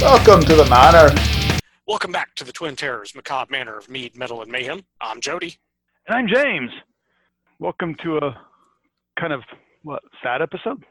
Welcome 0.00 0.40
to 0.42 0.54
the 0.54 0.64
Manor. 0.66 1.12
Welcome 1.86 2.12
back 2.12 2.34
to 2.36 2.44
the 2.44 2.52
Twin 2.52 2.76
Terrors, 2.76 3.14
Macabre 3.14 3.50
Manor 3.50 3.76
of 3.78 3.88
Mead, 3.90 4.16
Metal, 4.16 4.42
and 4.42 4.50
Mayhem. 4.50 4.82
I'm 5.00 5.20
Jody. 5.20 5.56
And 6.06 6.16
I'm 6.16 6.28
James. 6.28 6.70
Welcome 7.58 7.96
to 8.04 8.18
a 8.18 8.40
kind 9.18 9.32
of 9.32 9.42
what 9.82 10.02
sad 10.22 10.40
episode. 10.42 10.84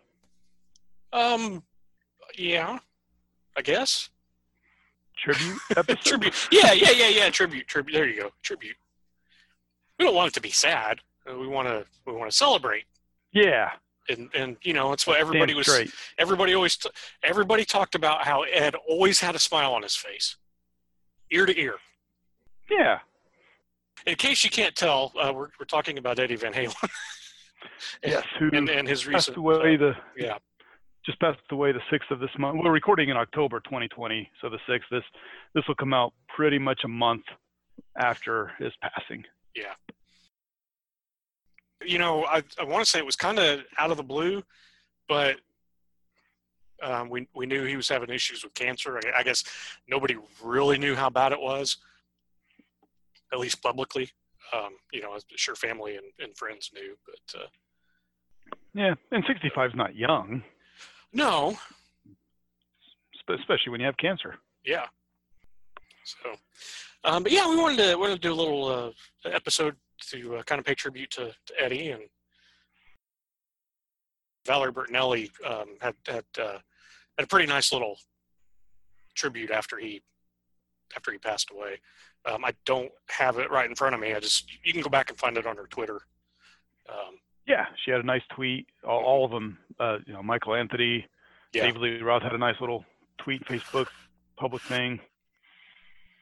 Um, 1.14 1.64
yeah, 2.38 2.80
I 3.56 3.62
guess. 3.62 4.10
Tribute 5.18 5.58
episode. 5.78 6.00
tribute. 6.04 6.34
Yeah, 6.52 6.74
yeah, 6.74 6.92
yeah, 6.92 7.08
yeah. 7.10 7.30
Tribute, 7.30 7.68
tribute. 7.68 7.94
There 7.94 8.08
you 8.08 8.22
go. 8.24 8.30
Tribute. 8.44 8.76
We 10.00 10.06
don't 10.06 10.16
want 10.16 10.30
it 10.30 10.34
to 10.36 10.42
be 10.42 10.52
sad. 10.52 11.00
Uh, 11.30 11.38
We 11.38 11.48
want 11.48 11.68
to. 11.68 11.86
We 12.06 12.14
want 12.14 12.30
to 12.30 12.36
celebrate. 12.36 12.84
Yeah. 13.32 13.70
And 14.10 14.30
and 14.34 14.58
you 14.62 14.74
know, 14.74 14.94
it's 14.94 15.06
what 15.06 15.20
everybody 15.20 15.54
was. 15.54 15.68
straight. 15.68 15.92
Everybody 16.18 16.54
always. 16.54 16.78
T- 16.78 16.90
everybody 17.24 17.66
talked 17.66 17.96
about 17.96 18.26
how 18.26 18.44
Ed 18.44 18.76
always 18.88 19.20
had 19.20 19.36
a 19.36 19.40
smile 19.40 19.74
on 19.74 19.84
his 19.84 19.96
face, 19.96 20.38
ear 21.32 21.46
to 21.46 21.60
ear. 21.60 21.76
Yeah. 22.70 23.00
In 24.06 24.16
case 24.16 24.44
you 24.44 24.50
can't 24.50 24.76
tell, 24.76 25.12
uh, 25.20 25.34
we're 25.34 25.50
we're 25.60 25.66
talking 25.68 25.98
about 25.98 26.20
Eddie 26.20 26.36
Van 26.36 26.54
Halen. 26.54 26.76
Yes. 28.04 28.24
Who 28.40 28.50
and 28.54 28.70
and 28.70 28.88
his 28.88 29.04
passed 29.04 29.30
recent. 29.30 29.38
away 29.38 29.78
the 29.78 29.94
yeah. 30.16 30.38
just 31.06 31.20
passed 31.20 31.40
away 31.52 31.72
the 31.72 31.82
sixth 31.92 32.10
of 32.12 32.20
this 32.20 32.30
month. 32.38 32.60
We're 32.64 32.72
recording 32.72 33.10
in 33.10 33.18
October 33.18 33.60
2020, 33.62 34.30
so 34.42 34.50
the 34.50 34.60
sixth. 34.70 34.88
This 34.92 35.04
this 35.54 35.64
will 35.68 35.76
come 35.76 35.94
out 35.94 36.14
pretty 36.36 36.60
much 36.60 36.82
a 36.86 36.88
month 36.88 37.24
after 38.00 38.52
his 38.60 38.72
passing. 38.82 39.24
You 41.86 41.98
know, 42.00 42.26
I, 42.26 42.44
I 42.60 42.64
want 42.64 42.84
to 42.84 42.90
say 42.90 43.00
it 43.00 43.06
was 43.06 43.16
kind 43.16 43.40
of 43.40 43.62
out 43.78 43.92
of 43.92 43.98
the 43.98 44.04
blue, 44.04 44.44
but 45.08 45.38
um, 46.82 47.10
we 47.10 47.28
we 47.34 47.46
knew 47.46 47.64
he 47.66 47.76
was 47.76 47.90
having 47.90 48.10
issues 48.10 48.44
with 48.44 48.54
cancer. 48.54 49.00
I, 49.16 49.20
I 49.20 49.24
guess 49.24 49.44
nobody 49.88 50.16
really 50.44 50.78
knew 50.78 50.96
how 50.96 51.10
bad 51.10 51.32
it 51.32 51.40
was, 51.40 51.78
at 53.34 53.40
least 53.40 53.62
publicly. 53.62 54.10
Um, 54.54 54.74
you 54.94 55.02
know, 55.02 55.14
I'm 55.14 55.20
sure 55.36 55.56
family 55.56 55.98
and, 55.98 56.06
and 56.20 56.36
friends 56.38 56.72
knew, 56.74 56.96
but 57.06 57.42
uh, 57.42 57.48
Yeah, 58.74 58.94
and 59.12 59.24
65 59.28 59.72
is 59.72 59.76
not 59.76 59.96
young, 59.96 60.42
no, 61.12 61.58
especially 63.30 63.72
when 63.72 63.82
you 63.82 63.86
have 63.86 63.98
cancer. 63.98 64.36
yeah. 64.66 64.86
So, 66.06 66.30
um, 67.04 67.24
but 67.24 67.34
yeah, 67.34 67.50
we 67.50 67.58
wanted 67.58 67.80
to 67.80 67.96
wanted 67.98 68.22
to 68.22 68.22
do 68.22 68.32
a 68.32 68.36
little 68.36 68.66
uh, 69.26 69.30
episode 69.30 69.76
to 70.12 70.38
uh, 70.38 70.44
kind 70.44 70.60
of 70.60 70.66
pay 70.66 70.76
tribute 70.76 71.12
to, 71.12 71.34
to 71.46 71.54
Eddie 71.60 71.90
and 71.92 72.04
Valerie 74.46 74.72
Bertinelli 74.72 75.30
um, 75.46 75.76
had 75.82 75.96
had 76.08 76.26
uh, 76.40 76.60
had 77.18 77.24
a 77.24 77.28
pretty 77.28 77.48
nice 77.48 77.72
little 77.74 77.98
tribute 79.16 79.52
after 79.52 79.78
he 79.78 80.02
after 80.96 81.12
he 81.12 81.18
passed 81.18 81.52
away. 81.52 81.80
Um, 82.26 82.46
I 82.46 82.54
don't 82.66 82.92
have 83.10 83.38
it 83.38 83.52
right 83.52 83.70
in 83.70 83.76
front 83.76 83.94
of 83.96 84.02
me. 84.02 84.14
I 84.14 84.20
just 84.20 84.46
you 84.64 84.74
can 84.74 84.82
go 84.82 84.90
back 84.90 85.10
and 85.10 85.20
find 85.20 85.38
it 85.38 85.46
on 85.46 85.58
her 85.58 85.68
Twitter. 85.68 86.00
Um, 86.90 87.20
Yeah, 87.46 87.66
she 87.84 87.92
had 87.92 88.00
a 88.00 88.06
nice 88.06 88.24
tweet. 88.34 88.68
All, 88.86 89.04
all 89.04 89.26
of 89.26 89.32
them, 89.32 89.58
uh, 89.80 89.98
you 90.06 90.14
know, 90.14 90.24
Michael 90.24 90.56
Anthony, 90.56 91.06
yeah, 91.54 91.64
David 91.64 91.82
Lee 91.82 92.02
Roth 92.02 92.24
had 92.24 92.34
a 92.34 92.38
nice 92.38 92.60
little 92.62 92.86
tweet, 93.18 93.46
Facebook, 93.46 93.88
public 94.38 94.62
thing. 94.64 95.00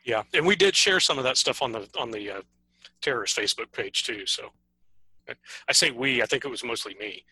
yeah, 0.06 0.24
and 0.34 0.46
we 0.46 0.56
did 0.56 0.76
share 0.76 1.00
some 1.00 1.18
of 1.18 1.24
that 1.24 1.38
stuff 1.38 1.62
on 1.62 1.72
the 1.72 1.88
on 2.00 2.10
the 2.12 2.32
uh, 2.32 2.42
terrorist 3.02 3.38
Facebook 3.38 3.72
page 3.72 4.04
too. 4.04 4.26
So 4.26 4.52
I- 5.68 5.74
say 5.74 5.92
we. 5.92 6.22
I 6.22 6.26
think 6.26 6.46
it 6.46 6.50
was 6.50 6.64
mostly 6.64 6.96
me. 7.00 7.24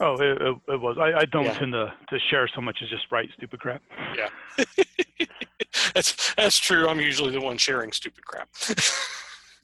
Oh, 0.00 0.14
it, 0.14 0.40
it, 0.68 0.80
was. 0.80 0.96
I, 0.98 1.20
I 1.20 1.24
don't 1.26 1.44
Yeah. 1.44 1.58
tend 1.58 1.72
to, 1.74 1.92
to 2.08 2.18
share 2.30 2.48
so 2.54 2.60
much 2.60 2.78
as 2.82 2.88
just 2.88 3.04
write 3.12 3.28
stupid 3.36 3.60
crap. 3.60 3.82
Yeah, 4.16 4.64
that's 5.94 6.34
that's 6.34 6.58
true. 6.58 6.88
I'm 6.88 6.98
usually 7.00 7.30
the 7.30 7.40
one 7.40 7.56
sharing 7.58 7.92
stupid 7.92 8.24
crap. 8.24 8.48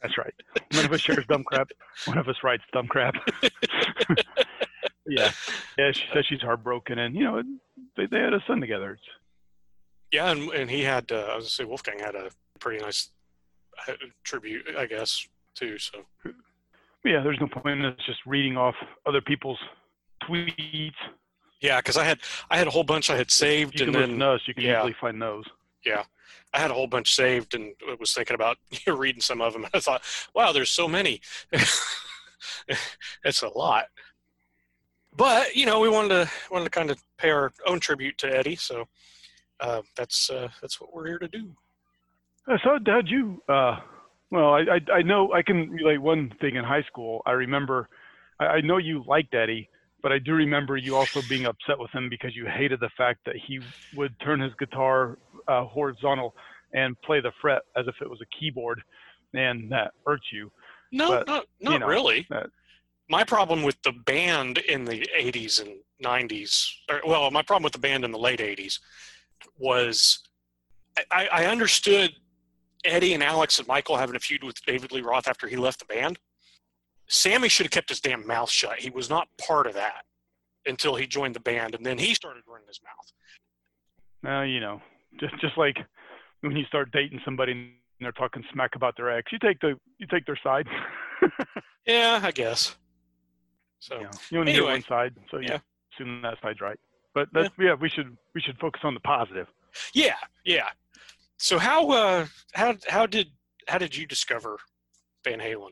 That's 0.00 0.16
right. 0.16 0.33
One 0.75 0.84
of 0.84 0.92
us 0.92 1.00
shares 1.00 1.27
dumb 1.28 1.42
crap. 1.42 1.70
One 2.04 2.19
of 2.19 2.28
us 2.28 2.37
writes 2.44 2.62
dumb 2.72 2.87
crap. 2.87 3.15
yeah, 5.09 5.32
yeah. 5.77 5.91
She 5.91 6.04
says 6.15 6.25
she's 6.28 6.41
heartbroken, 6.41 7.00
and 7.00 7.16
you 7.16 7.25
know, 7.25 7.43
they 7.97 8.06
they 8.06 8.21
had 8.21 8.32
a 8.32 8.41
son 8.47 8.60
together. 8.60 8.97
Yeah, 10.12 10.31
and 10.31 10.50
and 10.50 10.71
he 10.71 10.82
had. 10.84 11.10
Uh, 11.10 11.16
I 11.32 11.34
was 11.34 11.44
gonna 11.44 11.50
say 11.50 11.65
Wolfgang 11.65 11.98
had 11.98 12.15
a 12.15 12.31
pretty 12.60 12.81
nice 12.81 13.10
tribute, 14.25 14.66
I 14.77 14.87
guess, 14.87 15.27
too. 15.55 15.78
So 15.78 16.05
yeah, 17.05 17.22
there's 17.22 17.41
no 17.41 17.49
point 17.49 17.81
in 17.81 17.84
us 17.87 17.97
just 18.06 18.21
reading 18.27 18.56
off 18.56 18.75
other 19.06 19.21
people's 19.21 19.59
tweets. 20.25 20.93
yeah, 21.61 21.78
because 21.81 21.97
I 21.97 22.05
had 22.05 22.19
I 22.50 22.59
had 22.59 22.66
a 22.66 22.71
whole 22.71 22.84
bunch 22.84 23.11
I 23.11 23.16
had 23.16 23.31
saved, 23.31 23.81
and 23.81 23.94
then 23.94 24.21
us. 24.21 24.43
You 24.47 24.55
can 24.55 24.65
yeah. 24.65 24.81
easily 24.81 24.97
find 25.00 25.21
those. 25.21 25.44
Yeah, 25.84 26.05
I 26.53 26.59
had 26.59 26.71
a 26.71 26.75
whole 26.75 26.87
bunch 26.87 27.15
saved, 27.15 27.55
and 27.55 27.75
was 27.99 28.12
thinking 28.12 28.34
about 28.34 28.59
reading 28.87 29.21
some 29.21 29.41
of 29.41 29.53
them. 29.53 29.66
I 29.72 29.81
thought, 29.81 30.03
wow, 30.34 30.53
there's 30.53 30.71
so 30.71 30.89
many. 30.89 31.21
it's 33.25 33.43
a 33.43 33.49
lot. 33.49 33.87
But 35.16 35.55
you 35.55 35.66
know, 35.66 35.81
we 35.81 35.89
wanted 35.89 36.09
to 36.09 36.31
wanted 36.50 36.65
to 36.65 36.71
kind 36.71 36.91
of 36.91 37.03
pay 37.16 37.31
our 37.31 37.53
own 37.66 37.81
tribute 37.81 38.19
to 38.19 38.37
Eddie, 38.37 38.56
so 38.56 38.87
uh, 39.60 39.83
that's 39.97 40.31
uh, 40.31 40.49
that's 40.60 40.81
what 40.81 40.95
we're 40.95 41.06
here 41.06 41.19
to 41.19 41.28
do. 41.28 41.55
Uh, 42.50 42.56
So 42.64 42.78
how'd 42.86 43.09
you? 43.09 43.42
Uh, 43.48 43.76
well, 44.31 44.54
I, 44.54 44.60
I 44.60 44.92
I 44.98 45.03
know 45.03 45.32
I 45.32 45.42
can 45.42 45.70
relate 45.70 45.98
one 45.98 46.32
thing 46.41 46.56
in 46.56 46.64
high 46.64 46.82
school. 46.82 47.22
I 47.26 47.32
remember, 47.32 47.88
I, 48.41 48.44
I 48.47 48.60
know 48.60 48.76
you 48.78 49.03
liked 49.06 49.34
Eddie, 49.34 49.69
but 50.03 50.12
I 50.12 50.19
do 50.19 50.32
remember 50.34 50.76
you 50.76 50.97
also 50.97 51.22
being 51.22 51.47
upset 51.47 51.78
with 51.78 51.91
him 51.92 52.09
because 52.09 52.34
you 52.36 52.47
hated 52.47 52.81
the 52.81 52.91
fact 52.97 53.20
that 53.26 53.36
he 53.47 53.60
would 53.94 54.19
turn 54.20 54.41
his 54.41 54.53
guitar 54.59 55.19
uh, 55.48 55.64
horizontal 55.64 56.34
and 56.75 57.00
play 57.03 57.20
the 57.20 57.32
fret 57.41 57.62
as 57.76 57.86
if 57.86 57.94
it 58.03 58.09
was 58.09 58.20
a 58.20 58.38
keyboard, 58.38 58.82
and 59.34 59.70
that 59.72 59.92
hurt 60.06 60.20
you. 60.32 60.50
No, 60.92 61.09
But, 61.10 61.26
not 61.26 61.47
not 61.60 61.80
know, 61.80 61.86
really. 61.86 62.26
that- 62.30 62.50
my 63.10 63.25
problem 63.25 63.62
with 63.62 63.80
the 63.84 63.92
band 63.92 64.59
in 64.59 64.84
the 64.84 65.00
80s 65.19 65.60
and 65.62 65.76
90s, 66.04 66.69
or, 66.91 67.00
well, 67.06 67.30
my 67.30 67.41
problem 67.41 67.62
with 67.62 67.72
the 67.72 67.78
band 67.78 68.04
in 68.04 68.10
the 68.10 68.19
late 68.19 68.41
80s 68.41 68.78
was 69.59 70.19
I, 71.10 71.26
I 71.32 71.47
understood 71.47 72.10
Eddie 72.84 73.15
and 73.15 73.22
Alex 73.22 73.59
and 73.59 73.66
Michael 73.69 73.97
having 73.97 74.16
a 74.16 74.21
feud 74.21 74.44
with 74.44 74.62
David 74.65 74.93
Lee 74.93 75.00
Roth 75.03 75.28
after 75.28 75.47
he 75.49 75.56
left 75.56 75.78
the 75.81 75.84
band. 75.84 76.19
Sammy 77.09 77.49
should 77.49 77.65
have 77.66 77.71
kept 77.72 77.89
his 77.89 78.00
damn 78.00 78.27
mouth 78.27 78.50
shut. 78.50 78.78
He 78.81 78.91
was 78.91 79.09
not 79.09 79.28
part 79.41 79.66
of 79.66 79.75
that 79.75 80.05
until 80.66 80.94
he 80.97 81.06
joined 81.06 81.34
the 81.34 81.41
band, 81.41 81.75
and 81.75 81.84
then 81.84 81.99
he 81.99 82.15
started 82.15 82.43
running 82.47 82.69
his 82.69 82.81
mouth. 82.84 83.12
Now 84.22 84.43
you 84.43 84.61
know, 84.61 84.81
just 85.19 85.34
just 85.41 85.56
like 85.56 85.77
when 86.41 86.55
you 86.56 86.65
start 86.65 86.91
dating 86.93 87.21
somebody 87.25 87.53
and 87.53 87.71
they're 88.00 88.12
talking 88.12 88.44
smack 88.53 88.77
about 88.77 88.97
their 88.97 89.10
ex, 89.10 89.33
you 89.33 89.39
take 89.39 89.59
the 89.60 89.78
you 89.99 90.06
take 90.10 90.27
their 90.27 90.39
side. 90.43 90.66
Yeah, 91.87 92.21
I 92.22 92.33
guess. 92.33 92.77
So 93.81 93.97
you, 93.97 94.03
know, 94.03 94.10
you 94.31 94.41
only 94.41 94.53
hear 94.53 94.60
Anyway. 94.65 94.72
one 94.75 94.84
side, 94.87 95.15
so 95.31 95.39
you 95.39 95.47
Yeah. 95.49 95.59
assume 95.95 96.21
that 96.21 96.37
side's 96.43 96.60
right. 96.60 96.78
But 97.15 97.28
that's 97.33 97.49
yeah. 97.59 97.75
we 97.75 97.89
should 97.89 98.15
we 98.34 98.43
should 98.43 98.59
focus 98.59 98.83
on 98.84 98.93
the 98.93 99.00
positive. 99.00 99.47
yeah, 99.95 100.16
yeah. 100.45 100.69
So 101.38 101.59
how 101.59 101.91
uh 101.91 102.26
how 102.53 102.76
how 102.88 103.06
did 103.06 103.28
how 103.69 103.78
did 103.78 103.97
you 103.97 104.06
discover 104.06 104.59
Van 105.25 105.38
Halen? 105.38 105.71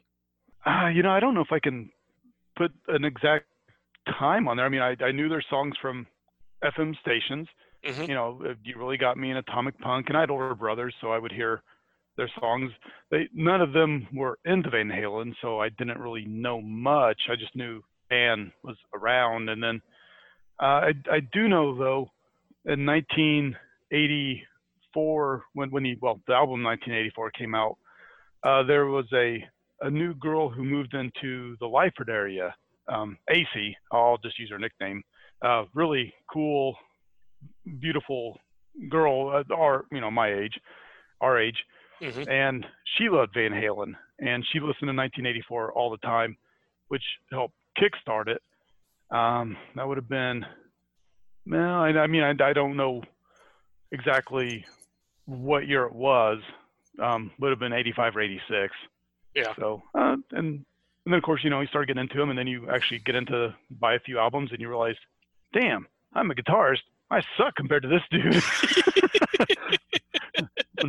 Uh, 0.65 0.89
you 0.89 1.03
know, 1.03 1.11
I 1.11 1.21
don't 1.21 1.35
know 1.35 1.41
if 1.43 1.53
I 1.53 1.59
can 1.61 1.91
put 2.57 2.73
an 2.89 3.05
exact 3.05 3.47
time 4.19 4.49
on 4.49 4.57
there. 4.57 4.67
I 4.67 4.69
mean, 4.69 4.81
I, 4.81 4.97
I 5.05 5.13
knew 5.13 5.29
their 5.29 5.45
songs 5.49 5.75
from 5.81 6.07
FM 6.65 6.97
stations. 7.01 7.49
Mhm. 7.85 8.09
You 8.09 8.15
know, 8.15 8.41
uh, 8.45 8.55
you 8.65 8.77
really 8.79 8.97
got 8.97 9.17
me 9.17 9.31
in 9.31 9.37
Atomic 9.37 9.79
Punk, 9.79 10.07
and 10.09 10.17
I 10.17 10.21
had 10.21 10.31
older 10.31 10.55
brothers, 10.55 10.95
so 11.01 11.13
I 11.13 11.19
would 11.19 11.33
hear 11.33 11.63
their 12.17 12.31
songs. 12.41 12.73
They 13.11 13.29
none 13.35 13.61
of 13.61 13.73
them 13.73 14.09
were 14.13 14.39
into 14.45 14.71
Van 14.71 14.89
Halen, 14.89 15.35
so 15.41 15.61
I 15.61 15.69
didn't 15.69 15.99
really 15.99 16.25
know 16.27 16.61
much. 16.61 17.21
I 17.31 17.37
just 17.37 17.55
knew 17.55 17.83
Van 18.09 18.53
was 18.63 18.77
around, 18.95 19.49
and 19.49 19.63
then 19.63 19.83
uh, 20.61 20.65
I 20.91 20.93
I 21.11 21.21
do 21.33 21.49
know 21.49 21.77
though, 21.77 22.11
in 22.65 22.85
1984, 24.97 25.45
when 25.55 25.71
when 25.71 25.85
he 25.85 25.97
well 26.01 26.21
the 26.27 26.35
album 26.35 26.63
1984 26.63 27.31
came 27.33 27.55
out, 27.55 27.77
uh, 28.43 28.63
there 28.63 28.87
was 28.87 29.07
a 29.13 29.45
a 29.83 29.91
new 29.91 30.15
girl 30.15 30.49
who 30.49 30.65
moved 30.65 30.95
into 30.95 31.57
the 31.61 31.67
Lyford 31.67 32.09
area, 32.09 32.55
um, 32.89 33.19
AC. 33.29 33.77
I'll 33.93 34.19
just 34.19 34.39
use 34.39 34.51
her 34.51 34.59
nickname. 34.59 35.03
Uh, 35.43 35.65
really 35.75 36.15
cool, 36.33 36.77
beautiful 37.81 38.39
girl, 38.89 39.29
uh, 39.51 39.55
our 39.55 39.85
you 39.93 40.01
know 40.01 40.11
my 40.11 40.33
age, 40.33 40.59
our 41.21 41.39
age, 41.39 41.57
Mhm. 42.01 42.29
and 42.29 42.67
she 42.97 43.09
loved 43.09 43.35
Van 43.35 43.53
Halen, 43.53 43.95
and 44.19 44.45
she 44.51 44.61
listened 44.61 44.89
to 44.89 44.95
1984 44.95 45.73
all 45.73 45.91
the 45.91 45.99
time, 45.99 46.37
which 46.89 47.05
helped 47.31 47.55
kickstart 47.79 48.29
it. 48.29 48.43
Um, 49.11 49.57
that 49.77 49.87
would 49.87 49.99
have 49.99 50.09
been, 50.09 50.45
well, 51.47 51.81
I, 51.81 51.91
I 51.91 52.07
mean, 52.09 52.23
I, 52.23 52.31
I 52.43 52.53
don't 52.53 52.77
know 52.77 53.03
exactly 53.93 54.65
what 55.27 55.69
year 55.69 55.85
it 55.85 55.95
was. 55.95 56.41
Um, 57.03 57.31
would 57.39 57.51
have 57.51 57.59
been 57.59 57.75
85 57.75 58.17
or 58.17 58.21
86. 58.23 58.75
Yeah. 59.35 59.53
So, 59.59 59.83
uh, 59.95 60.17
and 60.33 60.65
and 61.05 61.13
then 61.13 61.19
of 61.19 61.23
course, 61.23 61.45
you 61.45 61.51
know, 61.51 61.61
you 61.61 61.67
start 61.67 61.87
getting 61.87 62.01
into 62.01 62.17
them, 62.17 62.31
and 62.31 62.39
then 62.39 62.47
you 62.47 62.71
actually 62.71 63.01
get 63.01 63.15
into 63.15 63.55
buy 63.71 63.95
a 63.95 64.01
few 64.01 64.19
albums, 64.19 64.51
and 64.51 64.61
you 64.61 64.69
realize, 64.69 64.97
damn, 65.53 65.87
I'm 66.15 66.31
a 66.31 66.35
guitarist. 66.35 66.81
I 67.11 67.21
suck 67.37 67.55
compared 67.55 67.83
to 67.83 67.89
this 67.89 68.03
dude. 68.11 68.43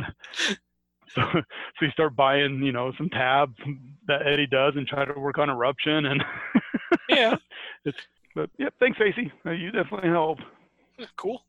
so, 1.14 1.22
so 1.32 1.42
you 1.82 1.90
start 1.90 2.16
buying, 2.16 2.62
you 2.62 2.72
know, 2.72 2.92
some 2.98 3.08
tabs 3.10 3.56
that 4.06 4.26
Eddie 4.26 4.46
does 4.46 4.74
and 4.76 4.86
try 4.86 5.04
to 5.04 5.12
work 5.12 5.38
on 5.38 5.50
eruption 5.50 6.06
and 6.06 6.24
Yeah. 7.08 7.36
it's 7.84 7.98
but 8.34 8.50
yeah, 8.58 8.68
thanks, 8.78 8.98
Facey. 8.98 9.32
Uh, 9.44 9.50
you 9.50 9.70
definitely 9.70 10.10
help. 10.10 10.38
Cool. 11.16 11.42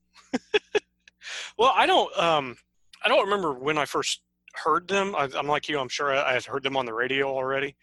well, 1.57 1.73
I 1.75 1.85
don't. 1.85 2.17
Um, 2.17 2.57
I 3.03 3.09
don't 3.09 3.23
remember 3.23 3.53
when 3.53 3.77
I 3.77 3.85
first 3.85 4.21
heard 4.53 4.87
them. 4.87 5.15
I, 5.15 5.29
I'm 5.35 5.47
like 5.47 5.69
you. 5.69 5.79
I'm 5.79 5.89
sure 5.89 6.13
I, 6.13 6.31
I 6.31 6.33
had 6.33 6.45
heard 6.45 6.63
them 6.63 6.77
on 6.77 6.85
the 6.85 6.93
radio 6.93 7.27
already. 7.27 7.75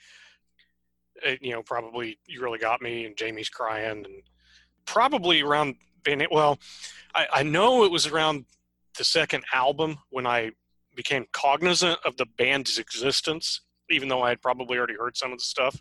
It, 1.23 1.41
you 1.43 1.53
know, 1.53 1.63
probably 1.63 2.19
you 2.27 2.43
really 2.43 2.59
got 2.59 2.83
me 2.83 3.07
and 3.07 3.17
Jamie's 3.17 3.49
crying 3.49 4.05
and 4.05 4.23
probably 4.85 5.43
around 5.43 5.77
being 6.05 6.27
well. 6.31 6.59
I, 7.15 7.27
I 7.33 7.43
know 7.43 7.85
it 7.85 7.91
was 7.91 8.07
around 8.07 8.45
the 8.99 9.05
second 9.05 9.45
album 9.53 9.99
when 10.11 10.27
I 10.27 10.53
became 10.95 11.27
cognizant 11.33 11.99
of 12.05 12.17
the 12.17 12.27
band's 12.39 12.79
existence, 12.79 13.61
even 13.91 14.09
though 14.09 14.23
I 14.23 14.31
had 14.31 14.43
probably 14.43 14.79
already 14.79 14.97
heard 14.99 15.17
some 15.17 15.33
of 15.33 15.39
the 15.39 15.45
stuff. 15.45 15.81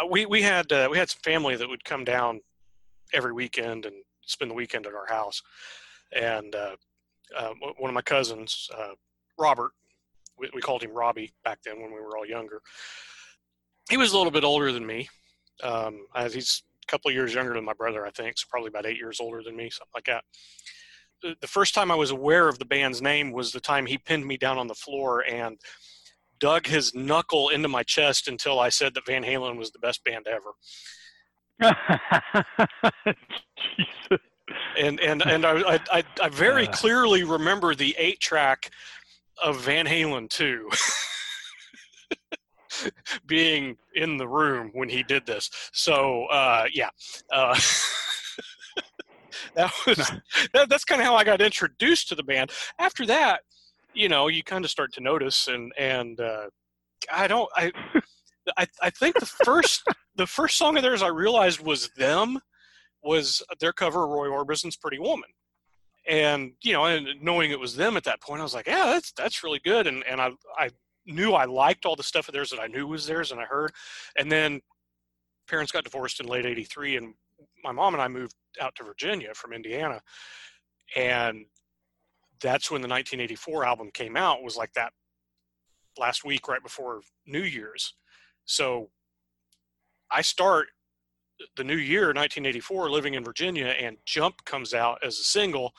Uh, 0.00 0.06
we 0.06 0.26
we 0.26 0.42
had 0.42 0.70
uh, 0.72 0.88
we 0.90 0.98
had 0.98 1.10
some 1.10 1.20
family 1.22 1.56
that 1.56 1.68
would 1.68 1.84
come 1.84 2.04
down 2.04 2.40
every 3.12 3.32
weekend 3.32 3.86
and 3.86 3.96
spend 4.22 4.50
the 4.50 4.54
weekend 4.54 4.86
at 4.86 4.94
our 4.94 5.06
house, 5.06 5.42
and 6.12 6.54
uh, 6.54 6.76
uh, 7.36 7.52
one 7.78 7.90
of 7.90 7.94
my 7.94 8.02
cousins, 8.02 8.68
uh, 8.76 8.94
Robert, 9.38 9.72
we, 10.38 10.50
we, 10.54 10.60
called 10.60 10.82
him 10.82 10.92
Robbie 10.92 11.32
back 11.44 11.60
then 11.64 11.80
when 11.80 11.92
we 11.92 12.00
were 12.00 12.16
all 12.16 12.26
younger. 12.26 12.60
He 13.88 13.96
was 13.96 14.12
a 14.12 14.16
little 14.16 14.30
bit 14.30 14.44
older 14.44 14.72
than 14.72 14.86
me. 14.86 15.08
Um, 15.62 16.06
he's 16.32 16.62
a 16.82 16.90
couple 16.90 17.10
of 17.10 17.14
years 17.14 17.34
younger 17.34 17.54
than 17.54 17.64
my 17.64 17.74
brother, 17.74 18.06
I 18.06 18.10
think, 18.10 18.38
so 18.38 18.46
probably 18.50 18.68
about 18.68 18.86
eight 18.86 18.96
years 18.96 19.20
older 19.20 19.42
than 19.42 19.56
me, 19.56 19.70
something 19.70 19.92
like 19.94 20.06
that. 20.06 20.24
The, 21.22 21.34
the 21.40 21.46
first 21.46 21.74
time 21.74 21.90
I 21.90 21.96
was 21.96 22.10
aware 22.10 22.48
of 22.48 22.58
the 22.58 22.64
band's 22.64 23.02
name 23.02 23.32
was 23.32 23.52
the 23.52 23.60
time 23.60 23.86
he 23.86 23.98
pinned 23.98 24.26
me 24.26 24.36
down 24.36 24.58
on 24.58 24.68
the 24.68 24.74
floor 24.74 25.24
and 25.28 25.58
dug 26.38 26.66
his 26.66 26.94
knuckle 26.94 27.50
into 27.50 27.68
my 27.68 27.82
chest 27.82 28.26
until 28.26 28.58
I 28.58 28.70
said 28.70 28.94
that 28.94 29.06
Van 29.06 29.22
Halen 29.22 29.58
was 29.58 29.70
the 29.70 29.78
best 29.78 30.02
band 30.04 30.26
ever. 30.26 30.52
and 34.78 35.00
and 35.00 35.22
and 35.22 35.44
I 35.44 35.80
I, 35.90 36.04
I 36.20 36.28
very 36.28 36.66
uh. 36.68 36.72
clearly 36.72 37.24
remember 37.24 37.74
the 37.74 37.94
eight 37.98 38.20
track 38.20 38.70
of 39.42 39.60
Van 39.60 39.86
Halen 39.86 40.28
too. 40.28 40.68
being 43.26 43.76
in 43.94 44.16
the 44.16 44.28
room 44.28 44.70
when 44.72 44.88
he 44.88 45.02
did 45.02 45.26
this. 45.26 45.50
So 45.72 46.24
uh, 46.26 46.66
yeah. 46.72 46.88
Uh, 47.30 47.58
that 49.54 49.72
was 49.86 49.96
that, 50.52 50.68
that's 50.68 50.84
kind 50.84 51.00
of 51.00 51.06
how 51.06 51.16
I 51.16 51.24
got 51.24 51.40
introduced 51.40 52.08
to 52.08 52.14
the 52.14 52.22
band. 52.22 52.50
After 52.78 53.06
that, 53.06 53.42
you 53.94 54.08
know, 54.08 54.28
you 54.28 54.42
kind 54.42 54.64
of 54.64 54.70
start 54.70 54.92
to 54.94 55.00
notice, 55.00 55.48
and 55.48 55.72
and 55.78 56.20
uh, 56.20 56.46
I 57.12 57.26
don't, 57.26 57.50
I, 57.56 57.72
I, 58.56 58.66
I 58.82 58.90
think 58.90 59.18
the 59.18 59.26
first 59.26 59.82
the 60.16 60.26
first 60.26 60.56
song 60.56 60.76
of 60.76 60.82
theirs 60.82 61.02
I 61.02 61.08
realized 61.08 61.60
was 61.60 61.88
them, 61.96 62.40
was 63.02 63.42
their 63.60 63.72
cover 63.72 64.04
of 64.04 64.10
Roy 64.10 64.28
Orbison's 64.28 64.76
Pretty 64.76 64.98
Woman, 64.98 65.30
and 66.06 66.52
you 66.62 66.72
know, 66.72 66.84
and 66.84 67.08
knowing 67.22 67.50
it 67.50 67.60
was 67.60 67.76
them 67.76 67.96
at 67.96 68.04
that 68.04 68.20
point, 68.20 68.40
I 68.40 68.44
was 68.44 68.54
like, 68.54 68.66
yeah, 68.66 68.86
that's 68.86 69.12
that's 69.12 69.42
really 69.44 69.60
good, 69.60 69.86
and 69.86 70.04
and 70.06 70.20
I 70.20 70.30
I 70.56 70.70
knew 71.06 71.32
I 71.32 71.44
liked 71.44 71.86
all 71.86 71.96
the 71.96 72.02
stuff 72.02 72.28
of 72.28 72.34
theirs 72.34 72.50
that 72.50 72.60
I 72.60 72.66
knew 72.66 72.86
was 72.86 73.06
theirs, 73.06 73.32
and 73.32 73.40
I 73.40 73.44
heard, 73.44 73.72
and 74.18 74.30
then 74.30 74.60
parents 75.48 75.72
got 75.72 75.84
divorced 75.84 76.20
in 76.20 76.26
late 76.26 76.46
'83, 76.46 76.96
and 76.96 77.14
my 77.64 77.72
mom 77.72 77.94
and 77.94 78.02
I 78.02 78.08
moved 78.08 78.34
out 78.60 78.74
to 78.76 78.84
Virginia 78.84 79.34
from 79.34 79.52
Indiana, 79.52 80.00
and 80.96 81.44
that's 82.42 82.70
when 82.70 82.80
the 82.80 82.88
1984 82.88 83.64
album 83.64 83.90
came 83.92 84.16
out 84.16 84.42
was 84.42 84.56
like 84.56 84.72
that 84.72 84.92
last 85.98 86.24
week 86.24 86.48
right 86.48 86.62
before 86.62 87.02
new 87.26 87.42
year's. 87.42 87.94
So 88.44 88.90
i 90.10 90.22
start 90.22 90.68
the 91.56 91.64
new 91.64 91.76
year 91.76 92.08
1984 92.08 92.90
living 92.90 93.14
in 93.14 93.24
virginia 93.24 93.66
and 93.66 93.96
jump 94.04 94.44
comes 94.44 94.74
out 94.74 94.98
as 95.04 95.18
a 95.18 95.24
single 95.24 95.72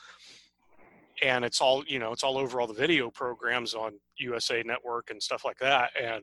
and 1.22 1.44
it's 1.44 1.60
all 1.60 1.84
you 1.86 1.98
know 1.98 2.12
it's 2.12 2.24
all 2.24 2.38
over 2.38 2.60
all 2.60 2.66
the 2.66 2.74
video 2.74 3.10
programs 3.10 3.74
on 3.74 3.92
usa 4.18 4.62
network 4.64 5.10
and 5.10 5.22
stuff 5.22 5.44
like 5.44 5.58
that 5.58 5.90
and 6.00 6.22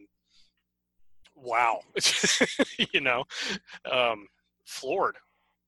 wow 1.35 1.79
you 2.93 2.99
know 2.99 3.23
um 3.89 4.27
floored. 4.69 5.17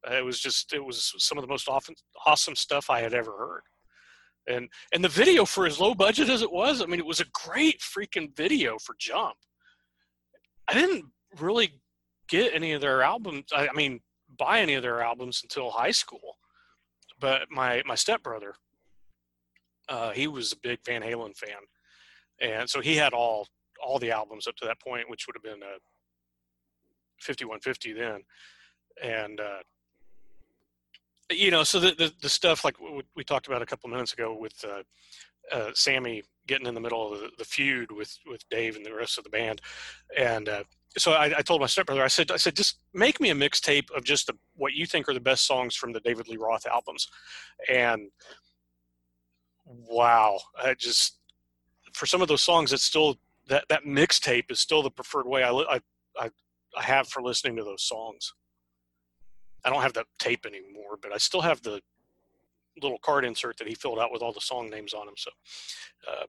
It 0.09 0.25
was 0.25 0.39
just 0.39 0.73
it 0.73 0.83
was 0.83 1.13
some 1.17 1.37
of 1.37 1.43
the 1.43 1.47
most 1.47 1.67
often 1.67 1.95
awesome 2.25 2.55
stuff 2.55 2.89
i 2.89 3.01
had 3.01 3.13
ever 3.13 3.31
heard. 3.31 3.61
And 4.47 4.69
and 4.93 5.03
the 5.03 5.09
video 5.09 5.45
for 5.45 5.65
as 5.65 5.79
low 5.79 5.93
budget 5.93 6.29
as 6.29 6.41
it 6.41 6.51
was 6.51 6.81
i 6.81 6.85
mean 6.85 6.99
it 6.99 7.05
was 7.05 7.19
a 7.19 7.25
great 7.33 7.79
freaking 7.81 8.35
video 8.35 8.77
for 8.79 8.95
jump. 8.97 9.35
I 10.67 10.73
didn't 10.73 11.05
really 11.39 11.80
get 12.31 12.55
any 12.55 12.71
of 12.71 12.81
their 12.81 13.03
albums 13.03 13.45
i, 13.53 13.67
I 13.67 13.73
mean 13.73 14.01
buy 14.37 14.59
any 14.59 14.73
of 14.75 14.83
their 14.83 15.01
albums 15.01 15.41
until 15.43 15.69
high 15.69 15.91
school. 15.91 16.37
But 17.19 17.43
my 17.51 17.83
my 17.85 17.95
stepbrother 17.95 18.55
uh, 19.89 20.11
he 20.11 20.27
was 20.27 20.53
a 20.53 20.57
big 20.57 20.79
van 20.85 21.01
halen 21.01 21.35
fan. 21.35 21.59
And 22.39 22.69
so 22.69 22.81
he 22.81 22.95
had 22.95 23.13
all 23.13 23.47
all 23.83 23.99
the 23.99 24.11
albums 24.11 24.47
up 24.47 24.55
to 24.57 24.65
that 24.65 24.79
point 24.79 25.09
which 25.09 25.27
would 25.27 25.35
have 25.35 25.43
been 25.43 25.63
a 25.63 25.77
5150 27.19 27.93
then. 27.93 28.21
And 29.01 29.39
uh, 29.39 29.61
you 31.29 31.49
know, 31.49 31.63
so 31.63 31.79
the, 31.79 31.91
the, 31.91 32.13
the 32.21 32.29
stuff 32.29 32.65
like 32.65 32.75
we 33.15 33.23
talked 33.23 33.47
about 33.47 33.61
a 33.61 33.65
couple 33.65 33.89
minutes 33.89 34.13
ago 34.13 34.35
with 34.37 34.53
uh, 34.65 34.83
uh, 35.55 35.71
Sammy 35.73 36.23
getting 36.47 36.67
in 36.67 36.73
the 36.73 36.81
middle 36.81 37.13
of 37.13 37.19
the, 37.19 37.29
the, 37.37 37.45
feud 37.45 37.91
with 37.91 38.17
with 38.27 38.47
Dave 38.49 38.75
and 38.75 38.85
the 38.85 38.93
rest 38.93 39.17
of 39.17 39.23
the 39.23 39.29
band, 39.29 39.61
and 40.17 40.49
uh, 40.49 40.63
so 40.97 41.13
I, 41.13 41.37
I, 41.37 41.41
told 41.41 41.61
my 41.61 41.67
stepbrother, 41.67 42.03
I 42.03 42.07
said, 42.07 42.31
I 42.31 42.37
said, 42.37 42.55
just 42.55 42.79
make 42.93 43.21
me 43.21 43.29
a 43.29 43.35
mixtape 43.35 43.89
of 43.91 44.03
just 44.03 44.27
the, 44.27 44.33
what 44.55 44.73
you 44.73 44.85
think 44.85 45.07
are 45.07 45.13
the 45.13 45.21
best 45.21 45.47
songs 45.47 45.75
from 45.75 45.93
the 45.93 46.01
David 46.01 46.27
Lee 46.27 46.37
Roth 46.37 46.65
albums, 46.67 47.07
and 47.69 48.09
wow, 49.65 50.39
I 50.61 50.73
just 50.73 51.17
for 51.93 52.05
some 52.05 52.21
of 52.21 52.27
those 52.27 52.41
songs, 52.41 52.73
it's 52.73 52.83
still 52.83 53.17
that 53.47 53.65
that 53.69 53.83
mixtape 53.83 54.51
is 54.51 54.59
still 54.59 54.83
the 54.83 54.91
preferred 54.91 55.27
way 55.27 55.43
I 55.43 55.51
I 55.51 55.79
I, 56.19 56.29
I 56.77 56.83
have 56.83 57.07
for 57.07 57.21
listening 57.21 57.55
to 57.57 57.63
those 57.63 57.83
songs. 57.83 58.33
I 59.63 59.69
don't 59.69 59.81
have 59.81 59.93
that 59.93 60.07
tape 60.19 60.45
anymore, 60.45 60.97
but 61.01 61.13
I 61.13 61.17
still 61.17 61.41
have 61.41 61.61
the 61.61 61.81
little 62.81 62.97
card 62.99 63.25
insert 63.25 63.57
that 63.57 63.67
he 63.67 63.75
filled 63.75 63.99
out 63.99 64.11
with 64.11 64.21
all 64.21 64.33
the 64.33 64.41
song 64.41 64.69
names 64.69 64.93
on 64.93 65.05
them. 65.05 65.15
So, 65.17 65.29
uh, 66.09 66.25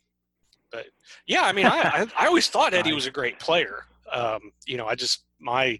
but 0.70 0.86
yeah, 1.26 1.42
I 1.42 1.52
mean, 1.52 1.66
I, 1.66 1.80
I, 1.80 2.06
I 2.18 2.26
always 2.26 2.48
thought 2.48 2.74
Eddie 2.74 2.92
was 2.92 3.06
a 3.06 3.10
great 3.10 3.38
player. 3.38 3.84
Um, 4.12 4.52
you 4.66 4.76
know, 4.76 4.86
I 4.86 4.94
just 4.94 5.24
my 5.40 5.78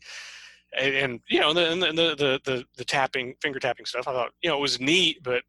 and, 0.79 0.95
and 0.95 1.21
you 1.29 1.41
know 1.41 1.53
the, 1.53 1.75
the, 1.75 1.93
the 1.93 2.41
the 2.45 2.65
the 2.77 2.85
tapping 2.85 3.35
finger 3.41 3.59
tapping 3.59 3.87
stuff. 3.87 4.09
I 4.09 4.13
thought 4.13 4.31
you 4.43 4.51
know 4.51 4.57
it 4.57 4.61
was 4.61 4.81
neat, 4.81 5.23
but 5.23 5.43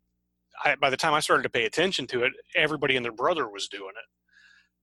I, 0.63 0.75
by 0.75 0.89
the 0.89 0.97
time 0.97 1.13
I 1.13 1.19
started 1.19 1.43
to 1.43 1.49
pay 1.49 1.65
attention 1.65 2.07
to 2.07 2.23
it, 2.23 2.33
everybody 2.55 2.95
and 2.95 3.05
their 3.05 3.11
brother 3.11 3.47
was 3.47 3.67
doing 3.67 3.91
it. 3.91 4.09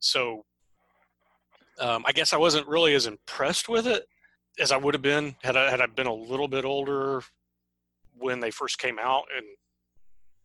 So 0.01 0.45
um, 1.79 2.05
I 2.07 2.13
guess 2.13 2.33
I 2.33 2.37
wasn't 2.37 2.67
really 2.67 2.95
as 2.95 3.07
impressed 3.07 3.69
with 3.69 3.87
it 3.87 4.07
as 4.59 4.73
I 4.73 4.77
would 4.77 4.95
have 4.95 5.03
been 5.03 5.37
had 5.43 5.57
I 5.57 5.71
had 5.71 5.81
I 5.81 5.87
been 5.87 6.07
a 6.07 6.15
little 6.15 6.49
bit 6.49 6.65
older 6.65 7.23
when 8.19 8.41
they 8.41 8.51
first 8.51 8.79
came 8.79 8.99
out, 8.99 9.25
and 9.35 9.45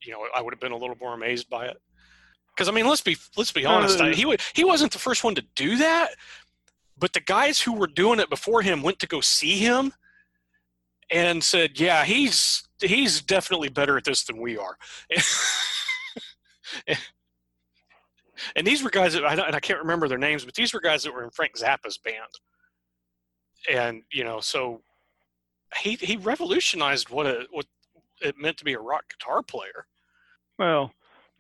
you 0.03 0.11
know 0.11 0.25
I 0.35 0.41
would 0.41 0.53
have 0.53 0.59
been 0.59 0.71
a 0.71 0.77
little 0.77 0.95
more 0.99 1.13
amazed 1.13 1.49
by 1.49 1.65
it. 1.65 1.77
Because 2.55 2.69
I 2.69 2.71
mean, 2.71 2.87
let's 2.87 3.01
be 3.01 3.17
let's 3.35 3.51
be 3.51 3.65
honest, 3.65 3.99
uh, 3.99 4.07
he 4.07 4.33
he 4.53 4.63
wasn't 4.63 4.91
the 4.91 4.99
first 4.99 5.23
one 5.23 5.35
to 5.35 5.43
do 5.55 5.77
that, 5.77 6.11
but 6.97 7.13
the 7.13 7.19
guys 7.19 7.61
who 7.61 7.73
were 7.73 7.87
doing 7.87 8.19
it 8.19 8.29
before 8.29 8.61
him 8.61 8.81
went 8.81 8.99
to 8.99 9.07
go 9.07 9.21
see 9.21 9.57
him 9.59 9.93
and 11.11 11.43
said, 11.43 11.79
"Yeah, 11.79 12.03
he's 12.05 12.67
he's 12.81 13.21
definitely 13.21 13.69
better 13.69 13.97
at 13.97 14.03
this 14.05 14.23
than 14.23 14.41
we 14.41 14.57
are." 14.57 14.77
and 18.55 18.65
these 18.65 18.83
were 18.83 18.89
guys 18.89 19.13
that 19.13 19.25
I, 19.25 19.33
and 19.33 19.55
I 19.55 19.59
can't 19.59 19.79
remember 19.79 20.07
their 20.07 20.17
names, 20.17 20.45
but 20.45 20.55
these 20.55 20.73
were 20.73 20.81
guys 20.81 21.03
that 21.03 21.13
were 21.13 21.23
in 21.23 21.29
Frank 21.31 21.57
Zappa's 21.57 21.97
band 21.97 22.39
and 23.69 24.03
you 24.11 24.23
know, 24.23 24.39
so 24.39 24.81
he 25.81 25.95
he 25.95 26.17
revolutionized 26.17 27.09
what 27.09 27.25
a 27.25 27.47
what 27.51 27.65
it 28.21 28.37
meant 28.37 28.57
to 28.57 28.65
be 28.65 28.73
a 28.73 28.79
rock 28.79 29.03
guitar 29.09 29.41
player. 29.41 29.87
Well, 30.57 30.91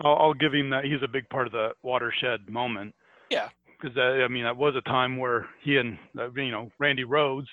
I'll, 0.01 0.15
I'll 0.15 0.33
give 0.33 0.53
him 0.53 0.69
that. 0.71 0.85
He's 0.85 1.01
a 1.03 1.07
big 1.07 1.29
part 1.29 1.47
of 1.47 1.53
the 1.53 1.71
watershed 1.83 2.49
moment. 2.49 2.93
Yeah. 3.29 3.49
Because 3.85 3.97
I 3.97 4.27
mean, 4.27 4.43
that 4.45 4.57
was 4.57 4.75
a 4.75 4.81
time 4.81 5.17
where 5.17 5.47
he 5.63 5.77
and 5.77 5.97
uh, 6.17 6.31
you 6.31 6.51
know 6.51 6.71
Randy 6.79 7.03
Rhoads, 7.03 7.47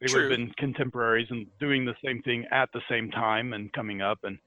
they 0.00 0.08
True. 0.08 0.22
would 0.22 0.30
have 0.30 0.38
been 0.38 0.52
contemporaries 0.58 1.28
and 1.30 1.46
doing 1.60 1.84
the 1.84 1.94
same 2.04 2.20
thing 2.22 2.46
at 2.50 2.68
the 2.72 2.80
same 2.90 3.10
time 3.10 3.52
and 3.52 3.72
coming 3.72 4.02
up 4.02 4.18
and. 4.24 4.38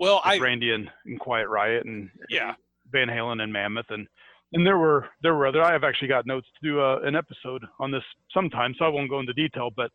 Well, 0.00 0.20
I 0.24 0.38
Randy 0.38 0.72
and, 0.72 0.90
and 1.06 1.20
Quiet 1.20 1.48
Riot 1.48 1.86
and 1.86 2.10
yeah 2.28 2.54
Van 2.90 3.06
Halen 3.06 3.40
and 3.40 3.52
Mammoth 3.52 3.86
and 3.90 4.08
and 4.52 4.66
there 4.66 4.78
were 4.78 5.06
there 5.22 5.34
were 5.34 5.46
other. 5.46 5.62
I 5.62 5.72
have 5.72 5.84
actually 5.84 6.08
got 6.08 6.26
notes 6.26 6.48
to 6.60 6.68
do 6.68 6.80
uh, 6.80 6.98
an 7.04 7.14
episode 7.14 7.64
on 7.78 7.90
this 7.90 8.02
sometime, 8.32 8.74
so 8.78 8.84
I 8.84 8.88
won't 8.88 9.10
go 9.10 9.20
into 9.20 9.32
detail. 9.32 9.70
But 9.74 9.90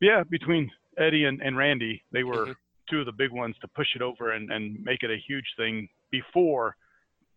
yeah, 0.00 0.24
between 0.28 0.70
Eddie 0.98 1.24
and, 1.26 1.40
and 1.42 1.56
Randy, 1.56 2.02
they 2.12 2.24
were 2.24 2.46
mm-hmm. 2.46 2.52
two 2.90 3.00
of 3.00 3.06
the 3.06 3.12
big 3.12 3.30
ones 3.30 3.54
to 3.60 3.68
push 3.68 3.88
it 3.94 4.02
over 4.02 4.32
and, 4.32 4.50
and 4.50 4.82
make 4.82 5.02
it 5.02 5.10
a 5.10 5.22
huge 5.28 5.46
thing 5.56 5.88
before 6.10 6.76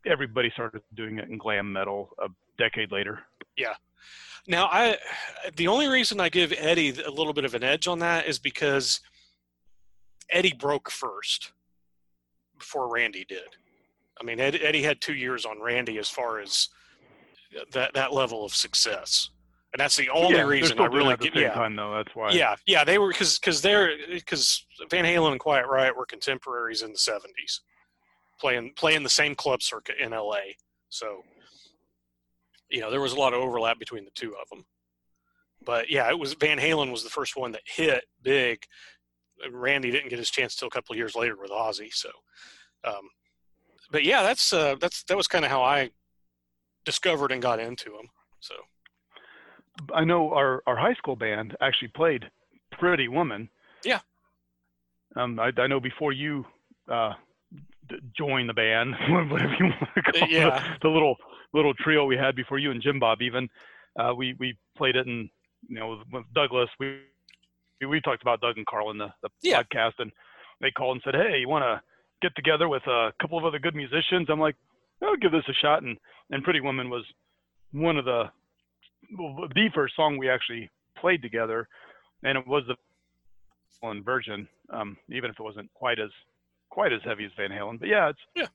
everybody 0.05 0.49
started 0.51 0.81
doing 0.95 1.19
it 1.19 1.29
in 1.29 1.37
glam 1.37 1.71
metal 1.71 2.09
a 2.19 2.27
decade 2.57 2.91
later. 2.91 3.19
Yeah. 3.57 3.73
Now, 4.47 4.67
I 4.71 4.97
the 5.57 5.67
only 5.67 5.87
reason 5.87 6.19
I 6.19 6.29
give 6.29 6.53
Eddie 6.57 7.01
a 7.01 7.09
little 7.11 7.33
bit 7.33 7.43
of 7.45 7.53
an 7.53 7.63
edge 7.63 7.87
on 7.87 7.99
that 7.99 8.27
is 8.27 8.39
because 8.39 9.01
Eddie 10.29 10.53
broke 10.53 10.89
first 10.89 11.51
before 12.57 12.91
Randy 12.91 13.25
did. 13.27 13.57
I 14.19 14.23
mean, 14.23 14.39
Eddie 14.39 14.81
had 14.81 15.01
two 15.01 15.13
years 15.13 15.45
on 15.45 15.61
Randy 15.61 15.97
as 15.99 16.09
far 16.09 16.39
as 16.39 16.69
that 17.73 17.93
that 17.93 18.13
level 18.13 18.45
of 18.45 18.53
success, 18.53 19.29
and 19.73 19.79
that's 19.79 19.95
the 19.95 20.09
only 20.09 20.37
yeah, 20.37 20.43
reason 20.43 20.79
I 20.79 20.85
really 20.85 21.13
at 21.13 21.19
the 21.19 21.25
get. 21.25 21.33
same 21.33 21.43
Yeah, 21.43 21.53
time 21.53 21.75
though. 21.75 21.93
That's 21.95 22.15
why. 22.15 22.31
yeah, 22.31 22.55
yeah. 22.65 22.83
They 22.83 22.97
were 22.97 23.09
because 23.09 23.37
because 23.39 23.61
they're 23.61 23.91
because 24.09 24.65
Van 24.89 25.05
Halen 25.05 25.31
and 25.31 25.39
Quiet 25.39 25.67
Riot 25.67 25.95
were 25.95 26.05
contemporaries 26.05 26.81
in 26.81 26.91
the 26.91 26.97
'70s, 26.97 27.59
playing 28.39 28.73
playing 28.75 29.03
the 29.03 29.09
same 29.09 29.35
club 29.35 29.61
circuit 29.61 29.97
in 29.99 30.11
LA. 30.11 30.55
So, 30.89 31.23
you 32.69 32.79
know, 32.79 32.91
there 32.91 33.01
was 33.01 33.13
a 33.13 33.19
lot 33.19 33.33
of 33.33 33.41
overlap 33.41 33.79
between 33.79 34.05
the 34.05 34.11
two 34.11 34.35
of 34.41 34.49
them. 34.49 34.65
But 35.65 35.89
yeah, 35.89 36.09
it 36.09 36.17
was 36.17 36.33
Van 36.33 36.59
Halen 36.59 36.91
was 36.91 37.03
the 37.03 37.09
first 37.09 37.35
one 37.35 37.51
that 37.51 37.61
hit 37.65 38.05
big. 38.21 38.63
Randy 39.51 39.91
didn't 39.91 40.09
get 40.09 40.19
his 40.19 40.31
chance 40.31 40.55
till 40.55 40.67
a 40.67 40.71
couple 40.71 40.93
of 40.93 40.97
years 40.97 41.15
later 41.15 41.35
with 41.39 41.51
Ozzy. 41.51 41.93
So, 41.93 42.09
um, 42.83 43.09
but 43.91 44.03
yeah, 44.03 44.23
that's 44.23 44.53
uh, 44.53 44.75
that's 44.79 45.03
that 45.03 45.17
was 45.17 45.27
kind 45.27 45.45
of 45.45 45.51
how 45.51 45.61
I 45.61 45.91
discovered 46.85 47.31
and 47.31 47.41
got 47.41 47.59
into 47.59 47.89
them. 47.91 48.07
So 48.39 48.55
I 49.93 50.03
know 50.03 50.31
our 50.33 50.63
our 50.67 50.75
high 50.75 50.93
school 50.93 51.15
band 51.15 51.55
actually 51.61 51.89
played 51.89 52.29
Pretty 52.71 53.07
Woman. 53.07 53.49
Yeah. 53.83 53.99
Um, 55.15 55.39
I, 55.39 55.51
I 55.57 55.67
know 55.67 55.79
before 55.79 56.11
you 56.11 56.45
uh, 56.89 57.13
joined 58.17 58.49
the 58.49 58.53
band, 58.53 58.93
whatever 59.09 59.53
you 59.59 59.65
want 59.65 59.89
to 59.95 60.01
call 60.03 60.29
Yeah. 60.29 60.73
it, 60.75 60.79
the 60.81 60.89
little 60.89 61.15
little 61.53 61.73
trio 61.73 62.05
we 62.05 62.17
had 62.17 62.35
before 62.35 62.59
you 62.59 62.71
and 62.71 62.81
Jim 62.81 62.99
Bob 62.99 63.21
even, 63.21 63.49
uh, 63.99 64.13
we 64.15 64.35
we 64.39 64.57
played 64.75 64.95
it 64.95 65.07
in 65.07 65.29
you 65.67 65.79
know 65.79 65.89
with, 65.89 65.99
with 66.11 66.23
Douglas. 66.33 66.69
We 66.79 66.99
we 67.87 68.01
talked 68.01 68.21
about 68.21 68.41
Doug 68.41 68.57
and 68.57 68.65
Carl 68.65 68.91
in 68.91 68.97
the, 68.97 69.07
the 69.21 69.29
Yeah. 69.41 69.61
podcast, 69.61 69.93
and 69.99 70.11
they 70.61 70.71
called 70.71 70.95
and 70.95 71.01
said, 71.03 71.15
"Hey, 71.15 71.37
you 71.39 71.47
want 71.47 71.63
to 71.63 71.81
get 72.21 72.35
together 72.35 72.67
with 72.67 72.85
a 72.87 73.13
couple 73.21 73.37
of 73.37 73.45
other 73.45 73.59
good 73.59 73.75
musicians?" 73.75 74.27
I'm 74.29 74.39
like, 74.39 74.55
"I'll 75.03 75.15
give 75.15 75.31
this 75.31 75.47
a 75.47 75.53
shot." 75.53 75.83
And 75.83 75.97
and 76.31 76.43
Pretty 76.43 76.59
Woman 76.61 76.89
was 76.89 77.03
one 77.71 77.97
of 77.97 78.05
the 78.05 78.25
the 79.11 79.69
first 79.73 79.95
song 79.95 80.17
we 80.17 80.29
actually 80.29 80.69
played 80.97 81.21
together, 81.21 81.67
and 82.23 82.37
it 82.37 82.47
was 82.47 82.63
the 82.67 82.75
one 83.81 84.03
version, 84.03 84.47
um, 84.71 84.97
even 85.09 85.29
if 85.29 85.39
it 85.39 85.43
wasn't 85.43 85.71
quite 85.73 85.99
as 85.99 86.09
quite 86.77 86.93
as 86.93 87.01
heavy 87.03 87.25
as 87.25 87.31
Van 87.35 87.49
Halen. 87.49 87.79
But 87.79 87.89
yeah, 87.89 88.09
it's 88.09 88.19
Yeah. 88.35 88.45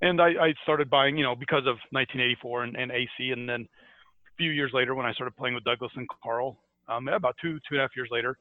And 0.00 0.18
I, 0.18 0.28
I 0.28 0.54
started 0.62 0.88
buying, 0.88 1.18
you 1.18 1.24
know, 1.24 1.36
because 1.36 1.66
of 1.66 1.76
1984 1.92 2.62
and, 2.62 2.74
and 2.74 2.90
AC, 2.90 3.32
and 3.32 3.46
then 3.46 3.68
a 3.68 4.32
few 4.38 4.50
years 4.50 4.70
later 4.72 4.94
when 4.94 5.04
I 5.04 5.12
started 5.12 5.36
playing 5.36 5.54
with 5.54 5.64
Douglas 5.64 5.92
and 5.94 6.08
Carl, 6.24 6.56
um, 6.88 7.06
about 7.08 7.36
two 7.42 7.58
two 7.68 7.74
and 7.74 7.80
a 7.80 7.82
half 7.82 7.90
years 7.94 8.08
later, 8.10 8.38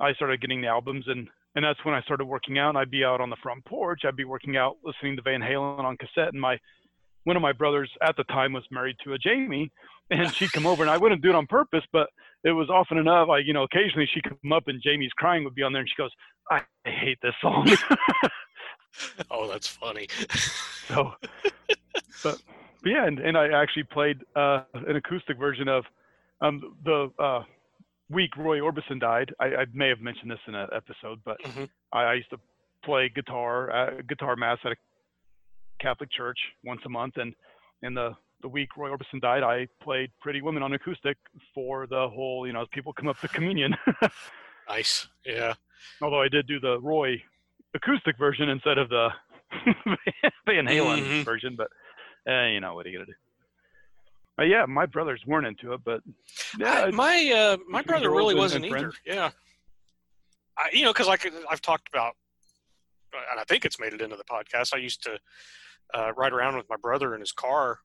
I 0.00 0.14
started 0.14 0.40
getting 0.40 0.62
the 0.62 0.68
albums, 0.68 1.04
and 1.06 1.28
and 1.54 1.62
that's 1.62 1.84
when 1.84 1.94
I 1.94 2.00
started 2.00 2.24
working 2.24 2.58
out. 2.58 2.70
And 2.70 2.78
I'd 2.78 2.90
be 2.90 3.04
out 3.04 3.20
on 3.20 3.28
the 3.28 3.36
front 3.42 3.62
porch, 3.66 4.00
I'd 4.06 4.16
be 4.16 4.24
working 4.24 4.56
out 4.56 4.78
listening 4.82 5.16
to 5.16 5.22
Van 5.22 5.42
Halen 5.42 5.84
on 5.84 5.98
cassette, 5.98 6.32
and 6.32 6.40
my 6.40 6.58
one 7.24 7.36
of 7.36 7.42
my 7.42 7.52
brothers 7.52 7.90
at 8.02 8.16
the 8.16 8.24
time 8.24 8.54
was 8.54 8.64
married 8.70 8.96
to 9.04 9.12
a 9.12 9.18
Jamie, 9.18 9.70
and 10.10 10.32
she'd 10.34 10.52
come 10.52 10.66
over, 10.66 10.82
and 10.82 10.90
I 10.90 10.96
wouldn't 10.96 11.20
do 11.20 11.28
it 11.28 11.34
on 11.34 11.46
purpose, 11.46 11.84
but 11.92 12.08
it 12.42 12.52
was 12.52 12.70
often 12.70 12.96
enough. 12.96 13.28
I, 13.28 13.40
you 13.40 13.52
know, 13.52 13.64
occasionally 13.64 14.08
she'd 14.14 14.24
come 14.24 14.52
up, 14.52 14.68
and 14.68 14.80
Jamie's 14.82 15.12
crying 15.12 15.44
would 15.44 15.54
be 15.54 15.62
on 15.62 15.74
there, 15.74 15.80
and 15.80 15.90
she 15.90 16.00
goes, 16.00 16.12
"I 16.50 16.62
hate 16.86 17.18
this 17.22 17.34
song." 17.42 17.68
oh, 19.30 19.48
that's 19.48 19.66
funny. 19.68 20.08
so, 20.88 21.12
but, 22.22 22.40
but 22.82 22.90
yeah, 22.90 23.06
and, 23.06 23.18
and 23.18 23.36
I 23.36 23.48
actually 23.48 23.84
played 23.84 24.18
uh, 24.34 24.62
an 24.74 24.96
acoustic 24.96 25.38
version 25.38 25.68
of 25.68 25.84
um, 26.40 26.76
the 26.84 27.10
uh, 27.18 27.42
week 28.10 28.36
Roy 28.36 28.58
Orbison 28.60 29.00
died. 29.00 29.32
I, 29.40 29.46
I 29.46 29.64
may 29.72 29.88
have 29.88 30.00
mentioned 30.00 30.30
this 30.30 30.38
in 30.46 30.54
an 30.54 30.68
episode, 30.74 31.20
but 31.24 31.38
Mhm. 31.42 31.68
I, 31.92 32.02
I 32.02 32.14
used 32.14 32.30
to 32.30 32.38
play 32.84 33.08
guitar, 33.14 33.70
uh, 33.70 33.90
guitar 34.08 34.36
mass 34.36 34.58
at 34.64 34.72
a 34.72 34.76
Catholic 35.80 36.10
church 36.10 36.38
once 36.64 36.80
a 36.86 36.88
month, 36.88 37.16
and 37.16 37.34
in 37.82 37.94
the 37.94 38.12
the 38.42 38.48
week 38.48 38.76
Roy 38.76 38.90
Orbison 38.90 39.18
died, 39.20 39.42
I 39.42 39.66
played 39.82 40.10
Pretty 40.20 40.42
Woman 40.42 40.62
on 40.62 40.74
acoustic 40.74 41.16
for 41.54 41.86
the 41.86 42.06
whole, 42.08 42.46
you 42.46 42.52
know, 42.52 42.66
people 42.70 42.92
come 42.92 43.08
up 43.08 43.18
to 43.20 43.28
communion. 43.28 43.74
nice. 44.68 45.08
Yeah. 45.24 45.54
Although 46.02 46.20
I 46.20 46.28
did 46.28 46.46
do 46.46 46.60
the 46.60 46.78
Roy 46.80 47.22
acoustic 47.76 48.18
version 48.18 48.48
instead 48.48 48.78
of 48.78 48.88
the 48.88 49.08
Van 50.46 50.66
Halen 50.66 50.98
Mhm. 51.02 51.24
version, 51.24 51.56
but 51.56 51.68
eh, 52.26 52.48
you 52.48 52.60
know 52.60 52.74
what 52.74 52.86
are 52.86 52.88
you 52.88 52.98
gonna 52.98 53.06
do? 53.06 53.12
Uh, 54.38 54.42
yeah, 54.44 54.66
my 54.66 54.84
brothers 54.86 55.22
weren't 55.26 55.46
into 55.46 55.72
it, 55.72 55.80
but 55.84 56.00
yeah, 56.58 56.84
I- 56.86 56.90
my 56.90 57.32
uh, 57.34 57.56
my 57.68 57.82
brother 57.82 58.10
really 58.10 58.34
wasn't 58.34 58.64
either. 58.64 58.92
Yeah. 59.04 59.30
I, 60.58 60.70
you 60.72 60.82
know, 60.84 60.92
because 60.92 61.06
like 61.06 61.30
I've 61.50 61.60
talked 61.60 61.88
about, 61.88 62.14
and 63.30 63.38
I 63.40 63.44
think 63.44 63.64
it's 63.64 63.78
made 63.78 63.92
it 63.92 64.00
into 64.00 64.16
the 64.16 64.24
podcast. 64.24 64.74
I 64.74 64.78
used 64.78 65.02
to 65.04 65.18
uh, 65.94 66.12
ride 66.16 66.32
around 66.32 66.56
with 66.56 66.68
my 66.68 66.76
brother 66.76 67.14
in 67.14 67.20
his 67.20 67.32
car, 67.32 67.78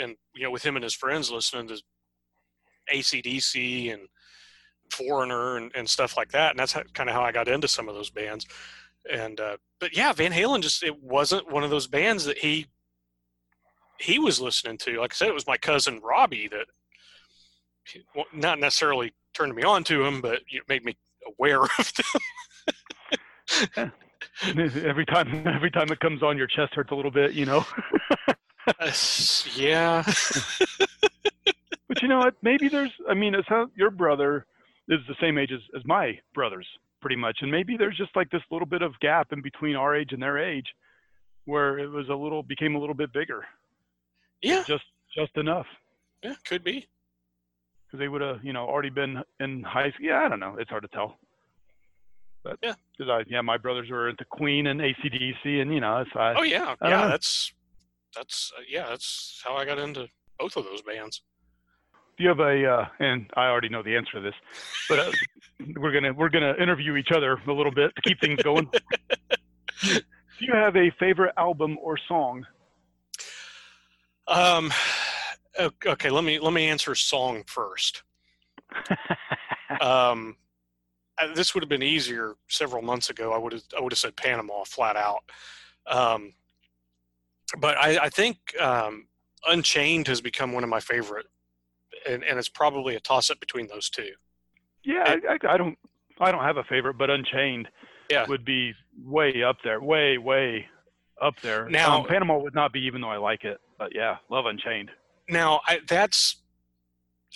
and 0.00 0.16
you 0.34 0.44
know, 0.44 0.50
with 0.50 0.62
him 0.64 0.76
and 0.76 0.82
his 0.82 0.94
friends, 0.94 1.30
listening 1.30 1.68
to 1.68 1.82
ACDC 2.92 3.92
and 3.92 4.08
Foreigner 4.90 5.56
and, 5.56 5.72
and 5.74 5.88
stuff 5.88 6.16
like 6.16 6.32
that. 6.32 6.50
And 6.50 6.58
that's 6.58 6.74
kind 6.94 7.08
of 7.08 7.14
how 7.14 7.22
I 7.22 7.32
got 7.32 7.48
into 7.48 7.68
some 7.68 7.88
of 7.88 7.94
those 7.94 8.10
bands. 8.10 8.46
And 9.10 9.40
uh, 9.40 9.56
but 9.80 9.96
yeah, 9.96 10.12
Van 10.12 10.32
Halen 10.32 10.62
just 10.62 10.82
it 10.82 11.02
wasn't 11.02 11.50
one 11.50 11.64
of 11.64 11.70
those 11.70 11.86
bands 11.86 12.24
that 12.24 12.38
he 12.38 12.66
he 13.98 14.18
was 14.18 14.40
listening 14.40 14.78
to. 14.78 15.00
Like 15.00 15.12
I 15.12 15.16
said, 15.16 15.28
it 15.28 15.34
was 15.34 15.46
my 15.46 15.56
cousin 15.56 16.00
Robbie 16.00 16.48
that 16.48 16.66
not 18.32 18.58
necessarily 18.58 19.12
turned 19.34 19.54
me 19.54 19.62
on 19.62 19.84
to 19.84 20.04
him, 20.04 20.20
but 20.20 20.40
it 20.50 20.62
made 20.68 20.84
me 20.84 20.96
aware 21.26 21.62
of 21.62 21.92
them. 23.76 23.92
every 24.84 25.06
time 25.06 25.46
every 25.46 25.70
time 25.70 25.90
it 25.90 26.00
comes 26.00 26.22
on, 26.22 26.38
your 26.38 26.46
chest 26.46 26.74
hurts 26.74 26.90
a 26.92 26.94
little 26.94 27.10
bit, 27.10 27.32
you 27.32 27.46
know. 27.46 27.64
Uh, 28.78 28.92
yeah, 29.56 30.04
but 31.88 32.00
you 32.00 32.06
know 32.06 32.18
what? 32.18 32.36
Maybe 32.42 32.68
there's. 32.68 32.92
I 33.10 33.14
mean, 33.14 33.34
it's 33.34 33.48
how 33.48 33.66
your 33.74 33.90
brother 33.90 34.46
is 34.88 35.00
the 35.08 35.16
same 35.20 35.36
age 35.36 35.50
as, 35.52 35.58
as 35.76 35.82
my 35.84 36.20
brothers, 36.32 36.68
pretty 37.02 37.16
much, 37.16 37.38
and 37.42 37.50
maybe 37.50 37.76
there's 37.76 37.96
just 37.98 38.14
like 38.16 38.30
this 38.30 38.40
little 38.50 38.66
bit 38.66 38.80
of 38.80 38.98
gap 39.00 39.32
in 39.32 39.42
between 39.42 39.76
our 39.76 39.94
age 39.94 40.12
and 40.12 40.22
their 40.22 40.38
age, 40.38 40.66
where 41.44 41.78
it 41.78 41.88
was 41.90 42.08
a 42.08 42.14
little 42.14 42.42
became 42.42 42.76
a 42.76 42.78
little 42.78 42.94
bit 42.94 43.12
bigger, 43.12 43.44
yeah, 44.40 44.62
just 44.66 44.84
just 45.14 45.36
enough. 45.36 45.66
yeah, 46.22 46.34
could 46.46 46.64
be. 46.64 46.86
because 47.86 47.98
they 47.98 48.08
would 48.08 48.22
have, 48.22 48.42
you 48.42 48.52
know, 48.54 48.64
already 48.66 48.88
been 48.90 49.22
in 49.40 49.62
high 49.62 49.90
school. 49.90 50.06
Yeah, 50.06 50.22
I 50.24 50.28
don't 50.28 50.40
know. 50.40 50.56
It's 50.58 50.70
hard 50.70 50.82
to 50.84 50.88
tell. 50.88 51.18
But 52.44 52.58
Yeah. 52.62 52.74
because 52.96 53.10
I, 53.10 53.24
yeah, 53.28 53.40
my 53.42 53.56
brothers 53.58 53.90
were 53.90 54.08
into 54.08 54.24
Queen 54.24 54.66
and 54.68 54.80
ACDC, 54.80 55.60
and 55.60 55.72
you 55.74 55.80
know, 55.80 55.98
it's 56.00 56.10
I, 56.16 56.34
Oh 56.36 56.42
yeah, 56.42 56.74
yeah. 56.82 56.88
know. 56.88 57.08
That's 57.08 57.52
that's 58.16 58.52
uh, 58.56 58.62
yeah. 58.68 58.86
That's 58.88 59.42
how 59.44 59.56
I 59.56 59.64
got 59.64 59.78
into 59.78 60.08
both 60.38 60.56
of 60.56 60.64
those 60.64 60.82
bands. 60.82 61.22
You 62.22 62.28
have 62.28 62.40
a? 62.40 62.66
Uh, 62.66 62.86
and 62.98 63.30
I 63.36 63.46
already 63.46 63.68
know 63.68 63.82
the 63.82 63.96
answer 63.96 64.12
to 64.12 64.20
this, 64.20 64.34
but 64.88 64.98
uh, 64.98 65.12
we're 65.76 65.92
gonna 65.92 66.12
we're 66.12 66.28
gonna 66.28 66.54
interview 66.60 66.96
each 66.96 67.10
other 67.10 67.38
a 67.46 67.52
little 67.52 67.72
bit 67.72 67.94
to 67.96 68.02
keep 68.02 68.20
things 68.20 68.42
going. 68.42 68.68
do 69.82 70.00
you 70.40 70.52
have 70.54 70.76
a 70.76 70.90
favorite 70.98 71.34
album 71.36 71.78
or 71.82 71.98
song? 72.08 72.46
Um, 74.28 74.72
okay, 75.58 76.10
let 76.10 76.24
me 76.24 76.38
let 76.38 76.52
me 76.52 76.68
answer 76.68 76.94
song 76.94 77.44
first. 77.46 78.02
Um, 79.80 80.36
this 81.34 81.54
would 81.54 81.62
have 81.62 81.68
been 81.68 81.82
easier 81.82 82.34
several 82.48 82.82
months 82.82 83.10
ago. 83.10 83.32
I 83.32 83.38
would 83.38 83.52
have 83.52 83.62
I 83.76 83.80
would 83.80 83.92
have 83.92 83.98
said 83.98 84.16
Panama 84.16 84.64
flat 84.64 84.96
out. 84.96 85.24
Um, 85.86 86.34
but 87.58 87.76
I, 87.76 88.04
I 88.04 88.08
think 88.08 88.38
um, 88.60 89.06
Unchained 89.46 90.08
has 90.08 90.20
become 90.20 90.52
one 90.52 90.64
of 90.64 90.70
my 90.70 90.80
favorite, 90.80 91.26
and, 92.08 92.24
and 92.24 92.38
it's 92.38 92.48
probably 92.48 92.96
a 92.96 93.00
toss 93.00 93.30
up 93.30 93.40
between 93.40 93.66
those 93.68 93.88
two. 93.90 94.10
yeah, 94.84 95.04
I, 95.28 95.34
I, 95.34 95.54
I 95.54 95.56
don't 95.56 95.78
I 96.20 96.30
don't 96.32 96.44
have 96.44 96.56
a 96.56 96.64
favorite, 96.64 96.98
but 96.98 97.10
Unchained 97.10 97.68
Yeah. 98.10 98.26
would 98.28 98.44
be 98.44 98.72
way 99.04 99.42
up 99.42 99.56
there, 99.64 99.80
way 99.80 100.18
way 100.18 100.66
up 101.20 101.34
there. 101.40 101.68
Now- 101.68 102.00
um, 102.00 102.06
Panama 102.06 102.38
would 102.38 102.54
not 102.54 102.72
be, 102.72 102.80
even 102.80 103.00
though 103.00 103.10
I 103.10 103.16
like 103.18 103.44
it. 103.44 103.58
But 103.78 103.94
yeah, 103.94 104.16
love 104.30 104.46
Unchained. 104.46 104.90
Now, 105.28 105.60
I, 105.66 105.80
that's 105.88 106.36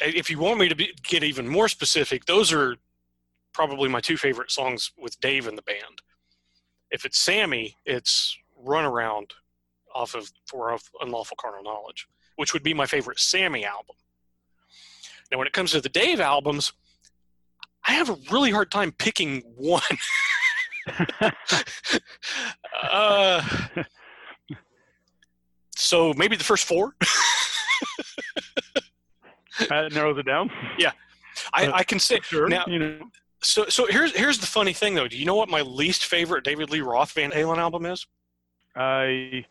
if 0.01 0.29
you 0.31 0.39
want 0.39 0.59
me 0.61 0.69
to 0.69 0.75
be, 0.77 0.93
get 1.05 1.25
even 1.25 1.49
more 1.49 1.69
specific, 1.69 2.27
those 2.27 2.53
are 2.53 2.77
probably 3.55 3.89
my 3.89 4.01
two 4.01 4.17
favorite 4.17 4.51
songs 4.51 4.93
with 4.99 5.19
Dave 5.21 5.47
in 5.49 5.57
the 5.57 5.63
band. 5.63 6.03
If 6.91 7.05
it's 7.07 7.19
Sammy, 7.19 7.77
it's 7.87 8.37
Runaround 8.65 9.31
off 9.95 10.15
of 10.15 10.31
For 10.47 10.71
of 10.73 10.83
Unlawful 11.01 11.37
Carnal 11.41 11.63
Knowledge, 11.65 12.07
which 12.37 12.53
would 12.53 12.63
be 12.63 12.75
my 12.75 12.85
favorite 12.87 13.19
Sammy 13.19 13.65
album. 13.65 13.97
Now, 15.31 15.39
when 15.39 15.47
it 15.47 15.53
comes 15.53 15.73
to 15.73 15.81
the 15.81 15.89
Dave 15.89 16.21
albums, 16.21 16.73
I 17.87 17.93
have 17.93 18.11
a 18.11 18.17
really 18.31 18.51
hard 18.51 18.71
time 18.71 18.93
picking 18.93 19.43
one. 19.57 19.83
uh, 22.91 23.43
so 25.77 26.13
maybe 26.15 26.37
the 26.37 26.45
first 26.45 26.65
four. 26.65 26.95
that 29.69 29.93
narrows 29.93 30.19
it 30.19 30.27
down. 30.27 30.51
I, 31.53 31.67
Uh, 31.67 31.73
I 31.75 31.85
can 31.85 31.99
say 31.99 32.21
Sure. 32.23 32.49
now. 32.49 32.65
you 32.67 32.79
know, 32.79 32.99
So 33.43 33.67
so 33.69 33.87
here's 33.87 34.13
here's 34.17 34.39
the 34.39 34.47
funny 34.47 34.73
thing 34.73 34.95
though. 34.95 35.09
Do 35.09 35.19
you 35.19 35.27
know 35.27 35.35
what 35.35 35.49
my 35.49 35.61
least 35.61 36.07
favorite 36.07 36.45
David 36.45 36.71
Lee 36.71 36.81
Roth 36.81 37.13
Van 37.13 37.31
Halen 37.31 37.59
album 37.59 37.85
is? 37.87 38.07
I 38.75 39.45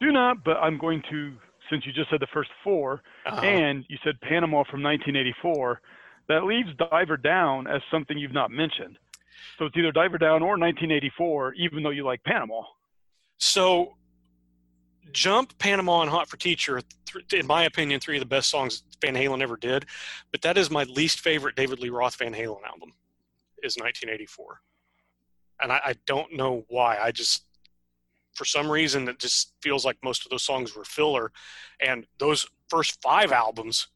do 0.00 0.12
not, 0.12 0.44
but 0.44 0.56
I'm 0.58 0.78
going 0.78 1.02
to. 1.10 1.34
Since 1.70 1.86
you 1.86 1.92
just 1.92 2.10
said 2.10 2.20
the 2.20 2.26
first 2.32 2.50
four, 2.64 3.02
Uh, 3.26 3.40
and 3.42 3.84
you 3.88 3.96
said 4.04 4.20
Panama 4.20 4.64
from 4.64 4.82
1984, 4.82 5.80
that 6.28 6.44
leaves 6.44 6.68
Diver 6.76 7.16
Down 7.16 7.66
as 7.66 7.80
something 7.90 8.18
you've 8.18 8.32
not 8.32 8.50
mentioned. 8.50 8.98
So 9.58 9.66
it's 9.66 9.76
either 9.76 9.92
Diver 9.92 10.18
Down 10.18 10.42
or 10.42 10.58
1984, 10.58 11.54
even 11.54 11.82
though 11.82 11.90
you 11.90 12.04
like 12.04 12.22
Panama. 12.24 12.62
so 13.38 13.96
Jump, 15.12 15.58
Panama, 15.58 16.02
and 16.02 16.10
Hot 16.10 16.28
for 16.28 16.36
Teacher, 16.36 16.80
th- 17.06 17.32
in 17.32 17.46
my 17.46 17.64
opinion, 17.64 17.98
three 17.98 18.16
of 18.16 18.20
the 18.20 18.26
best 18.26 18.48
songs 18.48 18.84
Van 19.00 19.14
Halen 19.16 19.42
ever 19.42 19.56
did. 19.56 19.86
But 20.30 20.42
that 20.42 20.56
is 20.56 20.70
my 20.70 20.84
least 20.84 21.18
favorite 21.20 21.56
David 21.56 21.80
Lee 21.80 21.88
Roth 21.90 22.16
Van 22.16 22.32
Halen 22.32 22.62
album. 22.64 22.92
Is 23.62 23.76
1984, 23.76 24.60
and 25.60 25.70
I, 25.72 25.80
I 25.84 25.94
don't 26.06 26.32
know 26.34 26.64
why. 26.68 26.96
I 26.98 27.10
just 27.10 27.44
for 28.40 28.46
some 28.46 28.70
reason 28.70 29.06
it 29.06 29.18
just 29.18 29.52
feels 29.60 29.84
like 29.84 29.98
most 30.02 30.24
of 30.24 30.30
those 30.30 30.42
songs 30.42 30.74
were 30.74 30.82
filler, 30.82 31.30
and 31.78 32.06
those 32.18 32.48
first 32.70 32.96
five 33.02 33.32
albums, 33.32 33.88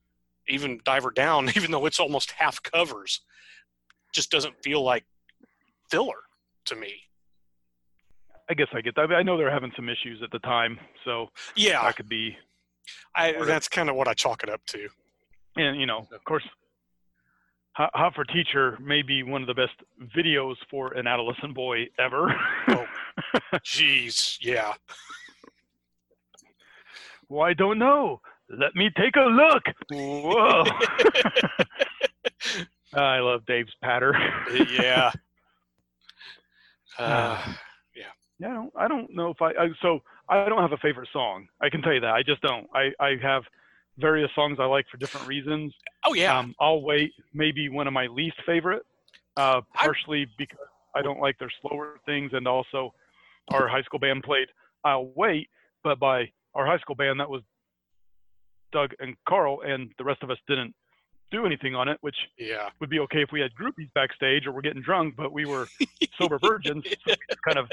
even 0.48 0.82
Diver 0.84 1.10
Down, 1.10 1.48
even 1.56 1.70
though 1.70 1.86
it's 1.86 1.98
almost 1.98 2.32
half 2.32 2.62
covers, 2.62 3.22
just 4.12 4.30
doesn't 4.30 4.62
feel 4.62 4.82
like 4.82 5.06
filler 5.90 6.24
to 6.66 6.76
me. 6.76 6.92
I 8.50 8.52
guess 8.52 8.66
I 8.74 8.82
get 8.82 8.94
that. 8.96 9.10
I, 9.12 9.22
know 9.22 9.38
they're 9.38 9.50
having 9.50 9.72
some 9.76 9.88
issues 9.88 10.20
at 10.22 10.30
the 10.30 10.40
time, 10.40 10.78
so 11.06 11.28
Yeah, 11.56 11.82
that 11.82 11.96
could 11.96 12.10
be. 12.10 12.36
I, 13.16 13.32
that's 13.46 13.66
kind 13.66 13.88
of 13.88 13.96
what 13.96 14.08
I 14.08 14.12
chalk 14.12 14.42
it 14.42 14.50
up 14.50 14.60
to. 14.66 14.88
And 15.56 15.80
you 15.80 15.86
know, 15.86 16.06
of 16.12 16.22
course, 16.26 16.44
Hot, 17.76 18.14
for 18.14 18.24
Teacher 18.24 18.76
may 18.78 19.00
be 19.00 19.22
one 19.22 19.40
of 19.40 19.46
the 19.46 19.54
best 19.54 19.72
videos 20.14 20.56
for 20.70 20.92
an 20.92 21.06
adolescent 21.06 21.54
boy 21.54 21.86
ever. 21.98 22.34
Oh. 22.68 22.84
Jeez, 23.64 24.38
yeah. 24.40 24.74
well, 27.28 27.42
I 27.42 27.54
don't 27.54 27.78
know. 27.78 28.20
Let 28.50 28.74
me 28.74 28.90
take 28.96 29.16
a 29.16 29.20
look. 29.20 29.62
Whoa. 29.90 30.64
I 32.94 33.18
love 33.18 33.44
Dave's 33.46 33.74
patter. 33.82 34.14
yeah. 34.70 35.10
Uh, 36.96 37.42
Yeah, 37.96 38.48
I 38.50 38.54
don't, 38.54 38.72
I 38.76 38.86
don't 38.88 39.12
know 39.14 39.30
if 39.30 39.42
I, 39.42 39.48
I 39.50 39.68
so 39.82 39.98
I 40.28 40.48
don't 40.48 40.60
have 40.60 40.70
a 40.72 40.76
favorite 40.76 41.08
song. 41.12 41.48
I 41.60 41.68
can 41.68 41.82
tell 41.82 41.92
you 41.92 41.98
that. 42.00 42.14
I 42.14 42.22
just 42.22 42.40
don't. 42.40 42.68
I, 42.72 42.90
I 43.00 43.16
have 43.20 43.42
various 43.98 44.30
songs 44.36 44.58
I 44.60 44.64
like 44.66 44.86
for 44.90 44.96
different 44.96 45.26
reasons. 45.26 45.74
oh 46.06 46.14
yeah. 46.14 46.38
Um, 46.38 46.54
I'll 46.60 46.82
wait. 46.82 47.12
Maybe 47.32 47.68
one 47.68 47.88
of 47.88 47.92
my 47.92 48.06
least 48.06 48.36
favorite, 48.46 48.82
uh, 49.36 49.60
I- 49.74 49.84
partially 49.86 50.26
because 50.38 50.58
I 50.94 51.02
don't 51.02 51.18
like 51.20 51.36
their 51.40 51.50
slower 51.60 51.98
things, 52.06 52.30
and 52.32 52.46
also 52.46 52.94
our 53.52 53.68
high 53.68 53.82
school 53.82 53.98
band 53.98 54.22
played 54.22 54.48
"I'll 54.84 55.10
Wait," 55.14 55.48
but 55.82 55.98
by 55.98 56.30
our 56.54 56.66
high 56.66 56.78
school 56.78 56.94
band 56.94 57.20
that 57.20 57.28
was 57.28 57.42
Doug 58.72 58.92
and 58.98 59.16
Carl, 59.28 59.60
and 59.64 59.92
the 59.98 60.04
rest 60.04 60.22
of 60.22 60.30
us 60.30 60.38
didn't 60.48 60.74
do 61.30 61.46
anything 61.46 61.74
on 61.74 61.88
it, 61.88 61.98
which 62.00 62.16
yeah. 62.38 62.68
would 62.80 62.90
be 62.90 63.00
okay 63.00 63.22
if 63.22 63.30
we 63.32 63.40
had 63.40 63.50
groupies 63.54 63.92
backstage 63.94 64.46
or 64.46 64.52
we're 64.52 64.60
getting 64.60 64.82
drunk, 64.82 65.14
but 65.16 65.32
we 65.32 65.44
were 65.44 65.66
sober 66.18 66.38
virgins, 66.38 66.84
so 67.06 67.14
we 67.28 67.36
kind 67.44 67.58
of 67.58 67.70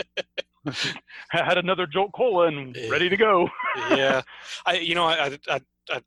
had 1.30 1.58
another 1.58 1.86
Jolt 1.86 2.12
Cola 2.13 2.48
and 2.48 2.78
ready 2.90 3.10
to 3.10 3.18
go. 3.18 3.50
yeah. 3.92 4.22
I 4.66 4.75
you 4.75 4.96
know 4.96 5.06
I, 5.06 5.38
I, 5.50 5.62
I, 5.90 6.01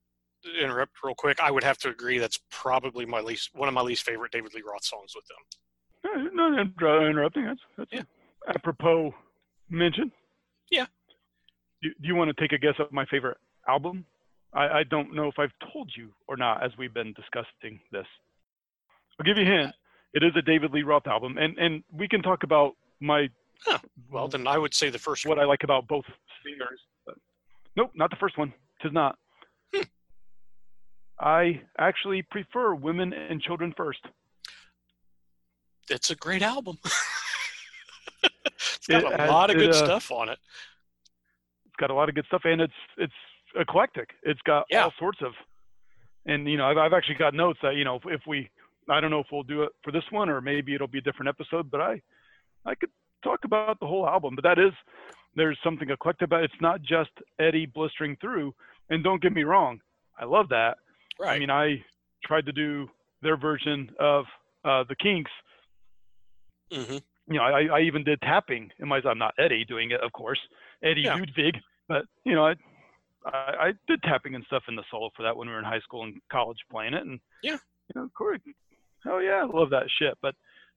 interrupt 0.60 0.92
real 1.02 1.14
quick. 1.14 1.40
I 1.40 1.50
would 1.50 1.64
have 1.64 1.78
to 1.78 1.88
agree 1.88 2.18
that's 2.18 2.38
probably 2.50 3.06
my 3.06 3.20
least 3.20 3.50
one 3.54 3.68
of 3.68 3.74
my 3.74 3.80
least 3.80 4.02
favorite 4.02 4.30
David 4.30 4.52
Lee 4.54 4.62
Roth 4.66 4.84
songs 4.84 5.14
with 5.14 5.24
them. 5.26 6.34
No, 6.34 6.58
inter- 6.58 7.08
interrupting. 7.08 7.46
That's, 7.46 7.60
that's 7.78 7.92
Yeah. 7.92 8.02
apropos 8.46 9.14
mention. 9.70 10.12
Yeah. 10.70 10.86
Do, 11.82 11.90
do 12.00 12.08
you 12.08 12.14
want 12.14 12.34
to 12.34 12.40
take 12.40 12.52
a 12.52 12.58
guess 12.58 12.74
at 12.78 12.92
my 12.92 13.04
favorite 13.06 13.38
album? 13.68 14.04
I, 14.52 14.68
I 14.68 14.82
don't 14.84 15.14
know 15.14 15.28
if 15.28 15.38
I've 15.38 15.52
told 15.72 15.90
you 15.96 16.10
or 16.28 16.36
not 16.36 16.62
as 16.64 16.70
we've 16.78 16.94
been 16.94 17.12
discussing 17.14 17.80
this. 17.92 18.06
I'll 19.18 19.24
give 19.24 19.36
you 19.36 19.44
a 19.44 19.58
hint. 19.58 19.74
It 20.14 20.22
is 20.22 20.32
a 20.36 20.42
David 20.42 20.72
Lee 20.72 20.82
Roth 20.82 21.06
album, 21.06 21.38
and 21.38 21.58
and 21.58 21.82
we 21.92 22.06
can 22.08 22.22
talk 22.22 22.44
about 22.44 22.74
my 23.00 23.28
Well, 24.10 24.28
then 24.28 24.46
I 24.46 24.58
would 24.58 24.74
say 24.74 24.90
the 24.90 24.98
first 24.98 25.26
what 25.26 25.38
one. 25.38 25.44
I 25.44 25.48
like 25.48 25.64
about 25.64 25.88
both 25.88 26.04
singers. 26.44 26.80
But 27.04 27.16
nope, 27.76 27.90
not 27.94 28.10
the 28.10 28.16
first 28.16 28.38
one. 28.38 28.52
Tis 28.80 28.92
not. 28.92 29.16
Hmm. 29.74 29.82
I 31.20 31.60
actually 31.78 32.22
prefer 32.22 32.74
Women 32.74 33.12
and 33.12 33.40
Children 33.40 33.74
First. 33.76 34.00
That's 35.88 36.10
a 36.10 36.16
great 36.16 36.42
album. 36.42 36.78
it's 38.88 39.02
got 39.02 39.12
It 39.14 39.20
a 39.20 39.32
lot 39.32 39.50
of 39.50 39.56
good 39.56 39.70
uh, 39.70 39.84
stuff 39.84 40.10
on 40.10 40.28
it. 40.28 40.38
It's 41.66 41.76
got 41.76 41.90
a 41.90 41.94
lot 41.94 42.08
of 42.08 42.14
good 42.14 42.26
stuff, 42.26 42.42
and 42.44 42.60
it's 42.60 42.72
it's 42.98 43.12
eclectic. 43.56 44.10
It's 44.22 44.40
got 44.42 44.66
Yeah. 44.70 44.84
all 44.84 44.92
sorts 44.98 45.20
of, 45.22 45.32
and 46.26 46.48
you 46.48 46.56
know, 46.56 46.66
I've 46.66 46.78
I've 46.78 46.92
actually 46.92 47.16
got 47.16 47.34
notes 47.34 47.58
that 47.62 47.74
you 47.76 47.84
know 47.84 47.96
if, 47.96 48.02
if 48.06 48.20
we, 48.26 48.48
I 48.88 49.00
don't 49.00 49.10
know 49.10 49.20
if 49.20 49.26
we'll 49.32 49.42
do 49.42 49.62
it 49.62 49.70
for 49.82 49.90
this 49.90 50.04
one 50.10 50.28
or 50.28 50.40
maybe 50.40 50.74
it'll 50.74 50.86
be 50.88 50.98
a 50.98 51.02
different 51.02 51.28
episode, 51.28 51.70
but 51.70 51.80
I, 51.80 52.00
I 52.64 52.74
could 52.74 52.90
talk 53.22 53.40
about 53.44 53.80
the 53.80 53.86
whole 53.86 54.06
album. 54.06 54.34
But 54.34 54.44
that 54.44 54.58
is, 54.58 54.72
there's 55.34 55.58
something 55.64 55.88
eclectic 55.90 56.26
about. 56.26 56.42
it. 56.42 56.50
It's 56.52 56.60
not 56.60 56.82
just 56.82 57.10
Eddie 57.38 57.66
blistering 57.66 58.16
through. 58.20 58.54
And 58.90 59.02
don't 59.02 59.22
get 59.22 59.32
me 59.32 59.44
wrong, 59.44 59.80
I 60.18 60.26
love 60.26 60.50
that. 60.50 60.76
Right. 61.18 61.36
I 61.36 61.38
mean, 61.38 61.50
I 61.50 61.82
tried 62.22 62.44
to 62.46 62.52
do 62.52 62.88
their 63.22 63.36
version 63.38 63.90
of 63.98 64.26
uh, 64.64 64.84
the 64.88 64.94
Kinks. 64.96 65.30
hmm 66.70 66.98
You 67.28 67.34
know, 67.38 67.42
I, 67.42 67.64
I 67.66 67.80
even 67.80 68.04
did 68.04 68.20
tapping 68.20 68.70
in 68.78 68.88
my. 68.88 69.00
I'm 69.04 69.18
not 69.18 69.34
Eddie 69.38 69.64
doing 69.64 69.90
it, 69.92 70.00
of 70.02 70.12
course. 70.12 70.40
Eddie 70.82 71.02
Yeah. 71.02 71.14
Ludwig, 71.14 71.56
but 71.88 72.04
you 72.24 72.34
know, 72.34 72.46
I, 72.46 72.54
I 73.26 73.66
I 73.68 73.72
did 73.88 74.02
tapping 74.02 74.34
and 74.34 74.44
stuff 74.46 74.64
in 74.68 74.76
the 74.76 74.84
solo 74.90 75.10
for 75.16 75.22
that 75.22 75.36
when 75.36 75.48
we 75.48 75.54
were 75.54 75.58
in 75.58 75.64
high 75.64 75.80
school 75.80 76.02
and 76.04 76.20
college 76.30 76.58
playing 76.70 76.94
it, 76.94 77.04
and 77.06 77.18
Yeah. 77.42 77.56
you 77.94 78.00
know, 78.00 78.08
Corey, 78.16 78.40
oh 79.06 79.18
yeah, 79.18 79.42
I 79.42 79.44
love 79.44 79.70
that 79.70 79.86
shit. 79.98 80.18
But 80.20 80.34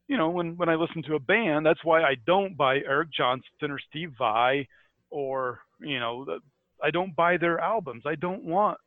you 0.07 0.15
know, 0.15 0.29
when 0.29 0.55
when 0.55 0.69
I 0.69 0.75
listen 0.75 1.03
to 1.03 1.15
a 1.15 1.19
band, 1.19 1.65
that's 1.65 1.83
why 1.83 2.03
I 2.03 2.15
don't 2.25 2.55
buy 2.55 2.77
Eric 2.77 3.09
Johnson 3.11 3.43
or 3.63 3.79
Steve 3.89 4.13
Vai, 4.17 4.67
or 5.09 5.59
you 5.81 5.99
know, 5.99 6.23
the, 6.23 6.39
I 6.81 6.91
don't 6.91 7.13
buy 7.15 7.35
their 7.37 7.59
albums. 7.59 8.03
I 8.05 8.15
don't 8.15 8.45
want 8.45 8.77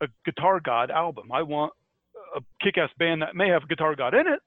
a 0.00 0.08
Guitar 0.24 0.58
God 0.58 0.90
album. 0.90 1.30
I 1.30 1.42
want 1.42 1.72
a 2.34 2.40
kick-ass 2.62 2.90
band 2.98 3.22
that 3.22 3.36
may 3.36 3.48
have 3.48 3.68
Guitar 3.68 3.94
God 3.94 4.14
in 4.14 4.26
it. 4.26 4.40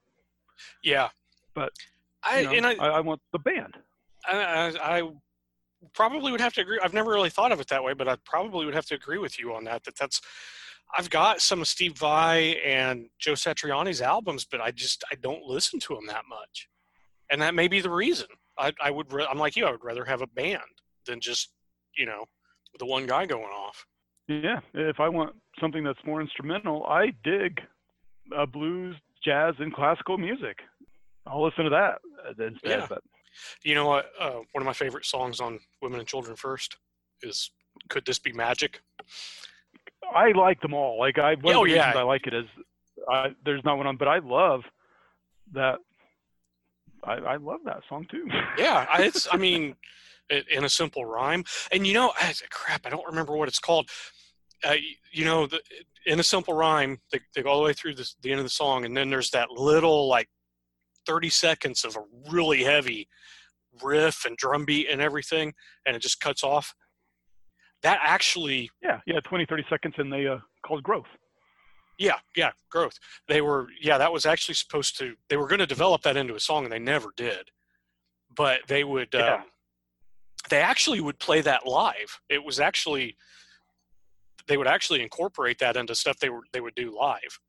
Yeah. 0.84 1.10
But, 1.54 1.72
I 2.26 2.40
you 2.40 2.46
know, 2.46 2.54
and 2.54 2.66
I, 2.66 2.74
I, 2.76 2.88
I 2.90 3.00
want 3.02 3.22
the 3.32 3.40
band. 3.40 3.76
I, 4.26 4.38
I, 4.38 4.98
I 4.98 5.12
probably 5.94 6.32
would 6.32 6.42
have 6.42 6.54
to 6.54 6.62
agree. 6.62 6.80
I've 6.82 6.94
never 6.94 7.12
really 7.12 7.30
thought 7.30 7.52
of 7.52 7.60
it 7.60 7.68
that 7.68 7.84
way, 7.84 7.94
but 7.94 8.08
I 8.08 8.16
probably 8.26 8.66
would 8.66 8.76
have 8.76 8.86
to 8.88 8.96
agree 8.96 9.18
with 9.18 9.40
you 9.40 9.54
on 9.54 9.64
that. 9.66 9.84
That 9.84 9.96
that's. 9.98 10.22
I've 10.96 11.10
got 11.10 11.42
some 11.42 11.60
of 11.60 11.68
Steve 11.68 11.98
Vai 11.98 12.58
and 12.64 13.08
Joe 13.18 13.34
Satriani's 13.34 14.02
albums, 14.02 14.46
but 14.46 14.62
I 14.62 14.72
just 14.72 15.04
I 15.12 15.16
don't 15.16 15.44
listen 15.44 15.80
to 15.82 15.96
them 15.96 16.06
that 16.08 16.24
much, 16.30 16.70
and 17.32 17.42
that 17.42 17.56
may 17.56 17.68
be 17.68 17.82
the 17.82 17.90
reason. 17.90 18.28
I, 18.58 18.72
I 18.82 18.92
would. 18.92 19.12
ra- 19.12 19.28
I'm 19.30 19.40
like 19.40 19.56
you. 19.56 19.66
I 19.66 19.72
would 19.72 19.84
rather 19.84 20.06
have 20.06 20.22
a 20.22 20.28
band 20.28 20.62
than 21.06 21.20
just 21.20 21.52
you 21.98 22.06
know 22.06 22.26
the 22.80 22.86
one 22.86 23.06
guy 23.06 23.26
going 23.26 23.44
off. 23.44 23.86
Yeah, 24.28 24.60
if 24.74 25.00
I 25.00 25.10
want 25.10 25.36
something 25.60 25.84
that's 25.84 26.00
more 26.06 26.22
instrumental, 26.22 26.86
I 26.86 27.14
dig 27.24 27.60
uh, 28.36 28.46
blues, 28.46 28.96
jazz, 29.24 29.56
and 29.60 29.74
classical 29.74 30.18
music. 30.18 30.58
I'll 31.26 31.44
listen 31.44 31.64
to 31.66 31.70
that 31.72 32.00
uh, 32.28 32.44
instead. 32.46 32.70
Yeah. 32.80 32.86
But 32.90 33.02
You 33.64 33.76
know 33.76 33.88
what? 33.88 34.06
Uh, 34.20 34.40
one 34.52 34.62
of 34.62 34.66
my 34.66 34.74
favorite 34.74 35.06
songs 35.06 35.40
on 35.40 35.60
Women 35.82 36.00
and 36.00 36.08
Children 36.08 36.36
First 36.36 36.78
is 37.22 37.52
"Could 37.90 38.06
This 38.06 38.20
Be 38.20 38.32
Magic." 38.34 38.82
I 40.14 40.32
like 40.34 40.62
them 40.62 40.74
all. 40.74 41.00
Like 41.00 41.18
I, 41.18 41.36
one 41.36 41.56
Oh, 41.56 41.64
of 41.64 41.70
the 41.70 41.76
yeah. 41.76 41.88
reasons 41.88 41.96
I 41.98 42.04
like 42.04 42.28
it 42.28 42.34
is 42.34 42.46
I, 43.10 43.30
there's 43.46 43.64
not 43.64 43.78
one 43.78 43.88
on, 43.88 43.98
but 43.98 44.08
I 44.08 44.20
love 44.20 44.62
that. 45.54 45.80
I, 47.04 47.14
I 47.14 47.36
love 47.38 47.60
that 47.66 47.82
song 47.90 48.06
too. 48.10 48.28
Yeah, 48.58 48.86
I- 48.90 49.04
it's. 49.04 49.28
I 49.32 49.38
mean, 49.38 49.76
it, 50.30 50.48
in 50.50 50.64
a 50.64 50.70
simple 50.70 51.06
rhyme, 51.06 51.44
and 51.72 51.86
you 51.88 51.94
know, 51.94 52.14
I, 52.20 52.34
crap, 52.50 52.86
I 52.86 52.90
don't 52.90 53.06
remember 53.08 53.36
what 53.36 53.48
it's 53.48 53.60
called. 53.60 53.90
Uh, 54.64 54.76
you 55.12 55.26
know, 55.26 55.46
the, 55.48 55.60
in 56.06 56.20
a 56.22 56.24
simple 56.24 56.54
rhyme, 56.54 57.00
they, 57.12 57.20
they 57.36 57.42
go 57.44 57.50
all 57.50 57.58
the 57.60 57.66
way 57.66 57.74
through 57.74 57.94
this, 57.96 58.16
the 58.22 58.32
end 58.32 58.40
of 58.40 58.46
the 58.46 58.50
song, 58.50 58.86
and 58.86 58.96
then 58.96 59.10
there's 59.10 59.30
that 59.32 59.50
little 59.52 60.08
like 60.08 60.30
thirty 61.06 61.30
seconds 61.30 61.84
of 61.86 61.96
a 61.96 62.04
really 62.32 62.64
heavy 62.64 63.08
riff 63.82 64.26
and 64.26 64.38
drum 64.38 64.66
beat 64.66 64.88
and 64.90 65.02
everything, 65.02 65.54
and 65.86 65.96
it 65.96 66.00
just 66.02 66.20
cuts 66.20 66.44
off. 66.44 66.74
That 67.82 68.00
actually 68.02 68.70
yeah, 68.82 69.00
yeah, 69.06 69.20
20, 69.20 69.46
30 69.46 69.66
seconds, 69.70 69.96
and 69.98 70.12
they 70.14 70.26
uh, 70.28 70.38
called 70.66 70.84
growth. 70.84 71.08
Yeah, 72.00 72.16
yeah, 72.36 72.52
growth. 72.72 72.98
They 73.28 73.42
were, 73.42 73.68
yeah, 73.82 73.98
that 74.00 74.12
was 74.12 74.26
actually 74.26 74.56
supposed 74.56 74.98
to. 75.00 75.14
They 75.30 75.38
were 75.38 75.48
going 75.48 75.60
to 75.60 75.66
develop 75.68 76.02
that 76.04 76.18
into 76.18 76.34
a 76.36 76.40
song, 76.40 76.64
and 76.64 76.72
they 76.72 76.80
never 76.80 77.10
did. 77.16 77.50
but 78.36 78.62
they 78.68 78.84
would 78.84 79.10
Yeah. 79.14 79.36
um, 79.36 79.44
they 80.50 80.60
actually 80.60 81.00
would 81.02 81.20
play 81.20 81.42
that 81.42 81.66
live. 81.68 82.20
It 82.30 82.44
was 82.44 82.60
actually 82.60 83.16
they 84.48 84.58
would 84.58 84.68
actually 84.68 85.02
incorporate 85.02 85.60
that 85.60 85.78
into 85.78 85.94
stuff 85.96 86.18
they 86.20 86.30
were 86.30 86.42
they 86.52 86.60
would 86.62 86.76
do 86.76 86.90
live. 86.98 87.40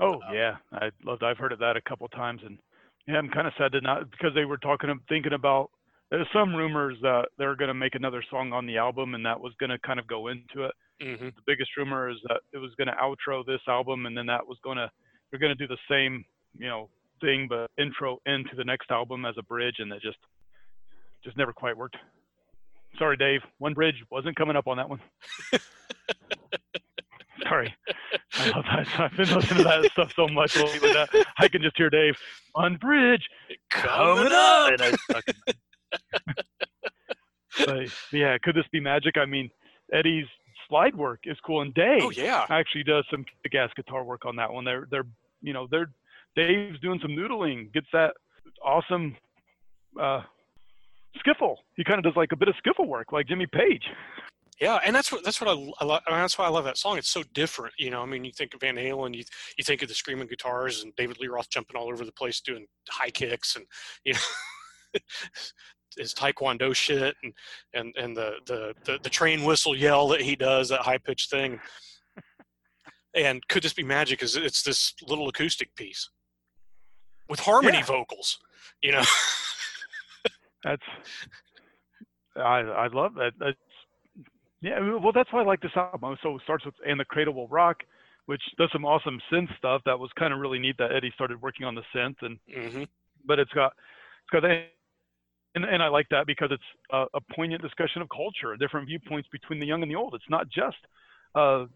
Oh 0.00 0.20
Uh, 0.28 0.32
yeah, 0.32 0.56
I 0.72 0.90
loved. 1.04 1.22
I've 1.22 1.38
heard 1.38 1.52
of 1.52 1.58
that 1.60 1.76
a 1.76 1.80
couple 1.82 2.08
times, 2.08 2.42
and 2.44 2.58
yeah, 3.06 3.16
I'm 3.16 3.28
kind 3.28 3.46
of 3.46 3.52
sad 3.58 3.72
to 3.72 3.80
not 3.80 4.10
because 4.10 4.34
they 4.34 4.44
were 4.44 4.58
talking, 4.58 4.98
thinking 5.08 5.32
about. 5.32 5.70
There's 6.10 6.26
some 6.32 6.54
rumors 6.54 6.96
that 7.02 7.28
they're 7.38 7.56
going 7.56 7.68
to 7.68 7.74
make 7.74 7.94
another 7.94 8.22
song 8.30 8.52
on 8.52 8.66
the 8.66 8.76
album, 8.76 9.14
and 9.14 9.24
that 9.26 9.40
was 9.40 9.52
going 9.58 9.70
to 9.70 9.78
kind 9.78 9.98
of 9.98 10.06
go 10.06 10.28
into 10.28 10.64
it. 10.64 10.72
hmm 11.00 11.26
The 11.26 11.42
biggest 11.46 11.70
rumor 11.76 12.08
is 12.10 12.18
that 12.28 12.40
it 12.52 12.58
was 12.58 12.70
going 12.76 12.88
to 12.88 12.94
outro 12.94 13.44
this 13.44 13.62
album, 13.68 14.06
and 14.06 14.16
then 14.16 14.26
that 14.26 14.46
was 14.46 14.58
going 14.62 14.76
to 14.76 14.90
they're 15.30 15.40
going 15.40 15.56
to 15.56 15.66
do 15.66 15.66
the 15.66 15.78
same, 15.90 16.24
you 16.56 16.68
know, 16.68 16.88
thing, 17.20 17.46
but 17.48 17.70
intro 17.78 18.18
into 18.26 18.54
the 18.56 18.64
next 18.64 18.90
album 18.90 19.24
as 19.24 19.34
a 19.38 19.42
bridge, 19.42 19.76
and 19.78 19.92
it 19.92 20.02
just 20.02 20.18
just 21.24 21.36
never 21.36 21.52
quite 21.52 21.76
worked. 21.76 21.96
Sorry, 22.98 23.16
Dave. 23.16 23.40
One 23.58 23.74
bridge 23.74 23.96
wasn't 24.10 24.36
coming 24.36 24.54
up 24.56 24.68
on 24.68 24.76
that 24.76 24.88
one. 24.88 25.00
Sorry. 27.44 27.74
I 28.38 28.48
love 28.50 28.64
that. 28.64 29.00
I've 29.00 29.16
been 29.16 29.34
listening 29.34 29.58
to 29.58 29.64
that 29.64 29.90
stuff 29.92 30.12
so 30.16 30.26
much 30.28 30.56
lately 30.56 30.92
that 30.92 31.08
I 31.38 31.48
can 31.48 31.62
just 31.62 31.76
hear 31.76 31.90
Dave 31.90 32.16
on 32.54 32.76
bridge 32.76 33.22
Coming 33.70 34.32
up. 34.32 34.72
and 34.72 34.82
I 34.82 35.20
but, 37.66 37.88
yeah, 38.12 38.36
could 38.42 38.56
this 38.56 38.64
be 38.72 38.80
magic? 38.80 39.16
I 39.16 39.26
mean, 39.26 39.50
Eddie's 39.92 40.26
slide 40.68 40.94
work 40.94 41.20
is 41.24 41.36
cool, 41.44 41.60
and 41.62 41.72
Dave 41.74 42.02
Oh 42.02 42.10
yeah. 42.10 42.46
actually 42.50 42.82
does 42.84 43.04
some 43.10 43.24
kick-ass 43.42 43.70
guitar 43.76 44.02
work 44.04 44.24
on 44.26 44.36
that 44.36 44.52
one. 44.52 44.64
They're 44.64 44.86
they're 44.90 45.06
you 45.42 45.52
know 45.52 45.68
they're 45.70 45.90
Dave's 46.36 46.80
doing 46.80 46.98
some 47.00 47.12
noodling, 47.12 47.72
gets 47.72 47.86
that 47.92 48.14
awesome 48.64 49.16
uh, 50.00 50.22
skiffle. 51.24 51.56
He 51.76 51.84
kind 51.84 51.98
of 51.98 52.04
does 52.04 52.16
like 52.16 52.32
a 52.32 52.36
bit 52.36 52.48
of 52.48 52.54
skiffle 52.64 52.88
work, 52.88 53.12
like 53.12 53.28
Jimmy 53.28 53.46
Page. 53.46 53.84
Yeah, 54.60 54.78
and 54.84 54.94
that's 54.94 55.10
what 55.10 55.24
that's 55.24 55.40
what 55.40 55.48
I, 55.50 55.70
I 55.80 55.84
love. 55.84 56.02
I 56.06 56.10
mean, 56.12 56.20
that's 56.20 56.38
why 56.38 56.44
I 56.44 56.48
love 56.48 56.64
that 56.64 56.78
song. 56.78 56.96
It's 56.96 57.10
so 57.10 57.22
different, 57.32 57.74
you 57.78 57.90
know. 57.90 58.02
I 58.02 58.06
mean, 58.06 58.24
you 58.24 58.32
think 58.32 58.54
of 58.54 58.60
Van 58.60 58.76
Halen, 58.76 59.14
you 59.14 59.24
you 59.58 59.64
think 59.64 59.82
of 59.82 59.88
the 59.88 59.94
screaming 59.94 60.28
guitars 60.28 60.82
and 60.82 60.94
David 60.96 61.18
Lee 61.20 61.26
Roth 61.28 61.50
jumping 61.50 61.76
all 61.76 61.88
over 61.92 62.04
the 62.04 62.12
place 62.12 62.40
doing 62.40 62.66
high 62.88 63.10
kicks 63.10 63.56
and 63.56 63.64
you 64.04 64.12
know 64.14 65.00
his 65.98 66.14
taekwondo 66.14 66.74
shit 66.74 67.16
and 67.22 67.32
and 67.74 67.94
and 67.96 68.16
the 68.16 68.34
the 68.46 68.74
the, 68.84 68.98
the 69.02 69.10
train 69.10 69.44
whistle 69.44 69.76
yell 69.76 70.08
that 70.08 70.20
he 70.20 70.36
does 70.36 70.68
that 70.68 70.80
high 70.82 70.98
pitched 70.98 71.30
thing. 71.30 71.58
And 73.16 73.46
could 73.48 73.62
this 73.62 73.74
be 73.74 73.84
magic? 73.84 74.22
Is 74.22 74.36
it's 74.36 74.62
this 74.62 74.94
little 75.06 75.28
acoustic 75.28 75.74
piece 75.76 76.10
with 77.28 77.40
harmony 77.40 77.78
Yeah. 77.78 77.84
vocals, 77.84 78.38
you 78.82 78.92
know? 78.92 79.02
That's 80.64 80.82
I 82.36 82.58
I 82.60 82.86
love 82.88 83.14
that. 83.14 83.32
That's 83.38 83.56
yeah. 84.64 84.96
Well, 84.96 85.12
that's 85.12 85.32
why 85.32 85.42
I 85.42 85.44
like 85.44 85.60
this 85.60 85.76
album. 85.76 86.16
So 86.22 86.36
it 86.36 86.42
starts 86.44 86.64
with 86.64 86.74
"And 86.86 86.98
the 86.98 87.04
Cradle 87.04 87.34
Will 87.34 87.48
Rock," 87.48 87.78
which 88.26 88.42
does 88.58 88.70
some 88.72 88.84
awesome 88.84 89.20
synth 89.32 89.56
stuff. 89.58 89.82
That 89.84 89.98
was 89.98 90.10
kind 90.18 90.32
of 90.32 90.40
really 90.40 90.58
neat 90.58 90.76
that 90.78 90.92
Eddie 90.92 91.12
started 91.14 91.40
working 91.42 91.66
on 91.66 91.74
the 91.74 91.82
synth, 91.94 92.16
and 92.22 92.38
hmm 92.52 92.84
but 93.26 93.38
it's 93.38 93.52
got 93.52 93.72
it's 94.22 94.30
got 94.32 94.42
that. 94.42 94.68
And, 95.56 95.64
and 95.64 95.80
I 95.82 95.88
like 95.88 96.08
that 96.10 96.26
because 96.26 96.48
it's 96.50 96.62
a, 96.92 97.04
a 97.14 97.20
poignant 97.34 97.62
discussion 97.62 98.02
of 98.02 98.08
culture, 98.08 98.56
different 98.56 98.88
viewpoints 98.88 99.28
between 99.30 99.60
the 99.60 99.66
young 99.66 99.82
and 99.82 99.90
the 99.90 99.94
old. 99.94 100.14
It's 100.14 100.28
not 100.28 100.48
just 100.48 100.76
a 101.36 101.66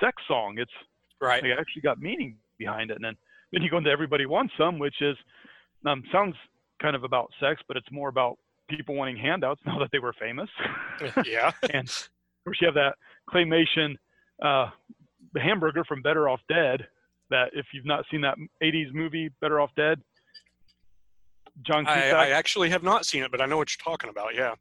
sex 0.00 0.22
song. 0.26 0.56
It's 0.58 0.72
Right. 1.20 1.42
they 1.42 1.52
actually 1.52 1.82
got 1.82 2.00
meaning 2.00 2.36
behind 2.58 2.90
it. 2.90 2.94
And 2.94 3.04
then, 3.04 3.16
then 3.52 3.62
you 3.62 3.70
go 3.70 3.78
into 3.78 3.90
Everybody 3.90 4.26
Wants 4.26 4.54
Some, 4.56 4.78
which 4.78 4.94
is 5.00 5.16
um, 5.84 6.02
sounds 6.12 6.36
kind 6.80 6.94
of 6.94 7.04
about 7.04 7.30
sex, 7.40 7.60
but 7.66 7.76
it's 7.76 7.90
more 7.90 8.08
about 8.08 8.38
people 8.68 8.94
wanting 8.94 9.16
handouts 9.16 9.60
now 9.66 9.78
that 9.78 9.88
they 9.92 9.98
were 9.98 10.14
famous. 10.18 10.48
yeah. 11.26 11.50
and 11.72 11.90
course, 12.48 12.58
you 12.60 12.66
have 12.66 12.74
that 12.74 12.94
claymation, 13.32 13.96
uh, 14.42 14.70
the 15.34 15.40
hamburger 15.40 15.84
from 15.84 16.02
Better 16.02 16.28
Off 16.28 16.40
Dead. 16.48 16.86
That 17.30 17.50
if 17.52 17.66
you've 17.74 17.86
not 17.86 18.04
seen 18.10 18.22
that 18.22 18.36
'80s 18.62 18.92
movie 18.92 19.30
Better 19.40 19.60
Off 19.60 19.70
Dead, 19.76 20.00
John 21.66 21.86
I, 21.86 21.94
Cusack. 21.94 22.14
I 22.14 22.30
actually 22.30 22.70
have 22.70 22.82
not 22.82 23.04
seen 23.04 23.22
it, 23.22 23.30
but 23.30 23.40
I 23.40 23.46
know 23.46 23.56
what 23.56 23.68
you're 23.70 23.84
talking 23.84 24.10
about. 24.10 24.34
Yeah. 24.34 24.54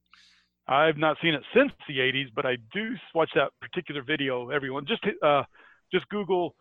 I've 0.67 0.97
not 0.97 1.15
seen 1.21 1.33
it 1.33 1.43
since 1.55 1.71
the 1.87 1.99
80s, 1.99 2.27
but 2.35 2.45
I 2.45 2.57
do 2.73 2.95
watch 3.15 3.29
that 3.35 3.51
particular 3.61 4.01
video. 4.01 4.49
Everyone 4.49 4.85
just 4.85 5.01
uh, 5.23 5.43
just 5.93 6.09
Google 6.09 6.55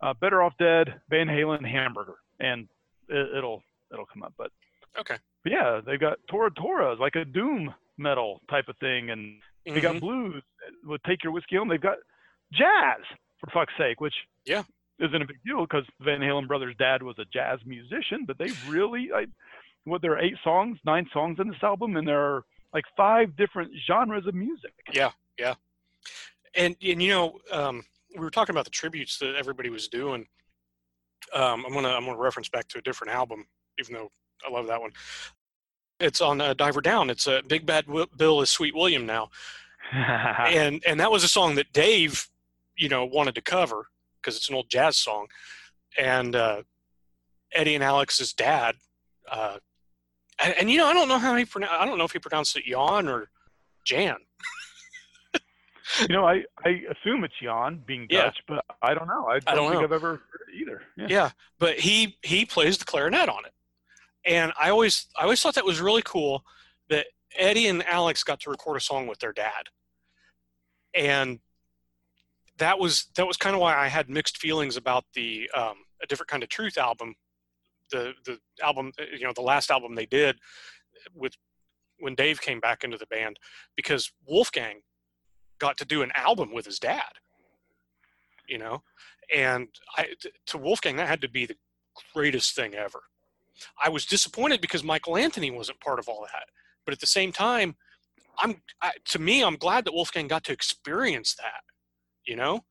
uh, 0.00 0.14
"Better 0.14 0.42
Off 0.42 0.54
Dead" 0.58 1.00
Van 1.10 1.26
Halen 1.26 1.66
hamburger, 1.66 2.16
and 2.40 2.68
it, 3.08 3.36
it'll 3.36 3.62
it'll 3.92 4.06
come 4.06 4.22
up. 4.22 4.32
But 4.38 4.50
Okay. 4.98 5.16
but 5.44 5.52
yeah, 5.52 5.80
they've 5.84 6.00
got 6.00 6.18
Tora 6.28 6.50
Tora, 6.50 6.94
like 6.94 7.16
a 7.16 7.24
doom 7.24 7.74
metal 7.98 8.40
type 8.48 8.68
of 8.68 8.76
thing, 8.78 9.10
and 9.10 9.42
they 9.64 9.72
Mhm. 9.72 9.82
got 9.82 10.00
blues 10.00 10.42
with 10.84 11.02
"Take 11.04 11.22
Your 11.24 11.32
Whiskey 11.32 11.56
Home." 11.56 11.68
They've 11.68 11.80
got 11.80 11.98
jazz 12.52 13.00
for 13.38 13.50
fuck's 13.52 13.72
sake, 13.78 14.00
which 14.00 14.14
Yeah. 14.44 14.64
isn't 14.98 15.22
a 15.22 15.26
big 15.26 15.42
deal 15.44 15.62
because 15.62 15.86
Van 16.00 16.20
Halen 16.20 16.46
brothers' 16.48 16.76
dad 16.78 17.02
was 17.02 17.18
a 17.18 17.24
jazz 17.26 17.60
musician. 17.64 18.24
But 18.26 18.38
they 18.38 18.50
really, 18.68 19.12
I, 19.12 19.26
what 19.84 20.02
there 20.02 20.12
are 20.12 20.18
eight 20.18 20.36
songs, 20.44 20.78
nine 20.84 21.08
songs 21.12 21.38
in 21.40 21.48
this 21.48 21.62
album, 21.62 21.96
and 21.96 22.06
there 22.06 22.20
are 22.20 22.44
like 22.72 22.84
five 22.96 23.34
different 23.36 23.72
genres 23.86 24.26
of 24.26 24.34
music. 24.34 24.74
Yeah, 24.92 25.12
yeah. 25.38 25.54
And 26.54 26.76
and 26.82 27.02
you 27.02 27.08
know, 27.10 27.40
um, 27.52 27.84
we 28.14 28.20
were 28.20 28.30
talking 28.30 28.54
about 28.54 28.64
the 28.64 28.70
tributes 28.70 29.18
that 29.18 29.36
everybody 29.36 29.70
was 29.70 29.88
doing. 29.88 30.28
Um, 31.32 31.64
I'm 31.64 31.72
gonna 31.72 31.88
I'm 31.90 32.04
gonna 32.06 32.18
reference 32.18 32.48
back 32.48 32.66
to 32.68 32.78
a 32.78 32.82
different 32.82 33.12
album, 33.14 33.46
even 33.78 33.94
though 33.94 34.10
I 34.46 34.50
love 34.50 34.66
that 34.66 34.80
one. 34.80 34.92
It's 36.00 36.20
on 36.20 36.40
uh, 36.40 36.54
Diver 36.54 36.80
Down. 36.80 37.10
It's 37.10 37.26
uh, 37.28 37.42
Big 37.46 37.66
Bad 37.66 37.84
Bill 38.16 38.40
is 38.40 38.50
Sweet 38.50 38.74
William 38.74 39.06
now, 39.06 39.30
and 39.92 40.82
and 40.86 40.98
that 40.98 41.10
was 41.10 41.22
a 41.24 41.28
song 41.28 41.54
that 41.56 41.72
Dave, 41.72 42.28
you 42.76 42.88
know, 42.88 43.04
wanted 43.04 43.34
to 43.34 43.42
cover 43.42 43.86
because 44.20 44.36
it's 44.36 44.48
an 44.48 44.54
old 44.54 44.70
jazz 44.70 44.96
song, 44.96 45.26
and 45.98 46.34
uh, 46.34 46.62
Eddie 47.52 47.74
and 47.74 47.84
Alex's 47.84 48.32
dad. 48.32 48.76
Uh, 49.30 49.58
and, 50.42 50.54
and 50.58 50.70
you 50.70 50.78
know, 50.78 50.86
I 50.86 50.92
don't 50.94 51.08
know 51.08 51.18
how 51.18 51.36
he 51.36 51.44
pronounce. 51.44 51.72
I 51.78 51.84
don't 51.84 51.98
know 51.98 52.04
if 52.04 52.12
he 52.12 52.18
pronounced 52.18 52.56
it 52.56 52.64
Jan 52.64 53.08
or 53.08 53.28
Jan. 53.84 54.16
You 56.02 56.14
know, 56.14 56.24
I, 56.24 56.44
I 56.64 56.82
assume 56.88 57.24
it's 57.24 57.34
Jan 57.42 57.82
being 57.84 58.06
Yeah. 58.08 58.26
Dutch, 58.26 58.38
but 58.46 58.64
I 58.80 58.94
don't 58.94 59.08
know. 59.08 59.26
I 59.26 59.40
don't, 59.40 59.56
don't 59.56 59.70
think 59.70 59.80
know. 59.80 59.84
I've 59.86 59.92
ever 59.92 60.08
heard 60.10 60.40
it 60.48 60.54
either. 60.60 60.82
Yeah. 60.96 61.06
Yeah, 61.08 61.30
but 61.58 61.80
he 61.80 62.16
he 62.22 62.44
plays 62.44 62.78
the 62.78 62.84
clarinet 62.84 63.28
on 63.28 63.44
it, 63.44 63.52
and 64.24 64.52
I 64.60 64.70
always 64.70 65.06
I 65.18 65.24
always 65.24 65.40
thought 65.42 65.54
that 65.54 65.64
was 65.64 65.80
really 65.80 66.02
cool 66.04 66.44
that 66.88 67.06
Eddie 67.36 67.68
and 67.68 67.86
Alex 67.86 68.22
got 68.24 68.40
to 68.40 68.50
record 68.50 68.76
a 68.76 68.80
song 68.80 69.06
with 69.06 69.18
their 69.18 69.32
dad, 69.32 69.68
and 70.94 71.40
that 72.58 72.78
was 72.78 73.06
that 73.16 73.26
was 73.26 73.36
kind 73.36 73.54
of 73.54 73.60
why 73.60 73.76
I 73.76 73.88
had 73.88 74.08
mixed 74.08 74.38
feelings 74.38 74.76
about 74.76 75.04
the 75.14 75.50
um, 75.54 75.76
a 76.02 76.06
different 76.06 76.28
kind 76.28 76.42
of 76.42 76.48
truth 76.48 76.78
album, 76.78 77.14
the 77.90 78.12
the 78.24 78.38
album 78.62 78.92
you 79.12 79.24
know 79.24 79.32
the 79.34 79.42
last 79.42 79.70
album 79.70 79.94
they 79.94 80.06
did 80.06 80.36
with 81.14 81.34
when 81.98 82.14
Dave 82.14 82.40
came 82.40 82.60
back 82.60 82.84
into 82.84 82.96
the 82.96 83.06
band 83.06 83.38
because 83.76 84.12
Wolfgang 84.26 84.80
got 85.58 85.76
to 85.78 85.84
do 85.84 86.02
an 86.02 86.10
album 86.14 86.52
with 86.52 86.64
his 86.64 86.78
dad, 86.78 87.12
you 88.48 88.58
know, 88.58 88.82
and 89.34 89.68
I 89.96 90.08
to 90.46 90.58
Wolfgang 90.58 90.96
that 90.96 91.08
had 91.08 91.20
to 91.22 91.28
be 91.28 91.46
the 91.46 91.56
greatest 92.14 92.54
thing 92.54 92.74
ever. 92.74 93.02
I 93.82 93.88
was 93.88 94.06
disappointed 94.06 94.60
because 94.60 94.84
Michael 94.84 95.16
Anthony 95.16 95.50
wasn't 95.50 95.80
part 95.80 95.98
of 95.98 96.08
all 96.08 96.22
that, 96.22 96.44
but 96.84 96.92
at 96.92 97.00
the 97.00 97.06
same 97.06 97.32
time, 97.32 97.76
I'm 98.38 98.62
I, 98.82 98.92
to 99.06 99.18
me 99.18 99.42
I'm 99.42 99.56
glad 99.56 99.84
that 99.84 99.94
Wolfgang 99.94 100.28
got 100.28 100.44
to 100.44 100.52
experience 100.52 101.34
that, 101.36 101.62
you 102.24 102.36
know. 102.36 102.64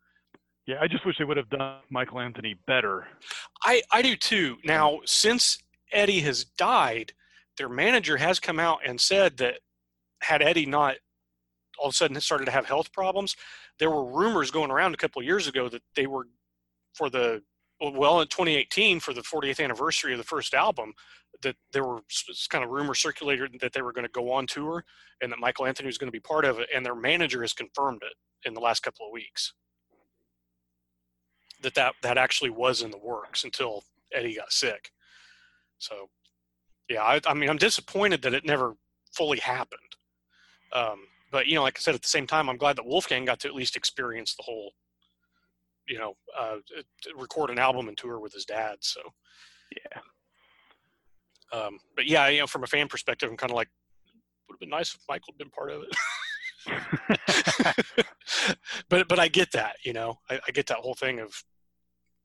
Yeah, 0.65 0.77
I 0.81 0.87
just 0.87 1.05
wish 1.05 1.15
they 1.17 1.25
would 1.25 1.37
have 1.37 1.49
done 1.49 1.79
Michael 1.89 2.19
Anthony 2.19 2.55
better. 2.67 3.07
I, 3.63 3.81
I 3.91 4.03
do 4.03 4.15
too. 4.15 4.57
Now, 4.63 4.99
since 5.03 5.57
Eddie 5.91 6.19
has 6.19 6.45
died, 6.45 7.13
their 7.57 7.69
manager 7.69 8.17
has 8.17 8.39
come 8.39 8.59
out 8.59 8.79
and 8.85 9.01
said 9.01 9.37
that 9.37 9.59
had 10.21 10.43
Eddie 10.43 10.67
not 10.67 10.97
all 11.79 11.87
of 11.87 11.93
a 11.93 11.95
sudden 11.95 12.19
started 12.21 12.45
to 12.45 12.51
have 12.51 12.65
health 12.65 12.91
problems, 12.91 13.35
there 13.79 13.89
were 13.89 14.05
rumors 14.05 14.51
going 14.51 14.69
around 14.69 14.93
a 14.93 14.97
couple 14.97 15.21
of 15.21 15.25
years 15.25 15.47
ago 15.47 15.69
that 15.69 15.81
they 15.95 16.05
were 16.05 16.27
for 16.93 17.09
the 17.09 17.41
well 17.81 18.21
in 18.21 18.27
2018 18.27 18.99
for 18.99 19.13
the 19.13 19.21
40th 19.21 19.63
anniversary 19.63 20.11
of 20.13 20.17
the 20.17 20.23
first 20.23 20.53
album 20.53 20.93
that 21.41 21.55
there 21.71 21.85
were 21.85 22.01
kind 22.49 22.63
of 22.63 22.69
rumors 22.69 22.99
circulated 22.99 23.55
that 23.61 23.71
they 23.73 23.81
were 23.81 23.93
going 23.93 24.05
to 24.05 24.11
go 24.11 24.31
on 24.31 24.45
tour 24.45 24.83
and 25.21 25.31
that 25.31 25.39
Michael 25.39 25.65
Anthony 25.65 25.87
was 25.87 25.97
going 25.97 26.07
to 26.07 26.11
be 26.11 26.19
part 26.19 26.43
of 26.43 26.59
it 26.59 26.67
and 26.75 26.85
their 26.85 26.95
manager 26.95 27.41
has 27.41 27.53
confirmed 27.53 28.01
it 28.03 28.13
in 28.47 28.53
the 28.53 28.59
last 28.59 28.81
couple 28.81 29.05
of 29.05 29.11
weeks 29.11 29.53
that 31.61 31.75
that, 31.75 31.93
that 32.01 32.17
actually 32.17 32.49
was 32.49 32.81
in 32.81 32.91
the 32.91 32.97
works 32.97 33.43
until 33.43 33.83
Eddie 34.13 34.35
got 34.35 34.51
sick. 34.51 34.91
So, 35.77 36.09
yeah, 36.89 37.03
I, 37.03 37.19
I 37.27 37.33
mean, 37.33 37.49
I'm 37.49 37.57
disappointed 37.57 38.21
that 38.23 38.33
it 38.33 38.45
never 38.45 38.75
fully 39.13 39.39
happened. 39.39 39.81
Um, 40.73 40.99
but 41.31 41.47
you 41.47 41.55
know, 41.55 41.63
like 41.63 41.77
I 41.77 41.81
said, 41.81 41.95
at 41.95 42.01
the 42.01 42.07
same 42.07 42.27
time, 42.27 42.49
I'm 42.49 42.57
glad 42.57 42.75
that 42.77 42.85
Wolfgang 42.85 43.25
got 43.25 43.39
to 43.41 43.47
at 43.47 43.55
least 43.55 43.75
experience 43.75 44.35
the 44.35 44.43
whole, 44.43 44.71
you 45.89 45.97
know, 45.97 46.15
uh, 46.37 46.57
record 47.17 47.49
an 47.49 47.59
album 47.59 47.87
and 47.87 47.97
tour 47.97 48.19
with 48.19 48.33
his 48.33 48.45
dad. 48.45 48.77
So, 48.81 49.01
Yeah. 49.75 50.01
Um, 51.51 51.79
but 51.95 52.05
yeah, 52.05 52.27
you 52.27 52.39
know, 52.39 52.47
from 52.47 52.63
a 52.63 52.67
fan 52.67 52.87
perspective, 52.87 53.29
I'm 53.29 53.35
kind 53.35 53.51
of 53.51 53.55
like, 53.55 53.69
would 54.47 54.53
have 54.53 54.59
been 54.59 54.69
nice 54.69 54.93
if 54.93 55.01
Michael 55.09 55.33
had 55.33 55.39
been 55.39 55.49
part 55.49 55.71
of 55.71 55.81
it. 55.81 55.89
but 58.89 59.07
but 59.07 59.19
I 59.19 59.27
get 59.27 59.51
that, 59.53 59.77
you 59.83 59.93
know, 59.93 60.19
I, 60.29 60.39
I, 60.47 60.51
get 60.51 60.67
that 60.67 60.79
whole 60.79 60.93
thing 60.93 61.19
of, 61.19 61.43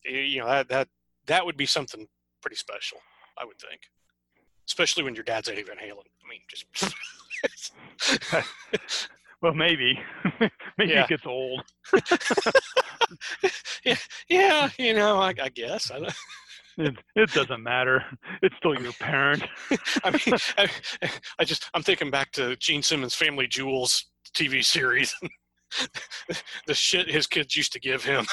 you 0.04 0.40
know, 0.40 0.46
that 0.46 0.68
that 0.68 0.88
that 1.26 1.46
would 1.46 1.56
be 1.56 1.66
something 1.66 2.08
pretty 2.42 2.56
special, 2.56 2.98
I 3.38 3.44
would 3.44 3.58
think, 3.58 3.82
especially 4.68 5.04
when 5.04 5.14
your 5.14 5.22
dad's 5.24 5.48
Eddie 5.48 5.62
Van 5.62 5.76
Halen. 5.76 6.04
I 6.22 6.28
mean, 6.28 6.40
just. 6.48 6.66
well, 9.44 9.52
maybe, 9.52 10.00
maybe 10.78 10.92
yeah. 10.92 11.02
it 11.02 11.08
gets 11.08 11.26
old. 11.26 11.62
yeah, 13.84 13.96
yeah, 14.30 14.70
you 14.78 14.94
know, 14.94 15.18
I, 15.18 15.34
I 15.40 15.50
guess. 15.50 15.90
I 15.90 15.98
don't 15.98 16.14
it, 16.78 16.96
it 17.14 17.30
doesn't 17.32 17.62
matter. 17.62 18.02
It's 18.40 18.56
still 18.56 18.80
your 18.80 18.94
parent. 18.94 19.44
I 20.02 20.10
mean, 20.10 20.38
I, 20.56 20.68
I, 21.38 21.44
just 21.44 21.68
I'm 21.74 21.82
thinking 21.82 22.10
back 22.10 22.32
to 22.32 22.56
Gene 22.56 22.82
Simmons' 22.82 23.14
Family 23.14 23.46
Jewels 23.46 24.06
TV 24.34 24.64
series. 24.64 25.14
the 26.66 26.74
shit 26.74 27.10
his 27.10 27.26
kids 27.26 27.54
used 27.54 27.72
to 27.74 27.80
give 27.80 28.02
him. 28.02 28.26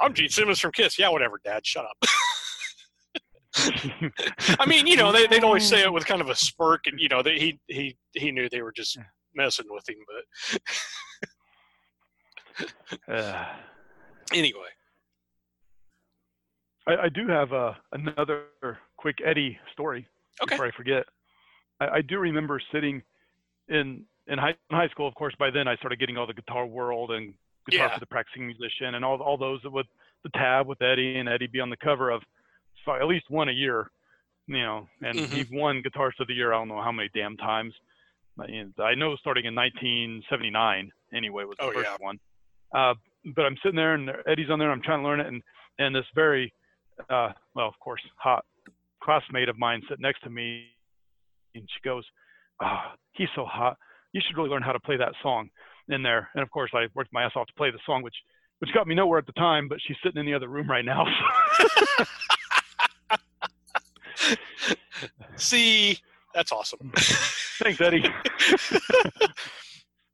I'm 0.00 0.14
Gene 0.14 0.30
Simmons 0.30 0.58
from 0.58 0.72
Kiss. 0.72 0.98
Yeah, 0.98 1.10
whatever, 1.10 1.38
Dad. 1.44 1.66
Shut 1.66 1.84
up. 1.84 2.08
I 3.56 4.66
mean, 4.66 4.86
you 4.86 4.96
know, 4.96 5.10
they, 5.12 5.26
would 5.26 5.44
always 5.44 5.66
say 5.66 5.82
it 5.82 5.92
with 5.92 6.06
kind 6.06 6.20
of 6.20 6.28
a 6.28 6.36
smirk, 6.36 6.86
and 6.86 7.00
you 7.00 7.08
know, 7.08 7.22
they, 7.22 7.38
he 7.38 7.58
he 7.66 7.96
he 8.12 8.30
knew 8.30 8.48
they 8.48 8.62
were 8.62 8.72
just 8.72 8.98
messing 9.34 9.66
with 9.70 9.88
him, 9.88 9.96
but 12.58 12.68
uh, 13.14 13.46
anyway, 14.32 14.68
I, 16.86 17.04
I 17.04 17.08
do 17.08 17.26
have 17.28 17.52
uh, 17.52 17.72
another 17.92 18.44
quick 18.96 19.18
Eddie 19.24 19.58
story 19.72 20.06
okay. 20.42 20.54
before 20.54 20.66
I 20.66 20.70
forget. 20.72 21.04
I, 21.80 21.88
I 21.88 22.02
do 22.02 22.18
remember 22.18 22.60
sitting 22.72 23.02
in 23.68 24.04
in 24.26 24.38
high, 24.38 24.54
in 24.70 24.76
high 24.76 24.88
school. 24.88 25.08
Of 25.08 25.14
course, 25.14 25.34
by 25.38 25.50
then 25.50 25.68
I 25.68 25.76
started 25.76 25.98
getting 25.98 26.16
all 26.16 26.26
the 26.26 26.34
Guitar 26.34 26.66
World 26.66 27.12
and 27.12 27.32
Guitar 27.68 27.86
yeah. 27.86 27.94
for 27.94 28.00
the 28.00 28.06
Practicing 28.06 28.46
Musician 28.46 28.94
and 28.94 29.04
all 29.04 29.20
all 29.20 29.36
those 29.36 29.60
with 29.64 29.86
the 30.24 30.30
tab 30.30 30.66
with 30.66 30.82
Eddie 30.82 31.18
and 31.18 31.28
Eddie 31.28 31.46
be 31.46 31.60
on 31.60 31.70
the 31.70 31.76
cover 31.76 32.10
of 32.10 32.22
at 32.96 33.06
least 33.06 33.26
one 33.28 33.48
a 33.48 33.52
year, 33.52 33.90
you 34.46 34.62
know. 34.62 34.88
And 35.02 35.18
mm-hmm. 35.18 35.34
he 35.34 35.46
won 35.56 35.82
Guitarist 35.82 36.20
of 36.20 36.28
the 36.28 36.34
Year. 36.34 36.52
I 36.52 36.58
don't 36.58 36.68
know 36.68 36.82
how 36.82 36.92
many 36.92 37.10
damn 37.14 37.36
times. 37.36 37.74
I 38.40 38.94
know 38.94 39.16
starting 39.16 39.46
in 39.46 39.54
1979 39.54 40.92
anyway 41.12 41.44
was 41.44 41.56
the 41.58 41.64
oh, 41.64 41.72
first 41.72 41.88
yeah. 41.90 41.96
one. 41.98 42.18
Uh, 42.74 42.94
but 43.34 43.44
I'm 43.44 43.56
sitting 43.62 43.76
there 43.76 43.94
and 43.94 44.10
Eddie's 44.28 44.50
on 44.50 44.58
there. 44.58 44.70
And 44.70 44.78
I'm 44.78 44.84
trying 44.84 45.00
to 45.00 45.08
learn 45.08 45.20
it, 45.20 45.26
and 45.26 45.42
and 45.78 45.94
this 45.94 46.04
very 46.14 46.52
uh, 47.10 47.30
well, 47.54 47.68
of 47.68 47.78
course, 47.80 48.00
hot 48.16 48.44
classmate 49.02 49.48
of 49.48 49.58
mine 49.58 49.82
sitting 49.88 50.02
next 50.02 50.22
to 50.22 50.30
me, 50.30 50.66
and 51.54 51.64
she 51.64 51.88
goes, 51.88 52.04
"Ah, 52.60 52.92
oh, 52.92 52.96
he's 53.12 53.28
so 53.34 53.44
hot. 53.44 53.76
You 54.12 54.20
should 54.26 54.36
really 54.36 54.50
learn 54.50 54.62
how 54.62 54.72
to 54.72 54.80
play 54.80 54.96
that 54.96 55.12
song 55.22 55.48
in 55.88 56.02
there." 56.02 56.28
And 56.34 56.42
of 56.42 56.50
course, 56.50 56.70
I 56.74 56.86
worked 56.94 57.12
my 57.12 57.24
ass 57.24 57.32
off 57.36 57.46
to 57.46 57.54
play 57.54 57.70
the 57.70 57.78
song, 57.86 58.02
which 58.02 58.16
which 58.60 58.72
got 58.72 58.86
me 58.86 58.94
nowhere 58.94 59.18
at 59.18 59.26
the 59.26 59.32
time. 59.32 59.68
But 59.68 59.78
she's 59.86 59.96
sitting 60.02 60.20
in 60.20 60.26
the 60.26 60.34
other 60.34 60.48
room 60.48 60.70
right 60.70 60.84
now. 60.84 61.04
See, 65.36 65.98
that's 66.34 66.52
awesome. 66.52 66.92
Thanks, 66.96 67.80
Eddie. 67.80 68.04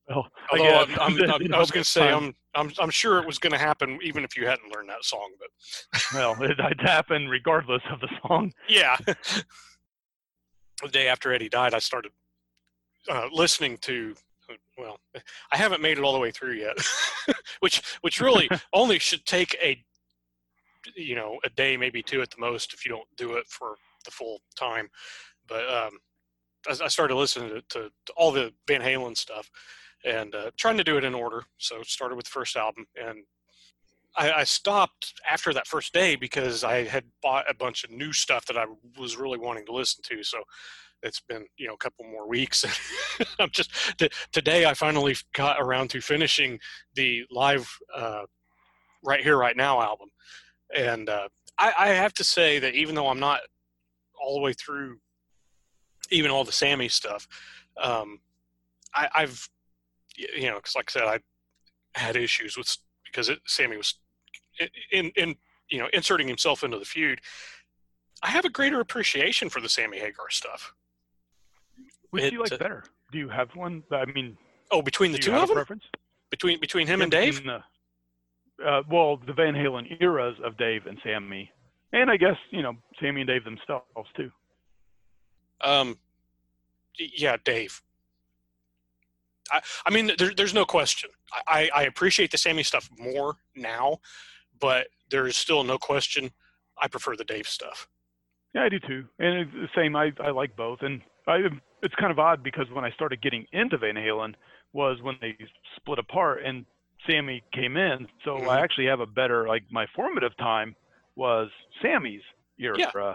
Well, 0.09 0.29
Although 0.53 0.81
I'm, 0.81 1.01
I'm, 1.01 1.31
I'm, 1.31 1.55
i 1.55 1.59
was 1.59 1.71
going 1.71 1.83
to 1.83 1.89
say, 1.89 2.13
I'm, 2.13 2.35
I'm, 2.55 2.71
I'm 2.79 2.91
sure 2.91 3.19
it 3.19 3.27
was 3.27 3.39
going 3.39 3.53
to 3.53 3.59
happen 3.59 3.99
even 4.03 4.23
if 4.23 4.37
you 4.37 4.47
hadn't 4.47 4.71
learned 4.71 4.91
that 4.91 5.03
song. 5.03 5.31
But 5.39 6.03
well, 6.15 6.37
it, 6.43 6.59
it 6.59 6.81
happened 6.81 7.31
regardless 7.31 7.83
of 7.91 8.01
the 8.01 8.09
song. 8.27 8.53
Yeah. 8.69 8.99
the 9.07 10.89
day 10.91 11.09
after 11.09 11.33
Eddie 11.33 11.49
died, 11.49 11.73
I 11.73 11.79
started 11.79 12.13
uh, 13.11 13.29
listening 13.33 13.79
to. 13.79 14.15
Well, 14.77 14.99
I 15.53 15.57
haven't 15.57 15.81
made 15.81 15.97
it 15.97 16.05
all 16.05 16.13
the 16.13 16.19
way 16.19 16.31
through 16.31 16.55
yet, 16.55 16.77
which 17.61 17.81
which 18.03 18.21
really 18.21 18.47
only 18.75 18.99
should 18.99 19.25
take 19.25 19.57
a 19.63 19.83
you 20.95 21.15
know 21.15 21.39
a 21.45 21.51
day, 21.51 21.79
maybe 21.79 22.03
two 22.03 22.21
at 22.21 22.31
the 22.31 22.41
most, 22.41 22.75
if 22.75 22.85
you 22.85 22.91
don't 22.91 23.09
do 23.17 23.35
it 23.37 23.47
for 23.49 23.77
the 24.05 24.11
full 24.11 24.41
time. 24.57 24.89
But 25.47 25.69
um, 25.69 25.99
I, 26.69 26.85
I 26.85 26.89
started 26.89 27.15
listening 27.17 27.51
to, 27.51 27.63
to, 27.71 27.91
to 28.07 28.13
all 28.17 28.33
the 28.33 28.53
Van 28.67 28.81
Halen 28.81 29.17
stuff 29.17 29.51
and 30.05 30.35
uh, 30.35 30.51
trying 30.57 30.77
to 30.77 30.85
do 30.85 30.97
it 30.97 31.05
in 31.05 31.15
order. 31.15 31.45
So 31.59 31.83
started 31.83 32.17
with 32.17 32.27
the 32.27 32.31
first 32.31 32.57
album, 32.57 32.87
and 32.97 33.25
I, 34.17 34.33
I, 34.33 34.45
stopped 34.45 35.15
after 35.29 35.53
that 35.55 35.67
first 35.67 35.93
day 35.93 36.15
because 36.15 36.63
I 36.63 36.85
had 36.85 37.05
bought 37.23 37.51
a 37.51 37.55
bunch 37.55 37.85
of 37.85 37.91
new 37.91 38.13
stuff 38.13 38.47
that 38.47 38.57
I 38.57 38.67
was 38.99 39.17
really 39.17 39.39
wanting 39.39 39.67
to 39.67 39.73
listen 39.73 40.03
to. 40.05 40.23
So 40.23 40.43
it's 41.03 41.21
been 41.21 41.47
you 41.57 41.67
know 41.67 41.75
a 41.75 41.79
couple 41.79 42.05
more 42.05 42.29
weeks. 42.29 42.65
I'm 43.39 43.51
just 43.51 43.71
t- 43.99 44.11
today 44.33 44.67
I 44.67 44.75
finally 44.75 45.17
got 45.35 45.61
around 45.61 45.89
to 45.91 46.01
finishing 46.01 46.59
the 46.95 47.25
live 47.31 47.69
uh, 47.95 48.25
right 49.03 49.23
here 49.23 49.37
right 49.37 49.57
now 49.57 49.81
album, 49.81 50.09
and 50.77 51.09
uh, 51.09 51.29
I, 51.59 51.73
I 51.79 51.89
have 51.89 52.15
to 52.15 52.25
say 52.25 52.59
that 52.59 52.75
even 52.75 52.95
though 52.95 53.09
I'm 53.09 53.21
not 53.21 53.41
all 54.23 54.35
the 54.35 54.41
way 54.41 54.53
through 54.53 54.99
even 56.11 56.31
all 56.31 56.45
the 56.45 56.53
Sammy 56.53 56.89
stuff. 56.89 57.27
Um, 57.81 58.21
I, 58.95 59.09
have 59.15 59.49
you 60.17 60.49
know, 60.49 60.57
because 60.57 60.77
like 60.77 60.91
I 60.91 60.93
said, 60.93 61.03
I 61.03 61.19
had 61.99 62.17
issues 62.17 62.57
with 62.57 62.77
because 63.05 63.29
it, 63.29 63.41
Sammy 63.47 63.77
was 63.77 63.95
in 64.93 65.11
in 65.17 65.35
you 65.69 65.79
know 65.79 65.89
inserting 65.93 66.29
himself 66.29 66.63
into 66.63 66.79
the 66.79 66.85
feud. 66.85 67.21
I 68.23 68.31
have 68.31 68.45
a 68.45 68.51
greater 68.51 68.81
appreciation 68.81 69.49
for 69.49 69.61
the 69.61 69.69
Sammy 69.69 69.99
Hagar 69.99 70.31
stuff. 70.31 70.73
Which 72.11 72.25
do 72.25 72.37
you 72.37 72.43
like 72.43 72.53
uh, 72.53 72.59
better? 72.59 72.85
Do 73.11 73.19
you 73.19 73.29
have 73.29 73.55
one? 73.55 73.83
I 73.91 74.05
mean, 74.07 74.37
oh, 74.71 74.83
between 74.83 75.13
the 75.13 75.19
two 75.19 75.35
of 75.35 75.49
them, 75.49 75.57
preference? 75.57 75.85
between 76.31 76.61
between 76.61 76.87
him 76.87 77.01
yeah, 77.01 77.03
and 77.05 77.13
Dave. 77.13 77.45
The, 77.45 77.63
uh, 78.65 78.83
well, 78.89 79.17
the 79.17 79.33
Van 79.33 79.55
Halen 79.55 80.01
eras 80.01 80.37
of 80.45 80.57
Dave 80.57 80.87
and 80.87 80.99
Sammy, 81.03 81.51
and 81.95 82.11
I 82.11 82.17
guess 82.17 82.37
you 82.51 82.63
know 82.63 82.75
Sammy 83.01 83.23
and 83.23 83.29
Dave 83.29 83.45
themselves 83.45 84.11
too. 84.17 84.31
Um, 85.63 85.97
yeah, 86.99 87.37
Dave. 87.45 87.81
I, 89.51 89.61
I 89.87 89.91
mean, 89.91 90.11
there, 90.19 90.33
there's 90.37 90.55
no 90.55 90.65
question. 90.65 91.11
I, 91.47 91.71
I 91.75 91.85
appreciate 91.85 92.31
the 92.31 92.39
Sammy 92.39 92.63
stuff 92.63 92.89
more 92.99 93.37
now, 93.55 93.99
but 94.61 94.89
there's 95.11 95.37
still 95.37 95.65
no 95.65 95.79
question. 95.79 96.31
I 96.81 96.89
prefer 96.89 97.17
the 97.17 97.25
Dave 97.25 97.47
stuff. 97.47 97.89
Yeah, 98.55 98.65
I 98.65 98.69
do 98.69 98.79
too. 98.81 99.05
And 99.19 99.41
it's 99.41 99.53
the 99.53 99.69
same. 99.77 99.97
I, 99.97 100.13
I 100.21 100.31
like 100.31 100.57
both. 100.57 100.81
And 100.83 101.03
I, 101.27 101.41
it's 101.83 101.95
kind 101.97 102.11
of 102.11 102.19
odd 102.19 102.43
because 102.43 102.67
when 102.73 102.85
I 102.85 102.91
started 102.93 103.21
getting 103.21 103.47
into 103.53 103.77
Van 103.79 103.97
Halen 103.97 104.35
was 104.73 104.99
when 105.03 105.17
they 105.21 105.37
split 105.77 105.99
apart 105.99 106.43
and 106.45 106.65
Sammy 107.09 107.43
came 107.53 107.77
in. 107.77 108.07
So 108.25 108.37
mm-hmm. 108.37 108.49
I 108.49 108.61
actually 108.61 108.87
have 108.87 109.01
a 109.01 109.07
better, 109.07 109.47
like 109.47 109.65
my 109.71 109.87
formative 109.95 110.37
time 110.37 110.75
was 111.17 111.49
Sammy's 111.83 112.23
era. 112.59 112.77
Yeah. 112.79 113.15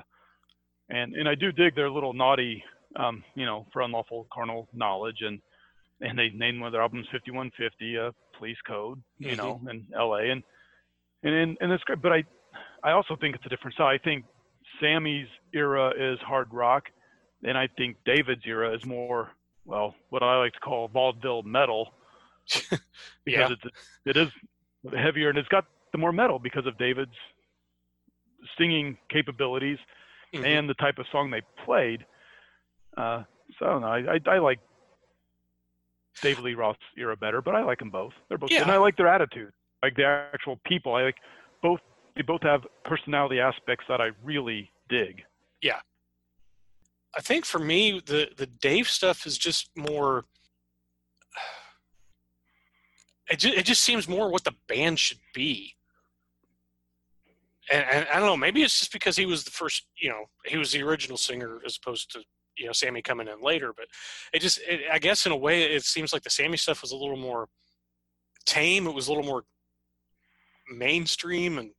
And, 0.90 1.14
and 1.14 1.30
I 1.30 1.36
do 1.36 1.52
dig 1.52 1.76
their 1.76 1.90
little 1.90 2.14
naughty 2.14 2.64
um, 2.96 3.24
you 3.36 3.46
know, 3.46 3.68
for 3.72 3.82
unlawful 3.82 4.28
carnal 4.34 4.68
knowledge, 4.74 5.18
and 5.22 5.40
and 6.02 6.18
they 6.18 6.30
named 6.30 6.60
one 6.60 6.68
of 6.68 6.72
their 6.72 6.82
albums 6.82 7.08
5150, 7.12 7.96
a 7.96 8.12
police 8.38 8.58
code, 8.66 9.02
you 9.18 9.30
mm-hmm. 9.30 9.38
know, 9.38 9.62
in 9.70 9.86
L.A. 9.98 10.30
and 10.32 10.44
and 11.24 11.58
and 11.60 11.72
that's 11.72 11.84
great. 11.84 12.02
But 12.02 12.14
I 12.14 12.24
I 12.84 12.92
also 12.92 13.16
think 13.20 13.36
it's 13.36 13.46
a 13.46 13.50
different 13.50 13.76
style. 13.76 13.88
I 13.88 13.98
think 13.98 14.26
Sammy's 14.82 15.28
era 15.54 15.92
is 15.98 16.20
hard 16.20 16.48
rock, 16.52 16.86
and 17.44 17.58
I 17.58 17.68
think 17.78 17.98
David's 18.06 18.44
era 18.46 18.76
is 18.76 18.86
more 18.86 19.32
well 19.66 19.96
what 20.10 20.24
I 20.24 20.38
like 20.40 20.54
to 20.54 20.60
call 20.60 20.88
vaudeville 20.88 21.44
metal 21.44 21.94
because 22.50 22.80
yeah. 23.26 23.50
it's 23.52 23.76
it 24.06 24.18
is 24.18 24.30
heavier 24.98 25.30
and 25.30 25.38
it's 25.38 25.50
got 25.50 25.66
the 25.92 25.98
more 25.98 26.12
metal 26.12 26.40
because 26.40 26.66
of 26.66 26.78
David's 26.78 27.12
singing 28.58 28.98
capabilities 29.10 29.78
mm-hmm. 30.34 30.46
and 30.46 30.70
the 30.70 30.74
type 30.76 30.98
of 30.98 31.06
song 31.12 31.32
they 31.32 31.42
played. 31.66 32.06
Uh, 32.98 33.24
so 33.58 33.66
I 33.66 33.70
don't 33.70 33.82
know. 33.82 33.88
I, 33.88 34.32
I, 34.32 34.36
I 34.36 34.40
like 34.40 34.60
David 36.22 36.44
Lee 36.44 36.54
Roth's 36.54 36.80
era 36.98 37.16
better, 37.16 37.42
but 37.42 37.56
I 37.56 37.64
like 37.64 37.80
them 37.80 37.90
both. 37.90 38.14
They're 38.28 38.38
both, 38.38 38.52
yeah. 38.52 38.62
and 38.62 38.72
I 38.72 38.78
like 38.78 38.98
their 38.98 39.08
attitude, 39.08 39.52
like 39.84 39.96
the 39.96 40.06
actual 40.06 40.60
people. 40.66 40.96
I 40.96 41.04
like 41.04 41.18
both. 41.62 41.80
They 42.16 42.22
both 42.22 42.44
have 42.44 42.66
personality 42.84 43.40
aspects 43.40 43.86
that 43.88 44.02
I 44.02 44.10
really 44.24 44.72
dig. 44.90 45.24
Yeah. 45.62 45.80
I 47.18 47.22
think 47.22 47.46
for 47.46 47.60
me, 47.60 48.02
the 48.06 48.30
the 48.38 48.46
Dave 48.46 48.88
stuff 48.88 49.26
is 49.26 49.38
just 49.38 49.70
more. 49.76 50.26
It 53.32 53.38
just, 53.38 53.58
it 53.60 53.66
just 53.68 53.84
seems 53.84 54.10
more 54.10 54.32
what 54.32 54.44
the 54.44 54.56
band 54.68 54.98
should 54.98 55.20
be. 55.36 55.76
And, 57.72 57.86
and 57.92 58.08
I 58.12 58.20
don't 58.20 58.28
know. 58.28 58.38
Maybe 58.38 58.64
it's 58.64 58.80
just 58.80 58.94
because 58.94 59.16
he 59.16 59.26
was 59.26 59.44
the 59.44 59.52
first. 59.52 59.86
You 60.02 60.10
know, 60.10 60.26
he 60.46 60.58
was 60.58 60.72
the 60.72 60.84
original 60.84 61.18
singer 61.18 61.60
as 61.66 61.78
opposed 61.82 62.12
to 62.12 62.22
you 62.58 62.66
know 62.66 62.74
Sammy 62.74 63.02
coming 63.02 63.28
in 63.28 63.42
later. 63.42 63.74
But 63.76 63.86
it 64.34 64.42
just, 64.42 64.60
it, 64.68 64.82
I 64.92 65.00
guess, 65.00 65.26
in 65.26 65.32
a 65.32 65.38
way, 65.38 65.64
it 65.64 65.84
seems 65.84 66.14
like 66.14 66.24
the 66.24 66.30
Sammy 66.30 66.58
stuff 66.58 66.82
was 66.82 66.92
a 66.92 66.98
little 66.98 67.18
more 67.18 67.48
tame. 68.46 68.88
It 68.88 68.94
was 68.94 69.08
a 69.08 69.12
little 69.12 69.26
more 69.26 69.44
mainstream, 70.72 71.58
and 71.58 71.72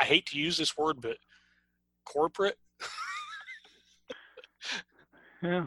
I 0.00 0.04
hate 0.04 0.26
to 0.26 0.38
use 0.38 0.56
this 0.56 0.76
word, 0.76 1.00
but 1.00 1.16
corporate. 2.04 2.56
Yeah. 5.42 5.66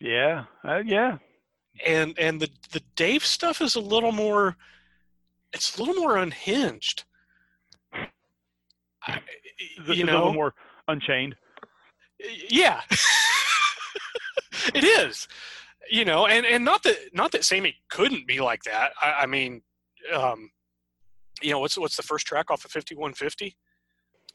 Yeah. 0.00 0.44
Uh, 0.62 0.82
yeah. 0.84 1.18
And 1.84 2.16
and 2.18 2.40
the 2.40 2.48
the 2.70 2.82
Dave 2.94 3.24
stuff 3.24 3.60
is 3.60 3.74
a 3.74 3.80
little 3.80 4.12
more. 4.12 4.56
It's 5.52 5.76
a 5.76 5.82
little 5.82 6.00
more 6.00 6.16
unhinged. 6.16 7.04
I, 9.06 9.20
This 9.86 9.96
you 9.96 10.04
know, 10.04 10.18
little 10.18 10.34
more 10.34 10.54
unchained. 10.88 11.36
yeah. 12.48 12.80
It 14.74 14.84
is. 14.84 15.28
You 15.90 16.06
know 16.06 16.26
and 16.26 16.46
and 16.46 16.64
not 16.64 16.82
that 16.84 16.96
not 17.12 17.32
that 17.32 17.44
sammy 17.44 17.76
couldn't 17.90 18.26
be 18.26 18.40
like 18.40 18.62
that. 18.62 18.92
I, 19.02 19.12
I 19.22 19.26
mean 19.26 19.60
um 20.12 20.50
you 21.42 21.50
know 21.50 21.58
what's 21.58 21.76
what's 21.76 21.96
the 21.96 22.02
first 22.02 22.26
track 22.26 22.50
off 22.50 22.64
of 22.64 22.70
5150 22.70 23.56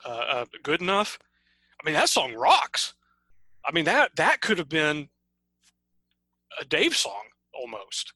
uh, 0.05 0.09
uh 0.09 0.45
good 0.61 0.81
enough? 0.81 1.17
I 1.81 1.85
mean 1.85 1.95
that 1.95 2.09
song 2.09 2.33
rocks. 2.35 2.93
I 3.65 3.71
mean 3.71 3.85
that 3.85 4.15
that 4.17 4.41
could 4.41 4.59
have 4.59 4.69
been 4.69 5.09
a 6.61 6.65
dave 6.65 6.95
song 6.95 7.23
almost. 7.53 8.13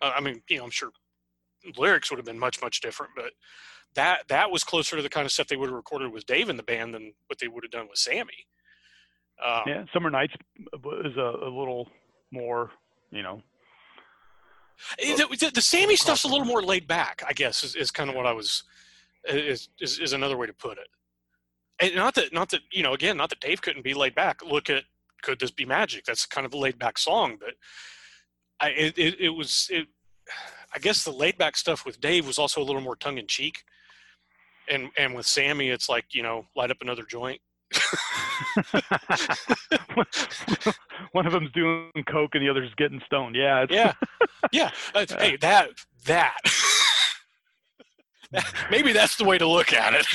Uh, 0.00 0.12
i 0.16 0.20
mean 0.20 0.42
you 0.48 0.56
know 0.56 0.64
i'm 0.64 0.70
sure 0.70 0.90
lyrics 1.76 2.10
would 2.10 2.16
have 2.18 2.24
been 2.24 2.38
much 2.38 2.62
much 2.62 2.80
different 2.80 3.12
but 3.14 3.32
that 3.94 4.28
that 4.28 4.50
was 4.50 4.64
closer 4.64 4.96
to 4.96 5.02
the 5.02 5.08
kind 5.08 5.26
of 5.26 5.32
stuff 5.32 5.48
they 5.48 5.56
would 5.56 5.68
have 5.68 5.74
recorded 5.76 6.12
with 6.12 6.26
dave 6.26 6.48
in 6.48 6.56
the 6.56 6.62
band 6.62 6.94
than 6.94 7.12
what 7.26 7.38
they 7.38 7.48
would 7.48 7.64
have 7.64 7.70
done 7.72 7.88
with 7.88 7.98
sammy 7.98 8.46
um, 9.44 9.62
Yeah. 9.66 9.84
Summer 9.92 10.10
Nights 10.10 10.34
is 11.04 11.16
a, 11.16 11.38
a 11.42 11.48
little 11.48 11.88
more, 12.30 12.70
you 13.10 13.22
know. 13.22 13.42
Eh, 14.98 15.16
The, 15.16 15.26
the, 15.36 15.50
the 15.54 15.62
Sammy 15.62 15.96
stuff's 15.96 16.24
a 16.24 16.28
little 16.28 16.44
more 16.44 16.62
laid 16.62 16.86
back, 16.86 17.22
I 17.26 17.32
guess, 17.32 17.64
is, 17.64 17.74
is 17.74 17.90
kind 17.90 18.10
of 18.10 18.16
what 18.16 18.26
I 18.26 18.32
was 18.32 18.64
is, 19.28 19.68
is 19.80 19.98
is 19.98 20.12
another 20.12 20.36
way 20.36 20.46
to 20.46 20.52
put 20.52 20.78
it. 20.78 20.88
And 21.80 21.94
not 21.94 22.14
that 22.14 22.32
not 22.32 22.50
that 22.50 22.60
you 22.72 22.82
know, 22.82 22.94
again, 22.94 23.16
not 23.16 23.30
that 23.30 23.40
Dave 23.40 23.60
couldn't 23.62 23.82
be 23.84 23.94
laid 23.94 24.14
back. 24.14 24.42
Look 24.42 24.70
at 24.70 24.84
could 25.22 25.38
this 25.40 25.50
be 25.50 25.64
magic? 25.66 26.04
That's 26.04 26.26
kind 26.26 26.46
of 26.46 26.54
a 26.54 26.58
laid 26.58 26.78
back 26.78 26.98
song, 26.98 27.36
but 27.38 27.54
I 28.60 28.70
it, 28.70 28.98
it, 28.98 29.20
it 29.20 29.28
was 29.30 29.68
it. 29.70 29.86
I 30.74 30.78
guess 30.78 31.04
the 31.04 31.10
laid 31.12 31.36
back 31.36 31.56
stuff 31.56 31.84
with 31.84 32.00
Dave 32.00 32.26
was 32.26 32.38
also 32.38 32.62
a 32.62 32.64
little 32.64 32.80
more 32.82 32.96
tongue 32.96 33.18
in 33.18 33.26
cheek, 33.26 33.64
and 34.70 34.90
and 34.96 35.14
with 35.14 35.26
Sammy, 35.26 35.68
it's 35.68 35.88
like 35.88 36.06
you 36.12 36.22
know, 36.22 36.46
light 36.56 36.70
up 36.70 36.78
another 36.80 37.02
joint. 37.02 37.40
One 41.12 41.26
of 41.26 41.32
them's 41.32 41.52
doing 41.52 41.90
coke 42.08 42.34
and 42.34 42.42
the 42.42 42.48
other's 42.48 42.74
getting 42.76 43.00
stoned. 43.06 43.36
Yeah. 43.36 43.62
It's, 43.62 43.72
Yeah, 43.72 43.92
yeah. 44.52 44.70
Uh, 44.94 45.06
hey, 45.18 45.36
that 45.36 45.68
that. 46.06 46.36
Maybe 48.70 48.92
that's 48.92 49.16
the 49.16 49.24
way 49.24 49.38
to 49.38 49.46
look 49.46 49.72
at 49.72 49.94
it. 49.94 50.06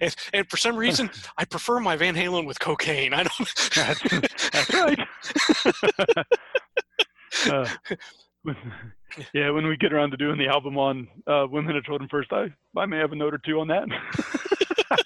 and, 0.00 0.16
and 0.32 0.48
for 0.50 0.56
some 0.56 0.76
reason, 0.76 1.10
I 1.36 1.44
prefer 1.44 1.78
my 1.78 1.94
Van 1.96 2.14
Halen 2.14 2.46
with 2.46 2.58
cocaine. 2.58 3.12
I 3.12 3.24
don't. 3.24 3.54
That's, 3.74 4.00
that's 4.50 4.74
right. 4.74 4.98
uh, 7.50 7.68
yeah, 9.32 9.50
when 9.50 9.66
we 9.66 9.76
get 9.76 9.92
around 9.92 10.10
to 10.12 10.16
doing 10.16 10.38
the 10.38 10.48
album 10.48 10.78
on 10.78 11.08
uh, 11.26 11.46
Women 11.50 11.76
and 11.76 11.84
Children 11.84 12.08
First, 12.10 12.32
I, 12.32 12.52
I 12.76 12.86
may 12.86 12.98
have 12.98 13.12
a 13.12 13.16
note 13.16 13.34
or 13.34 13.38
two 13.38 13.60
on 13.60 13.68
that. 13.68 13.88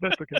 that's 0.00 0.20
okay. 0.20 0.36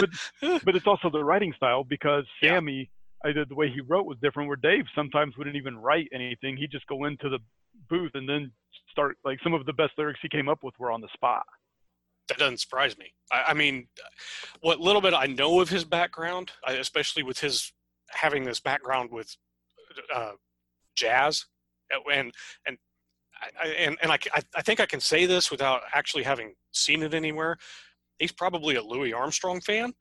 But, 0.00 0.64
but 0.64 0.76
it's 0.76 0.86
also 0.86 1.10
the 1.10 1.24
writing 1.24 1.52
style 1.56 1.84
because 1.84 2.24
Yeah. 2.42 2.54
Sammy, 2.54 2.90
I 3.24 3.32
did 3.32 3.48
the 3.48 3.54
way 3.54 3.70
he 3.70 3.80
wrote 3.80 4.06
was 4.06 4.18
different. 4.22 4.48
Where 4.48 4.56
Dave 4.56 4.84
sometimes 4.94 5.36
wouldn't 5.36 5.56
even 5.56 5.78
write 5.78 6.08
anything; 6.12 6.56
he'd 6.56 6.70
just 6.70 6.86
go 6.86 7.04
into 7.04 7.28
the 7.28 7.38
booth 7.88 8.12
and 8.14 8.28
then 8.28 8.52
start. 8.90 9.16
Like 9.24 9.38
some 9.42 9.54
of 9.54 9.66
the 9.66 9.72
best 9.72 9.92
lyrics 9.98 10.20
he 10.22 10.28
came 10.28 10.48
up 10.48 10.62
with 10.62 10.74
were 10.78 10.90
on 10.92 11.00
the 11.00 11.08
spot. 11.14 11.44
that 12.28 12.38
doesn't 12.38 12.60
surprise 12.60 12.96
me. 12.98 13.12
I, 13.32 13.44
I 13.48 13.54
mean, 13.54 13.88
what 14.60 14.80
little 14.80 15.00
bit 15.00 15.14
I 15.14 15.26
know 15.26 15.60
of 15.60 15.70
his 15.70 15.84
background, 15.84 16.52
especially 16.66 17.22
with 17.22 17.40
his 17.40 17.72
having 18.10 18.44
this 18.44 18.60
background 18.60 19.10
with 19.10 19.36
uh, 20.14 20.32
jazz, 20.94 21.46
and 22.12 22.32
and 22.66 22.78
I, 23.62 23.68
and 23.68 23.98
and 24.02 24.12
I, 24.12 24.18
I- 24.56 24.62
think 24.62 24.80
I 24.80 24.86
can 24.86 25.00
say 25.00 25.26
this 25.26 25.50
without 25.50 25.82
actually 25.92 26.22
having 26.24 26.54
seen 26.72 27.02
it 27.02 27.12
anywhere. 27.14 27.58
He's 28.18 28.32
probably 28.32 28.76
a 28.76 28.82
Louis 28.82 29.12
Armstrong 29.12 29.60
fan. 29.60 29.92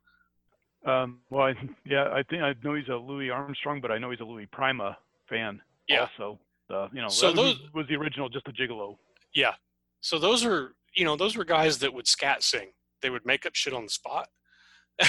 Um, 0.85 1.19
well, 1.29 1.47
I, 1.47 1.53
yeah, 1.85 2.09
I 2.13 2.23
think 2.23 2.43
I 2.43 2.53
know 2.63 2.75
he's 2.75 2.87
a 2.89 2.95
Louis 2.95 3.29
Armstrong, 3.31 3.81
but 3.81 3.91
I 3.91 3.97
know 3.97 4.11
he's 4.11 4.19
a 4.19 4.25
Louis 4.25 4.45
Prima 4.45 4.97
fan. 5.27 5.59
Yeah. 5.89 6.01
Also, 6.17 6.39
uh, 6.69 6.87
you 6.93 7.01
know, 7.01 7.07
So 7.09 7.27
was- 7.27 7.35
those- 7.35 7.59
was 7.73 7.87
the 7.87 7.95
original, 7.95 8.29
just 8.29 8.47
a 8.47 8.51
gigolo. 8.51 8.97
Yeah. 9.33 9.55
So 10.01 10.17
those 10.19 10.45
are 10.45 10.75
you 10.93 11.03
know 11.03 11.15
those 11.17 11.35
were 11.35 11.43
guys 11.45 11.79
that 11.79 11.93
would 11.93 12.07
scat 12.07 12.41
sing. 12.43 12.71
They 13.01 13.09
would 13.09 13.25
make 13.25 13.45
up 13.45 13.53
shit 13.55 13.73
on 13.73 13.83
the 13.83 13.89
spot. 13.89 14.29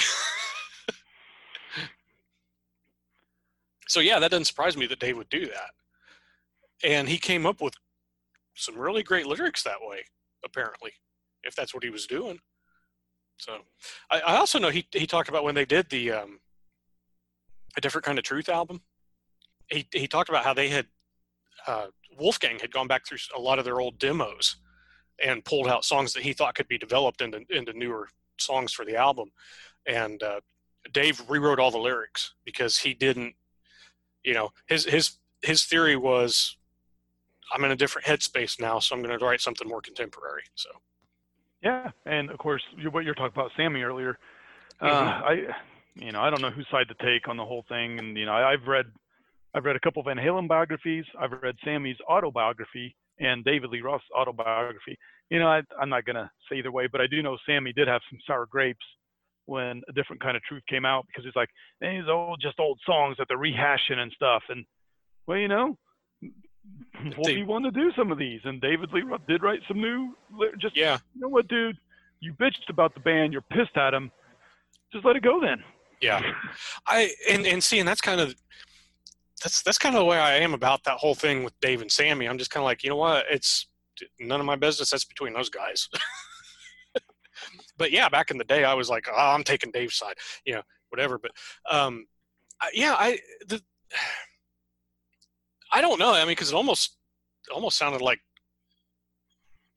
so 3.87 3.99
yeah, 3.99 4.19
that 4.19 4.31
doesn't 4.31 4.45
surprise 4.45 4.75
me 4.75 4.85
that 4.87 4.99
Dave 4.99 5.17
would 5.17 5.29
do 5.29 5.45
that. 5.45 5.71
And 6.83 7.09
he 7.09 7.17
came 7.17 7.45
up 7.45 7.61
with 7.61 7.73
some 8.55 8.77
really 8.77 9.03
great 9.03 9.25
lyrics 9.25 9.63
that 9.63 9.81
way, 9.81 10.03
apparently, 10.43 10.91
if 11.43 11.55
that's 11.55 11.73
what 11.73 11.83
he 11.83 11.89
was 11.89 12.07
doing. 12.07 12.39
So 13.37 13.59
I, 14.09 14.19
I 14.19 14.37
also 14.37 14.59
know 14.59 14.69
he 14.69 14.87
he 14.91 15.05
talked 15.05 15.29
about 15.29 15.43
when 15.43 15.55
they 15.55 15.65
did 15.65 15.89
the 15.89 16.11
um, 16.11 16.39
a 17.75 17.81
different 17.81 18.05
kind 18.05 18.17
of 18.17 18.23
truth 18.23 18.49
album. 18.49 18.81
He 19.69 19.87
he 19.91 20.07
talked 20.07 20.29
about 20.29 20.43
how 20.43 20.53
they 20.53 20.69
had 20.69 20.87
uh, 21.67 21.87
Wolfgang 22.17 22.59
had 22.59 22.71
gone 22.71 22.87
back 22.87 23.05
through 23.05 23.19
a 23.35 23.39
lot 23.39 23.59
of 23.59 23.65
their 23.65 23.79
old 23.79 23.99
demos 23.99 24.57
and 25.23 25.45
pulled 25.45 25.67
out 25.67 25.85
songs 25.85 26.13
that 26.13 26.23
he 26.23 26.33
thought 26.33 26.55
could 26.55 26.67
be 26.67 26.77
developed 26.77 27.21
into 27.21 27.43
into 27.49 27.73
newer 27.73 28.09
songs 28.39 28.73
for 28.73 28.85
the 28.85 28.95
album. 28.95 29.31
And 29.85 30.21
uh, 30.21 30.41
Dave 30.91 31.21
rewrote 31.29 31.59
all 31.59 31.71
the 31.71 31.77
lyrics 31.77 32.33
because 32.45 32.79
he 32.79 32.93
didn't, 32.93 33.35
you 34.23 34.33
know, 34.33 34.49
his 34.67 34.85
his 34.85 35.17
his 35.43 35.65
theory 35.65 35.95
was, 35.95 36.56
I'm 37.53 37.63
in 37.63 37.71
a 37.71 37.75
different 37.75 38.05
headspace 38.07 38.59
now, 38.59 38.79
so 38.79 38.95
I'm 38.95 39.01
going 39.01 39.17
to 39.17 39.25
write 39.25 39.41
something 39.41 39.67
more 39.67 39.81
contemporary. 39.81 40.43
So 40.55 40.69
Yeah, 41.63 41.89
and 42.05 42.29
of 42.29 42.37
course, 42.37 42.63
what 42.91 43.03
you're 43.03 43.15
talking 43.15 43.33
about, 43.39 43.51
Sammy 43.57 43.81
earlier. 43.81 44.17
Uh, 44.79 44.85
Mhm. 44.85 45.23
I, 45.23 45.55
you 45.95 46.11
know, 46.11 46.21
I 46.21 46.29
don't 46.29 46.41
know 46.41 46.51
whose 46.51 46.67
side 46.69 46.87
to 46.89 46.95
take 46.95 47.27
on 47.27 47.37
the 47.37 47.45
whole 47.45 47.63
thing, 47.67 47.97
and 47.99 48.15
you 48.17 48.25
know, 48.25 48.33
I, 48.33 48.51
I've 48.51 48.67
read, 48.67 48.85
I've 49.55 49.65
read 49.65 49.75
a 49.75 49.79
couple 49.79 50.01
of 50.01 50.05
Van 50.05 50.17
Halen 50.17 50.47
biographies. 50.47 51.05
I've 51.19 51.31
read 51.31 51.55
Sammy's 51.63 51.97
autobiography 52.07 52.95
and 53.19 53.43
David 53.43 53.71
Lee 53.71 53.81
Roth's 53.81 54.05
autobiography. 54.15 54.95
You 55.31 55.39
know, 55.39 55.47
I, 55.47 55.63
I'm 55.81 55.89
not 55.89 56.05
gonna 56.05 56.29
say 56.49 56.57
either 56.57 56.71
way, 56.71 56.85
but 56.87 57.01
I 57.01 57.07
do 57.07 57.23
know 57.23 57.37
Sammy 57.45 57.73
did 57.73 57.87
have 57.87 58.01
some 58.09 58.19
sour 58.27 58.45
grapes 58.45 58.85
when 59.47 59.81
a 59.89 59.93
different 59.93 60.21
kind 60.21 60.37
of 60.37 60.43
truth 60.43 60.63
came 60.69 60.85
out 60.85 61.07
because 61.07 61.23
he's 61.25 61.35
like, 61.35 61.49
these 61.81 62.03
old, 62.07 62.39
just 62.39 62.59
old 62.59 62.79
songs 62.85 63.15
that 63.17 63.27
they're 63.27 63.37
rehashing 63.39 63.97
and 63.97 64.11
stuff, 64.11 64.43
and 64.49 64.63
well, 65.25 65.37
you 65.39 65.47
know. 65.47 65.77
Wolfie 67.17 67.43
wanted 67.43 67.73
to 67.73 67.79
do 67.79 67.91
some 67.95 68.11
of 68.11 68.17
these, 68.17 68.41
and 68.43 68.59
David 68.59 68.91
Lee 68.91 69.01
Roth 69.01 69.21
did 69.27 69.43
write 69.43 69.59
some 69.67 69.79
new. 69.79 70.15
Just 70.59 70.75
yeah, 70.75 70.97
you 71.13 71.21
know 71.21 71.29
what, 71.29 71.47
dude? 71.47 71.77
You 72.19 72.33
bitched 72.33 72.69
about 72.69 72.93
the 72.93 72.99
band. 72.99 73.33
You're 73.33 73.43
pissed 73.43 73.77
at 73.77 73.93
him. 73.93 74.11
Just 74.91 75.05
let 75.05 75.15
it 75.15 75.23
go 75.23 75.39
then. 75.41 75.63
yeah. 76.01 76.21
I 76.87 77.11
and 77.29 77.45
and 77.45 77.63
see, 77.63 77.79
and 77.79 77.87
that's 77.87 78.01
kind 78.01 78.19
of 78.19 78.35
that's 79.43 79.61
that's 79.61 79.77
kind 79.77 79.95
of 79.95 79.99
the 79.99 80.05
way 80.05 80.17
I 80.17 80.35
am 80.37 80.53
about 80.53 80.83
that 80.85 80.97
whole 80.97 81.15
thing 81.15 81.43
with 81.43 81.59
Dave 81.59 81.81
and 81.81 81.91
Sammy. 81.91 82.27
I'm 82.27 82.37
just 82.37 82.49
kind 82.49 82.63
of 82.63 82.65
like, 82.65 82.83
you 82.83 82.89
know 82.89 82.95
what? 82.95 83.25
It's 83.29 83.67
none 84.19 84.39
of 84.39 84.45
my 84.45 84.55
business. 84.55 84.89
That's 84.89 85.05
between 85.05 85.33
those 85.33 85.49
guys. 85.49 85.87
but 87.77 87.91
yeah, 87.91 88.09
back 88.09 88.31
in 88.31 88.37
the 88.37 88.43
day, 88.43 88.63
I 88.63 88.73
was 88.73 88.89
like, 88.89 89.07
oh, 89.09 89.15
I'm 89.15 89.43
taking 89.43 89.71
Dave's 89.71 89.95
side, 89.95 90.15
you 90.45 90.55
know, 90.55 90.61
whatever. 90.89 91.19
But 91.19 91.31
um, 91.69 92.05
I, 92.59 92.69
yeah, 92.73 92.95
I 92.97 93.19
the 93.47 93.61
I 95.71 95.81
don't 95.81 95.99
know. 95.99 96.13
I 96.13 96.19
mean, 96.19 96.29
because 96.29 96.51
it 96.51 96.55
almost 96.55 96.97
almost 97.53 97.77
sounded 97.77 98.01
like 98.01 98.19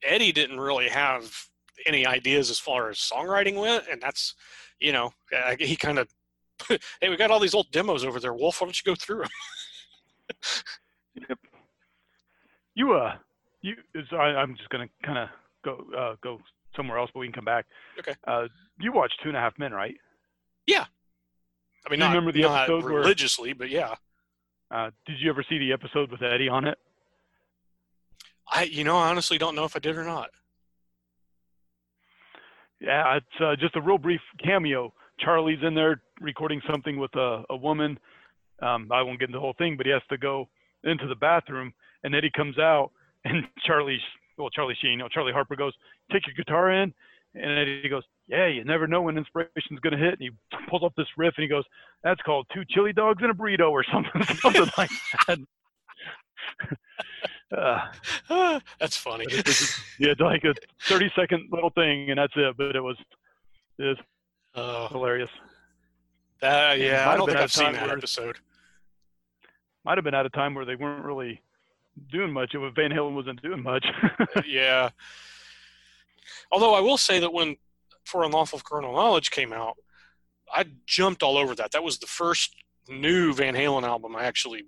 Eddie 0.03 0.31
didn't 0.31 0.59
really 0.59 0.89
have 0.89 1.33
any 1.85 2.05
ideas 2.05 2.49
as 2.49 2.59
far 2.59 2.89
as 2.89 2.97
songwriting 2.97 3.59
went, 3.59 3.85
and 3.91 4.01
that's 4.01 4.35
you 4.79 4.91
know 4.91 5.13
he 5.59 5.75
kind 5.75 5.99
of 5.99 6.07
hey, 7.01 7.09
we 7.09 7.17
got 7.17 7.31
all 7.31 7.39
these 7.39 7.53
old 7.53 7.71
demos 7.71 8.03
over 8.03 8.19
there, 8.19 8.33
Wolf. 8.33 8.61
Why 8.61 8.65
don't 8.67 8.79
you 8.79 8.91
go 8.91 8.95
through 8.95 9.19
them? 9.19 9.29
yep. 11.29 11.39
You 12.75 12.93
uh, 12.93 13.15
you. 13.61 13.75
Is, 13.95 14.07
I, 14.11 14.15
I'm 14.15 14.55
just 14.55 14.69
gonna 14.69 14.89
kind 15.03 15.17
of 15.17 15.29
go 15.63 15.85
uh, 15.97 16.15
go 16.21 16.39
somewhere 16.75 16.97
else, 16.97 17.09
but 17.13 17.19
we 17.19 17.27
can 17.27 17.33
come 17.33 17.45
back. 17.45 17.65
Okay. 17.99 18.15
Uh, 18.27 18.47
you 18.79 18.91
watched 18.91 19.19
Two 19.23 19.29
and 19.29 19.37
a 19.37 19.41
Half 19.41 19.57
Men, 19.59 19.71
right? 19.73 19.95
Yeah. 20.67 20.85
I 21.85 21.89
mean, 21.89 21.99
you 21.99 22.05
not, 22.05 22.09
remember 22.09 22.31
the 22.31 22.41
not 22.41 22.63
episode 22.63 22.83
where- 22.83 22.93
religiously, 22.93 23.53
but 23.53 23.69
yeah. 23.69 23.95
Uh, 24.71 24.89
did 25.05 25.17
you 25.19 25.29
ever 25.29 25.43
see 25.49 25.57
the 25.57 25.73
episode 25.73 26.11
with 26.11 26.21
Eddie 26.21 26.47
on 26.47 26.65
it? 26.65 26.77
I 28.49 28.63
you 28.63 28.83
know 28.83 28.97
I 28.97 29.09
honestly 29.09 29.37
don't 29.37 29.55
know 29.55 29.65
if 29.65 29.75
I 29.75 29.79
did 29.79 29.97
or 29.97 30.03
not. 30.03 30.29
Yeah, 32.79 33.17
it's 33.17 33.41
uh, 33.41 33.55
just 33.59 33.75
a 33.75 33.81
real 33.81 33.97
brief 33.97 34.21
cameo. 34.43 34.93
Charlie's 35.19 35.59
in 35.61 35.75
there 35.75 36.01
recording 36.19 36.61
something 36.69 36.97
with 36.97 37.13
a, 37.15 37.43
a 37.49 37.55
woman. 37.55 37.99
Um, 38.61 38.89
I 38.91 39.03
won't 39.03 39.19
get 39.19 39.29
into 39.29 39.37
the 39.37 39.41
whole 39.41 39.55
thing, 39.57 39.77
but 39.77 39.85
he 39.85 39.91
has 39.91 40.01
to 40.09 40.17
go 40.17 40.47
into 40.83 41.07
the 41.07 41.15
bathroom, 41.15 41.73
and 42.03 42.15
Eddie 42.15 42.31
comes 42.35 42.57
out, 42.57 42.91
and 43.25 43.43
Charlie's 43.65 44.01
well, 44.37 44.49
Charlie 44.49 44.77
Sheen, 44.81 44.91
you 44.91 44.97
know, 44.97 45.09
Charlie 45.09 45.33
Harper 45.33 45.55
goes, 45.55 45.73
"Take 46.11 46.25
your 46.25 46.35
guitar 46.35 46.71
in," 46.71 46.93
And 47.33 47.59
Eddie 47.59 47.89
goes, 47.89 48.03
yeah, 48.27 48.47
you 48.47 48.63
never 48.63 48.87
know 48.87 49.01
when 49.01 49.17
inspiration's 49.17 49.79
going 49.81 49.93
to 49.93 49.99
hit. 49.99 50.19
And 50.19 50.21
he 50.21 50.31
pulls 50.69 50.83
up 50.83 50.93
this 50.97 51.07
riff 51.17 51.33
and 51.37 51.43
he 51.43 51.49
goes, 51.49 51.63
that's 52.03 52.21
called 52.21 52.47
two 52.53 52.63
chili 52.69 52.93
dogs 52.93 53.21
and 53.21 53.31
a 53.31 53.33
burrito 53.33 53.71
or 53.71 53.83
something, 53.83 54.23
something 54.35 54.69
like 54.77 54.89
that. 55.27 55.39
uh, 57.57 58.59
that's 58.79 58.97
funny. 58.97 59.25
yeah, 59.99 60.13
like 60.19 60.43
a 60.43 60.53
30 60.87 61.11
second 61.15 61.47
little 61.51 61.69
thing 61.69 62.09
and 62.09 62.17
that's 62.19 62.33
it. 62.35 62.57
But 62.57 62.75
it 62.75 62.81
was, 62.81 62.97
it 63.77 63.83
was 63.83 63.97
uh, 64.55 64.87
hilarious. 64.89 65.29
That, 66.41 66.79
yeah, 66.79 67.09
I 67.09 67.15
don't 67.15 67.27
think 67.27 67.39
I've 67.39 67.51
seen 67.51 67.73
that 67.73 67.87
where, 67.87 67.97
episode. 67.97 68.37
Might 69.85 69.97
have 69.97 70.03
been 70.03 70.15
at 70.15 70.25
a 70.25 70.29
time 70.29 70.53
where 70.53 70.65
they 70.65 70.75
weren't 70.75 71.05
really 71.05 71.41
doing 72.11 72.31
much. 72.33 72.53
It 72.53 72.57
was 72.57 72.73
Van 72.75 72.91
Halen 72.91 73.15
wasn't 73.15 73.41
doing 73.41 73.61
much. 73.63 73.85
yeah. 74.45 74.89
Although 76.51 76.73
I 76.73 76.79
will 76.79 76.97
say 76.97 77.19
that 77.19 77.33
when 77.33 77.55
For 78.05 78.23
Unlawful 78.23 78.61
Carnal 78.63 78.93
Knowledge 78.93 79.31
came 79.31 79.53
out, 79.53 79.77
I 80.53 80.65
jumped 80.85 81.23
all 81.23 81.37
over 81.37 81.55
that. 81.55 81.71
That 81.71 81.83
was 81.83 81.99
the 81.99 82.07
first 82.07 82.55
new 82.89 83.33
Van 83.33 83.55
Halen 83.55 83.83
album 83.83 84.15
I 84.15 84.25
actually 84.25 84.65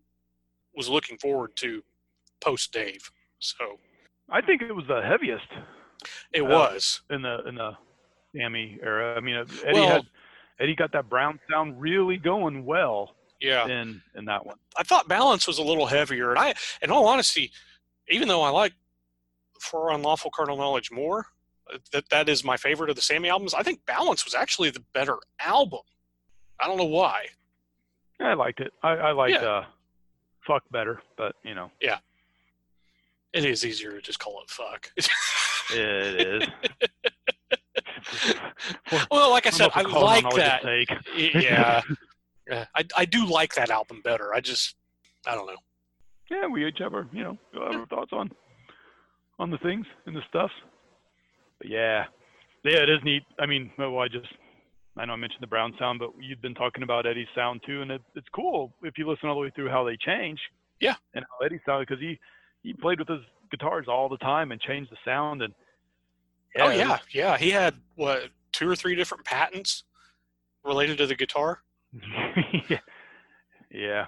was 0.75 0.89
looking 0.89 1.17
forward 1.17 1.51
to 1.57 1.83
post 2.41 2.71
Dave. 2.71 3.11
So 3.39 3.79
I 4.29 4.41
think 4.41 4.61
it 4.61 4.73
was 4.73 4.85
the 4.87 5.01
heaviest. 5.01 5.47
It 6.33 6.41
uh, 6.41 6.45
was 6.45 7.01
in 7.09 7.21
the 7.21 7.45
in 7.47 7.55
the 7.55 7.71
Sammy 8.35 8.79
era. 8.81 9.15
I 9.15 9.19
mean, 9.19 9.35
Eddie 9.35 9.73
well, 9.73 9.89
had 9.89 10.01
Eddie 10.59 10.75
got 10.75 10.91
that 10.93 11.09
brown 11.09 11.39
sound 11.49 11.79
really 11.79 12.17
going 12.17 12.65
well. 12.65 13.15
Yeah. 13.39 13.67
In 13.67 14.01
in 14.15 14.25
that 14.25 14.45
one, 14.45 14.57
I 14.77 14.83
thought 14.83 15.07
Balance 15.07 15.47
was 15.47 15.57
a 15.57 15.63
little 15.63 15.85
heavier, 15.85 16.29
and 16.29 16.39
I, 16.39 16.53
in 16.81 16.91
all 16.91 17.07
honesty, 17.07 17.51
even 18.09 18.27
though 18.27 18.41
I 18.41 18.49
like 18.49 18.73
For 19.59 19.91
Unlawful 19.91 20.31
Carnal 20.31 20.57
Knowledge 20.57 20.91
more, 20.91 21.25
that 21.91 22.09
that 22.09 22.29
is 22.29 22.43
my 22.43 22.57
favorite 22.57 22.89
of 22.89 22.95
the 22.95 23.01
Sammy 23.01 23.29
albums. 23.29 23.53
I 23.53 23.63
think 23.63 23.85
Balance 23.85 24.25
was 24.25 24.35
actually 24.35 24.69
the 24.69 24.83
better 24.93 25.17
album. 25.39 25.81
I 26.59 26.67
don't 26.67 26.77
know 26.77 26.85
why. 26.85 27.27
I 28.19 28.33
liked 28.33 28.61
it. 28.61 28.71
I, 28.81 28.91
I 28.91 29.11
liked 29.11 29.41
yeah. 29.41 29.47
uh, 29.47 29.65
Fuck 30.45 30.63
better, 30.71 31.01
but 31.17 31.35
you 31.43 31.55
know. 31.55 31.71
Yeah. 31.81 31.97
It 33.33 33.45
is 33.45 33.65
easier 33.65 33.91
to 33.91 34.01
just 34.01 34.19
call 34.19 34.41
it 34.41 34.49
fuck. 34.49 34.91
it 35.73 36.43
is. 36.43 36.47
well, 39.11 39.31
like 39.31 39.47
I 39.47 39.49
said, 39.49 39.71
I 39.73 39.81
like 39.81 40.29
that. 40.35 40.63
yeah. 41.15 41.81
yeah. 42.47 42.65
I, 42.75 42.85
I 42.95 43.05
do 43.05 43.25
like 43.25 43.55
that 43.55 43.69
album 43.69 44.01
better. 44.03 44.33
I 44.33 44.41
just, 44.41 44.75
I 45.25 45.33
don't 45.33 45.47
know. 45.47 45.55
Yeah, 46.29 46.47
we 46.47 46.67
each 46.67 46.77
have 46.79 46.93
our, 46.93 47.07
you 47.11 47.23
know, 47.23 47.37
our 47.59 47.85
thoughts 47.87 48.11
on 48.13 48.31
on 49.39 49.49
the 49.49 49.57
things 49.59 49.85
and 50.05 50.15
the 50.15 50.21
stuff. 50.29 50.51
But 51.63 51.71
yeah, 51.71 52.05
yeah, 52.63 52.83
it 52.83 52.89
is 52.89 52.99
neat. 53.03 53.23
I 53.39 53.45
mean, 53.45 53.71
well, 53.77 53.99
I 53.99 54.07
just, 54.07 54.27
I 54.97 55.05
know 55.05 55.13
I 55.13 55.15
mentioned 55.15 55.41
the 55.41 55.47
Brown 55.47 55.73
sound, 55.79 55.99
but 55.99 56.09
you've 56.19 56.41
been 56.41 56.53
talking 56.53 56.83
about 56.83 57.05
Eddie's 57.05 57.27
sound 57.33 57.61
too, 57.65 57.81
and 57.81 57.91
it, 57.91 58.01
it's 58.15 58.27
cool 58.35 58.73
if 58.83 58.97
you 58.97 59.09
listen 59.09 59.29
all 59.29 59.35
the 59.35 59.41
way 59.41 59.51
through 59.55 59.69
how 59.69 59.83
they 59.83 59.97
change. 59.97 60.39
Yeah. 60.79 60.95
And 61.13 61.23
how 61.23 61.45
Eddie 61.45 61.61
sounded 61.65 61.87
because 61.87 62.01
he 62.01 62.19
he 62.61 62.73
played 62.73 62.99
with 62.99 63.07
his 63.07 63.21
guitars 63.51 63.87
all 63.87 64.09
the 64.09 64.17
time 64.17 64.51
and 64.51 64.61
changed 64.61 64.91
the 64.91 64.97
sound 65.05 65.41
and. 65.41 65.53
Yeah, 66.55 66.65
oh 66.65 66.69
yeah, 66.69 66.99
yeah. 67.11 67.37
He 67.37 67.49
had 67.49 67.73
what 67.95 68.29
two 68.51 68.69
or 68.69 68.75
three 68.75 68.93
different 68.93 69.25
patents 69.25 69.83
related 70.63 70.99
to 70.99 71.07
the 71.07 71.15
guitar. 71.15 71.61
yeah. 72.69 72.77
yeah. 73.71 74.05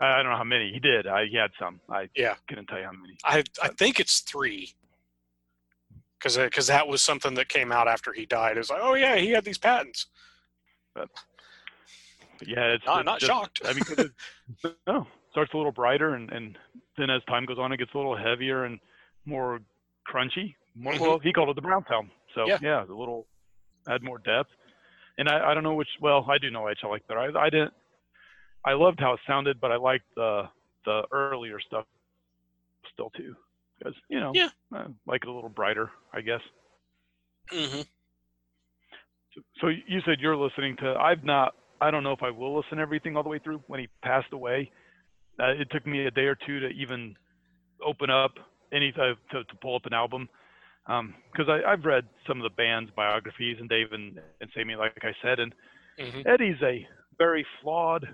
I 0.00 0.16
don't 0.22 0.32
know 0.32 0.36
how 0.36 0.44
many 0.44 0.72
he 0.72 0.80
did. 0.80 1.06
I 1.06 1.26
he 1.26 1.36
had 1.36 1.50
some. 1.56 1.80
I 1.88 2.08
yeah 2.16 2.34
couldn't 2.48 2.66
tell 2.66 2.78
you 2.78 2.84
how 2.84 2.92
many. 2.92 3.16
I 3.22 3.44
I 3.62 3.68
think 3.68 4.00
it's 4.00 4.20
three 4.20 4.74
because 6.20 6.36
because 6.36 6.66
that 6.66 6.86
was 6.86 7.02
something 7.02 7.34
that 7.34 7.48
came 7.48 7.72
out 7.72 7.88
after 7.88 8.12
he 8.12 8.26
died. 8.26 8.56
It 8.56 8.60
was 8.60 8.70
like, 8.70 8.80
oh 8.82 8.94
yeah, 8.94 9.16
he 9.16 9.30
had 9.30 9.44
these 9.44 9.58
patents. 9.58 10.06
But, 10.94 11.08
but 12.38 12.48
yeah, 12.48 12.66
it's 12.66 12.84
not, 12.84 13.04
not 13.04 13.20
just, 13.20 13.30
shocked. 13.30 13.62
I 13.64 13.72
mean, 13.72 13.84
it, 13.98 14.76
no, 14.86 15.06
starts 15.30 15.52
a 15.54 15.56
little 15.56 15.72
brighter, 15.72 16.14
and 16.14 16.30
and 16.30 16.58
then 16.98 17.10
as 17.10 17.22
time 17.24 17.46
goes 17.46 17.58
on, 17.58 17.72
it 17.72 17.78
gets 17.78 17.92
a 17.94 17.96
little 17.96 18.16
heavier 18.16 18.64
and 18.64 18.78
more 19.24 19.60
crunchy. 20.10 20.54
More 20.74 20.92
mm-hmm. 20.92 21.02
well, 21.02 21.18
he 21.18 21.32
called 21.32 21.48
it 21.48 21.56
the 21.56 21.62
brown 21.62 21.84
sound. 21.88 22.10
So 22.34 22.46
yeah, 22.46 22.58
yeah 22.62 22.84
a 22.84 22.94
little 22.94 23.26
had 23.86 24.02
more 24.02 24.18
depth. 24.18 24.50
And 25.18 25.28
I, 25.28 25.50
I 25.50 25.54
don't 25.54 25.64
know 25.64 25.74
which. 25.74 25.88
Well, 26.00 26.26
I 26.28 26.38
do 26.38 26.50
know 26.50 26.64
which 26.64 26.78
I 26.84 26.88
like 26.88 27.06
better. 27.08 27.20
I, 27.20 27.46
I 27.46 27.50
didn't. 27.50 27.72
I 28.64 28.74
loved 28.74 29.00
how 29.00 29.14
it 29.14 29.20
sounded, 29.26 29.60
but 29.60 29.72
I 29.72 29.76
liked 29.76 30.04
the 30.14 30.42
the 30.84 31.02
earlier 31.12 31.60
stuff 31.60 31.86
still 32.92 33.10
too 33.10 33.36
because 33.80 33.94
you 34.08 34.20
know, 34.20 34.32
yeah, 34.34 34.48
I 34.72 34.84
like 35.06 35.22
it 35.22 35.28
a 35.28 35.32
little 35.32 35.50
brighter, 35.50 35.90
I 36.12 36.20
guess. 36.20 36.40
Mm-hmm. 37.52 37.82
So, 39.34 39.40
so 39.60 39.68
you 39.68 40.00
said 40.04 40.20
you're 40.20 40.36
listening 40.36 40.76
to. 40.78 40.94
I've 40.94 41.24
not. 41.24 41.54
I 41.80 41.90
don't 41.90 42.02
know 42.02 42.12
if 42.12 42.22
I 42.22 42.30
will 42.30 42.56
listen 42.56 42.78
everything 42.78 43.16
all 43.16 43.22
the 43.22 43.28
way 43.28 43.38
through. 43.38 43.62
When 43.66 43.80
he 43.80 43.88
passed 44.02 44.32
away, 44.32 44.70
uh, 45.40 45.52
it 45.52 45.68
took 45.70 45.86
me 45.86 46.06
a 46.06 46.10
day 46.10 46.26
or 46.26 46.34
two 46.34 46.60
to 46.60 46.68
even 46.68 47.16
open 47.84 48.10
up 48.10 48.32
any 48.72 48.92
uh, 48.96 49.14
to, 49.32 49.44
to 49.44 49.54
pull 49.62 49.76
up 49.76 49.86
an 49.86 49.94
album 49.94 50.28
because 50.86 51.48
um, 51.48 51.62
I've 51.66 51.84
read 51.84 52.04
some 52.26 52.38
of 52.38 52.42
the 52.42 52.54
band's 52.56 52.90
biographies 52.96 53.58
and 53.60 53.68
Dave 53.68 53.92
and, 53.92 54.18
and 54.40 54.50
Sammy, 54.54 54.74
like 54.74 54.98
I 55.02 55.12
said, 55.22 55.38
and 55.38 55.54
mm-hmm. 55.98 56.22
Eddie's 56.26 56.60
a 56.62 56.86
very 57.18 57.46
flawed 57.62 58.06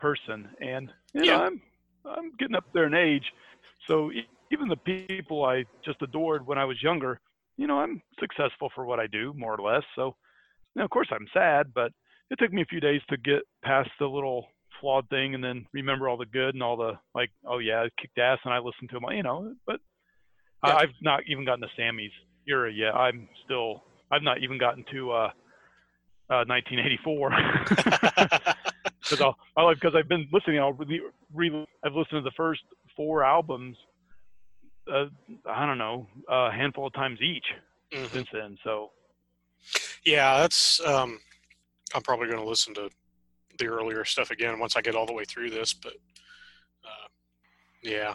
person, 0.00 0.48
and 0.60 0.90
you 1.12 1.24
yeah. 1.24 1.36
know, 1.36 1.44
I'm 1.44 1.62
I'm 2.04 2.32
getting 2.38 2.56
up 2.56 2.64
there 2.72 2.86
in 2.86 2.94
age, 2.94 3.32
so 3.86 4.10
even 4.52 4.68
the 4.68 4.76
people 4.76 5.44
I 5.44 5.64
just 5.84 6.00
adored 6.02 6.46
when 6.46 6.58
I 6.58 6.64
was 6.64 6.82
younger, 6.82 7.20
you 7.56 7.66
know, 7.66 7.78
I'm 7.78 8.02
successful 8.20 8.70
for 8.74 8.84
what 8.84 9.00
I 9.00 9.06
do, 9.06 9.34
more 9.36 9.54
or 9.54 9.72
less. 9.72 9.84
So, 9.94 10.14
you 10.74 10.80
know, 10.80 10.84
of 10.84 10.90
course, 10.90 11.08
I'm 11.10 11.26
sad, 11.32 11.72
but 11.74 11.92
it 12.30 12.38
took 12.38 12.52
me 12.52 12.62
a 12.62 12.66
few 12.66 12.80
days 12.80 13.00
to 13.10 13.16
get 13.16 13.40
past 13.64 13.90
the 13.98 14.06
little 14.06 14.46
flawed 14.80 15.08
thing 15.08 15.34
and 15.34 15.42
then 15.42 15.66
remember 15.72 16.08
all 16.08 16.16
the 16.16 16.26
good 16.26 16.54
and 16.54 16.62
all 16.62 16.76
the 16.76 16.92
like, 17.14 17.30
oh 17.46 17.58
yeah, 17.58 17.82
I 17.82 17.88
kicked 18.00 18.18
ass 18.18 18.38
and 18.44 18.54
I 18.54 18.58
listened 18.58 18.90
to 18.90 19.00
them, 19.00 19.10
you 19.12 19.22
know. 19.22 19.54
But 19.66 19.80
yeah. 20.64 20.76
I've 20.76 20.94
not 21.02 21.20
even 21.26 21.44
gotten 21.44 21.62
to 21.62 21.68
Sammy's 21.76 22.12
era 22.48 22.72
yet. 22.72 22.94
I'm 22.94 23.28
still, 23.44 23.82
I've 24.10 24.22
not 24.22 24.42
even 24.42 24.58
gotten 24.58 24.84
to 24.92 25.10
uh, 25.10 25.30
uh 26.30 26.44
1984. 26.46 27.30
Because 29.00 29.20
I'll, 29.56 29.74
because 29.74 29.94
I've 29.96 30.08
been 30.08 30.28
listening. 30.32 30.58
I'll 30.58 30.72
really, 30.72 31.00
really, 31.34 31.66
I've 31.84 31.94
listened 31.94 32.18
to 32.18 32.22
the 32.22 32.32
first 32.36 32.62
four 32.96 33.24
albums 33.24 33.76
uh, 34.90 35.06
I 35.46 35.66
don't 35.66 35.78
know, 35.78 36.06
a 36.28 36.50
handful 36.50 36.86
of 36.86 36.92
times 36.92 37.20
each 37.20 37.46
mm-hmm. 37.92 38.06
since 38.14 38.28
then. 38.32 38.58
So, 38.64 38.90
yeah, 40.04 40.38
that's. 40.38 40.80
Um, 40.84 41.20
I'm 41.94 42.02
probably 42.02 42.26
going 42.26 42.42
to 42.42 42.48
listen 42.48 42.74
to 42.74 42.90
the 43.58 43.66
earlier 43.66 44.04
stuff 44.04 44.30
again 44.30 44.58
once 44.58 44.76
I 44.76 44.80
get 44.82 44.94
all 44.94 45.06
the 45.06 45.12
way 45.12 45.24
through 45.24 45.50
this. 45.50 45.72
But 45.72 45.94
uh, 46.84 47.08
yeah. 47.82 48.14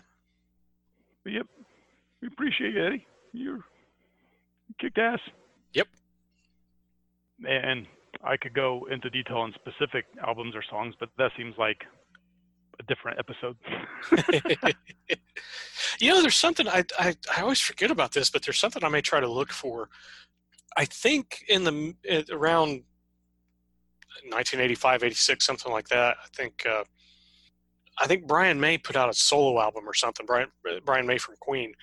But 1.23 1.33
yep, 1.33 1.47
we 2.21 2.27
appreciate 2.27 2.73
you, 2.73 2.85
Eddie. 2.85 3.07
You're 3.31 3.55
you 3.55 4.75
kicked 4.79 4.97
ass. 4.97 5.19
Yep. 5.73 5.87
And 7.47 7.87
I 8.23 8.37
could 8.37 8.53
go 8.53 8.87
into 8.91 9.09
detail 9.09 9.37
on 9.37 9.53
specific 9.53 10.05
albums 10.25 10.55
or 10.55 10.63
songs, 10.69 10.95
but 10.99 11.09
that 11.17 11.31
seems 11.37 11.55
like 11.57 11.83
a 12.79 12.83
different 12.83 13.19
episode. 13.19 13.55
you 15.99 16.09
know, 16.11 16.21
there's 16.21 16.35
something 16.35 16.67
I, 16.67 16.83
I, 16.99 17.15
I 17.35 17.41
always 17.41 17.59
forget 17.59 17.91
about 17.91 18.13
this, 18.13 18.29
but 18.29 18.43
there's 18.43 18.59
something 18.59 18.83
I 18.83 18.89
may 18.89 19.01
try 19.01 19.19
to 19.19 19.29
look 19.29 19.51
for. 19.51 19.89
I 20.75 20.85
think 20.85 21.43
in 21.47 21.63
the 21.63 21.95
around 22.31 22.83
1985, 24.29 25.03
86, 25.03 25.45
something 25.45 25.71
like 25.71 25.87
that. 25.89 26.17
I 26.23 26.27
think 26.35 26.65
uh, 26.69 26.83
I 27.99 28.07
think 28.07 28.27
Brian 28.27 28.59
May 28.59 28.77
put 28.77 28.95
out 28.95 29.09
a 29.09 29.13
solo 29.13 29.61
album 29.61 29.87
or 29.87 29.93
something. 29.93 30.25
Brian 30.25 30.49
Brian 30.85 31.05
May 31.05 31.17
from 31.17 31.35
Queen, 31.39 31.73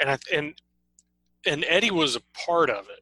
and 0.00 0.10
I, 0.10 0.18
and 0.32 0.54
and 1.46 1.64
Eddie 1.68 1.90
was 1.90 2.16
a 2.16 2.20
part 2.46 2.70
of 2.70 2.88
it. 2.88 3.00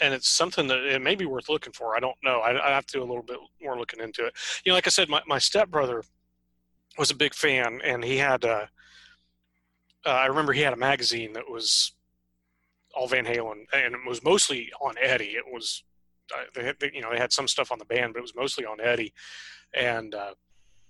And 0.00 0.12
it's 0.12 0.28
something 0.28 0.66
that 0.68 0.78
it 0.78 1.00
may 1.00 1.14
be 1.14 1.26
worth 1.26 1.48
looking 1.48 1.72
for. 1.72 1.96
I 1.96 2.00
don't 2.00 2.16
know. 2.22 2.40
I, 2.40 2.68
I 2.68 2.70
have 2.70 2.86
to 2.86 2.98
do 2.98 3.02
a 3.02 3.06
little 3.06 3.22
bit 3.22 3.38
more 3.62 3.78
looking 3.78 4.00
into 4.00 4.26
it. 4.26 4.34
You 4.64 4.70
know, 4.70 4.76
like 4.76 4.86
I 4.86 4.90
said, 4.90 5.08
my, 5.08 5.22
my 5.26 5.38
stepbrother 5.38 6.02
was 6.98 7.10
a 7.10 7.16
big 7.16 7.34
fan, 7.34 7.80
and 7.84 8.04
he 8.04 8.16
had. 8.16 8.44
Uh, 8.44 8.66
uh, 10.04 10.10
I 10.10 10.26
remember 10.26 10.52
he 10.52 10.60
had 10.60 10.72
a 10.72 10.76
magazine 10.76 11.32
that 11.32 11.50
was 11.50 11.92
all 12.94 13.08
Van 13.08 13.24
Halen, 13.24 13.64
and 13.72 13.94
it 13.94 14.00
was 14.06 14.22
mostly 14.22 14.70
on 14.80 14.94
Eddie. 15.00 15.34
It 15.36 15.44
was, 15.52 15.82
uh, 16.34 16.44
they 16.54 16.64
had, 16.64 16.76
you 16.94 17.02
know, 17.02 17.10
they 17.10 17.18
had 17.18 17.32
some 17.32 17.48
stuff 17.48 17.72
on 17.72 17.78
the 17.78 17.84
band, 17.84 18.12
but 18.12 18.20
it 18.20 18.22
was 18.22 18.36
mostly 18.36 18.64
on 18.64 18.80
Eddie. 18.80 19.12
And 19.74 20.14
uh, 20.14 20.34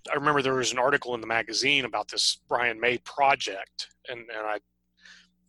I 0.09 0.15
remember 0.15 0.41
there 0.41 0.53
was 0.53 0.71
an 0.71 0.77
article 0.77 1.15
in 1.15 1.21
the 1.21 1.27
magazine 1.27 1.85
about 1.85 2.09
this 2.09 2.39
Brian 2.47 2.79
May 2.79 2.97
project, 2.99 3.87
and 4.07 4.19
and 4.19 4.45
I 4.45 4.59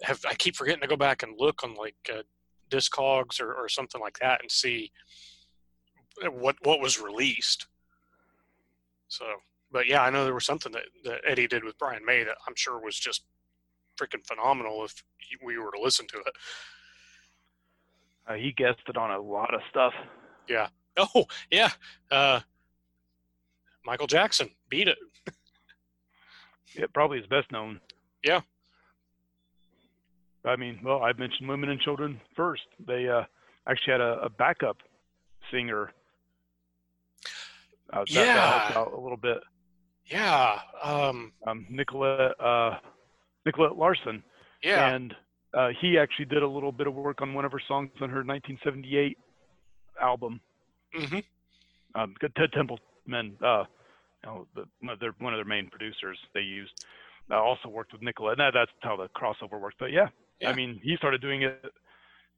have 0.03 0.25
I 0.29 0.35
keep 0.35 0.57
forgetting 0.57 0.83
to 0.83 0.89
go 0.89 0.97
back 0.97 1.23
and 1.23 1.35
look 1.39 1.63
on 1.63 1.75
like 1.75 1.97
uh, 2.13 2.23
Discogs 2.69 3.41
or, 3.41 3.53
or 3.55 3.69
something 3.69 4.01
like 4.01 4.19
that 4.21 4.41
and 4.43 4.51
see 4.51 4.93
what 6.31 6.57
what 6.63 6.81
was 6.81 7.01
released. 7.01 7.67
So, 9.09 9.25
but 9.71 9.87
yeah, 9.87 10.03
I 10.03 10.11
know 10.11 10.25
there 10.25 10.35
was 10.35 10.45
something 10.45 10.73
that, 10.73 10.85
that 11.05 11.21
Eddie 11.27 11.47
did 11.47 11.65
with 11.65 11.79
Brian 11.79 12.05
May 12.05 12.25
that 12.25 12.37
I'm 12.47 12.55
sure 12.57 12.79
was 12.81 12.99
just 12.99 13.23
freaking 13.97 14.27
phenomenal 14.27 14.85
if 14.85 15.03
we 15.43 15.59
were 15.59 15.71
to 15.73 15.81
listen 15.81 16.07
to 16.09 16.19
it. 16.19 16.33
Uh, 18.27 18.35
he 18.35 18.53
it 18.89 18.97
on 18.97 19.11
a 19.11 19.21
lot 19.21 19.55
of 19.55 19.61
stuff. 19.71 19.95
Yeah. 20.49 20.69
Oh 20.97 21.27
yeah, 21.51 21.71
uh, 22.11 22.41
Michael 23.85 24.09
Jackson 24.09 24.51
beat 24.69 24.89
it. 24.89 24.99
Yeah, 26.77 26.87
probably 26.93 27.19
his 27.19 27.27
best 27.27 27.51
known. 27.51 27.81
Yeah. 28.25 28.41
I 30.49 30.57
mean, 30.57 30.81
well, 30.83 31.03
I 31.03 31.13
mentioned 31.13 31.49
women 31.49 31.69
and 31.71 31.81
children 31.81 32.21
first. 32.37 32.63
They 32.87 33.09
uh, 33.09 33.25
actually 33.69 33.93
had 33.93 34.01
a, 34.01 34.21
a 34.23 34.29
backup 34.31 34.79
singer. 35.51 35.93
Uh, 37.93 38.01
that- 38.01 38.09
that 38.15 38.27
Yeah. 38.27 38.59
helped 38.61 38.77
out 38.77 38.93
a 38.99 39.01
little 39.01 39.17
bit. 39.17 39.39
Yeah, 40.07 40.59
um, 40.83 41.33
Um, 41.47 41.67
Nicolette 41.69 42.33
uh, 42.41 42.79
Nicolette 43.45 43.77
Larson, 43.77 44.23
yeah, 44.63 44.95
and 44.95 45.15
uh, 45.53 45.69
he 45.81 45.99
actually 45.99 46.25
did 46.25 46.43
a 46.43 46.47
little 46.49 46.73
bit 46.73 46.87
of 46.87 46.95
work 46.95 47.21
on 47.21 47.35
one 47.35 47.45
of 47.45 47.53
her 47.53 47.61
songs 47.69 47.91
on 48.01 48.09
her 48.09 48.23
1978 48.25 49.19
album. 50.01 50.41
Mm-hmm. 50.97 51.19
Um, 51.95 52.15
Ted 52.23 52.53
Templeman, 52.53 53.37
uh, 53.45 53.65
you 54.25 54.31
know, 54.31 54.47
the, 54.55 54.65
one 54.81 54.95
of 54.95 54.99
their 54.99 55.13
one 55.19 55.35
of 55.35 55.39
their 55.39 55.45
main 55.45 55.69
producers 55.69 56.19
they 56.33 56.41
used, 56.41 56.87
uh, 57.31 57.35
also 57.37 57.69
worked 57.69 57.93
with 57.93 58.01
Nicolette. 58.01 58.39
That, 58.39 58.55
that's 58.55 58.71
how 58.81 58.97
the 58.97 59.09
crossover 59.09 59.61
worked. 59.61 59.79
But 59.79 59.93
yeah, 59.93 60.09
Yeah. 60.41 60.51
I 60.51 60.55
mean, 60.55 60.81
he 60.83 60.97
started 60.97 61.21
doing 61.21 61.43
it 61.43 61.65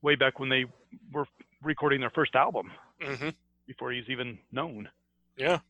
way 0.02 0.14
back 0.14 0.38
when 0.38 0.48
they 0.48 0.64
were 1.12 1.26
recording 1.62 2.00
their 2.00 2.10
first 2.10 2.34
album 2.34 2.70
hmm 3.02 3.30
before 3.66 3.92
he's 3.92 4.08
even 4.08 4.36
known. 4.50 4.88
Yeah. 5.36 5.60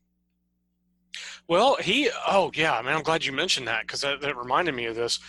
Well, 1.47 1.75
he. 1.75 2.09
Oh, 2.27 2.51
yeah. 2.55 2.73
I 2.73 2.81
mean, 2.81 2.95
I'm 2.95 3.03
glad 3.03 3.23
you 3.23 3.31
mentioned 3.31 3.67
that 3.67 3.81
because 3.81 4.01
that, 4.01 4.21
that 4.21 4.35
reminded 4.35 4.73
me 4.73 4.85
of 4.85 4.95
this. 4.95 5.19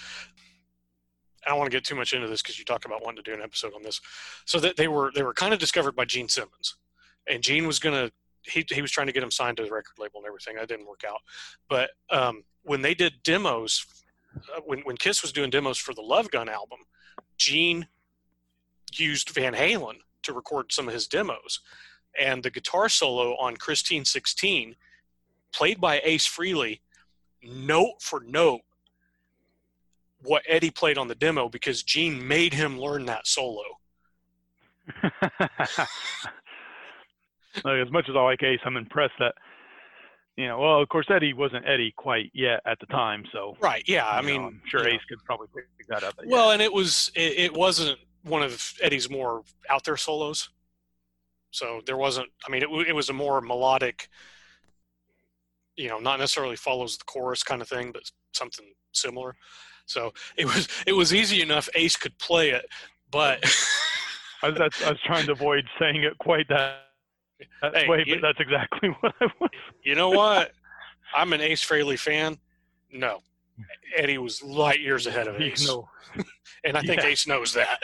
I 1.44 1.50
don't 1.50 1.58
want 1.58 1.70
to 1.70 1.76
get 1.76 1.84
too 1.84 1.96
much 1.96 2.12
into 2.12 2.28
this 2.28 2.40
because 2.40 2.58
you 2.58 2.64
talked 2.64 2.84
about 2.84 3.02
wanting 3.02 3.22
to 3.22 3.30
do 3.30 3.36
an 3.36 3.42
episode 3.42 3.74
on 3.74 3.82
this. 3.82 4.00
So 4.46 4.58
that 4.60 4.76
they 4.76 4.88
were 4.88 5.12
they 5.14 5.22
were 5.22 5.34
kind 5.34 5.52
of 5.52 5.58
discovered 5.58 5.94
by 5.94 6.04
Gene 6.04 6.28
Simmons, 6.28 6.76
and 7.28 7.42
Gene 7.42 7.66
was 7.66 7.78
gonna 7.78 8.10
he 8.44 8.64
he 8.70 8.80
was 8.80 8.90
trying 8.90 9.08
to 9.08 9.12
get 9.12 9.22
him 9.22 9.30
signed 9.30 9.56
to 9.58 9.64
the 9.64 9.70
record 9.70 9.98
label 9.98 10.20
and 10.20 10.26
everything. 10.26 10.56
That 10.56 10.68
didn't 10.68 10.86
work 10.86 11.02
out. 11.06 11.20
But 11.68 11.90
um, 12.10 12.44
when 12.62 12.82
they 12.82 12.94
did 12.94 13.22
demos, 13.22 13.84
uh, 14.36 14.60
when 14.64 14.80
when 14.80 14.96
Kiss 14.96 15.22
was 15.22 15.32
doing 15.32 15.50
demos 15.50 15.78
for 15.78 15.94
the 15.94 16.02
Love 16.02 16.30
Gun 16.30 16.48
album, 16.48 16.80
Gene 17.36 17.86
used 18.92 19.30
Van 19.30 19.54
Halen 19.54 19.96
to 20.22 20.32
record 20.32 20.72
some 20.72 20.88
of 20.88 20.94
his 20.94 21.06
demos, 21.06 21.60
and 22.18 22.42
the 22.42 22.50
guitar 22.50 22.88
solo 22.88 23.36
on 23.36 23.56
Christine 23.56 24.04
16 24.04 24.76
played 25.52 25.80
by 25.80 26.00
Ace 26.04 26.26
Frehley, 26.26 26.80
note 27.42 28.00
for 28.00 28.22
note, 28.26 28.62
what 30.22 30.42
Eddie 30.48 30.70
played 30.70 30.98
on 30.98 31.08
the 31.08 31.14
demo 31.14 31.48
because 31.48 31.82
Gene 31.82 32.26
made 32.26 32.54
him 32.54 32.78
learn 32.78 33.06
that 33.06 33.26
solo. 33.26 33.64
as 37.66 37.90
much 37.90 38.08
as 38.08 38.16
I 38.16 38.22
like 38.22 38.42
Ace, 38.42 38.60
I'm 38.64 38.76
impressed 38.76 39.14
that 39.18 39.34
you 40.36 40.46
know. 40.46 40.58
Well, 40.58 40.80
of 40.80 40.88
course, 40.88 41.06
Eddie 41.10 41.34
wasn't 41.34 41.66
Eddie 41.66 41.92
quite 41.96 42.30
yet 42.34 42.60
at 42.66 42.78
the 42.80 42.86
time, 42.86 43.24
so 43.32 43.56
Right? 43.60 43.84
Yeah. 43.86 44.08
I 44.08 44.22
mean, 44.22 44.42
know, 44.42 44.48
I'm 44.48 44.62
sure 44.66 44.80
you 44.80 44.90
know. 44.90 44.94
Ace 44.94 45.04
could 45.08 45.24
probably 45.24 45.48
pick 45.54 45.86
that 45.88 46.02
up. 46.02 46.14
Well, 46.26 46.50
and 46.52 46.62
it 46.62 46.72
was 46.72 47.10
it, 47.14 47.38
it 47.38 47.54
wasn't 47.54 47.98
one 48.22 48.42
of 48.42 48.74
Eddie's 48.80 49.10
more 49.10 49.42
out 49.68 49.84
there 49.84 49.96
solos. 49.96 50.50
So 51.50 51.82
there 51.86 51.96
wasn't. 51.96 52.28
I 52.46 52.50
mean, 52.50 52.62
it, 52.62 52.88
it 52.88 52.94
was 52.94 53.10
a 53.10 53.12
more 53.12 53.40
melodic, 53.40 54.08
you 55.76 55.88
know, 55.88 55.98
not 55.98 56.18
necessarily 56.18 56.56
follows 56.56 56.96
the 56.96 57.04
chorus 57.04 57.42
kind 57.42 57.60
of 57.60 57.68
thing, 57.68 57.92
but 57.92 58.02
something 58.32 58.72
similar. 58.92 59.36
So 59.86 60.12
it 60.36 60.46
was 60.46 60.68
it 60.86 60.92
was 60.92 61.12
easy 61.12 61.42
enough. 61.42 61.68
Ace 61.74 61.96
could 61.96 62.16
play 62.18 62.50
it, 62.50 62.64
but 63.10 63.44
I 64.42 64.48
was, 64.48 64.58
I 64.84 64.90
was 64.90 65.00
trying 65.04 65.26
to 65.26 65.32
avoid 65.32 65.64
saying 65.78 66.02
it 66.04 66.16
quite 66.18 66.48
that, 66.48 66.86
that 67.60 67.76
Hey, 67.76 68.04
you- 68.06 68.20
that's 68.20 68.40
exactly 68.40 68.88
what 69.00 69.14
I 69.20 69.26
was. 69.40 69.50
you 69.84 69.94
know 69.94 70.10
what? 70.10 70.52
I'm 71.14 71.32
an 71.32 71.40
Ace 71.40 71.64
Frehley 71.64 71.98
fan. 71.98 72.38
No, 72.90 73.20
Eddie 73.96 74.18
was 74.18 74.42
light 74.42 74.80
years 74.80 75.06
ahead 75.06 75.28
of 75.28 75.40
Ace, 75.40 75.66
know, 75.66 75.88
and 76.64 76.76
I 76.76 76.82
think 76.82 77.02
yeah. 77.02 77.08
Ace 77.08 77.26
knows 77.26 77.52
that. 77.54 77.78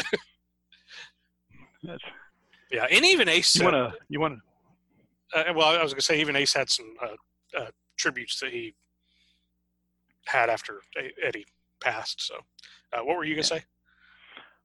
that's, 1.83 2.03
yeah, 2.71 2.87
and 2.91 3.05
even 3.05 3.29
Ace 3.29 3.55
you 3.57 3.65
want 3.65 3.75
to, 3.75 3.93
you 4.09 4.21
want 4.21 4.39
to, 5.35 5.51
uh, 5.51 5.53
well, 5.55 5.69
I 5.69 5.83
was 5.83 5.93
going 5.93 6.01
to 6.01 6.05
say 6.05 6.21
even 6.21 6.37
Ace 6.37 6.55
had 6.55 6.71
some 6.71 6.95
uh, 7.03 7.59
uh, 7.59 7.71
tributes 7.97 8.39
that 8.41 8.51
he 8.51 8.75
had 10.27 10.51
after 10.51 10.81
Eddie 11.23 11.47
passed. 11.81 12.27
So, 12.27 12.35
uh, 12.93 13.01
what 13.03 13.17
were 13.17 13.25
you 13.25 13.35
going 13.35 13.43
to 13.43 13.49
say? 13.49 13.63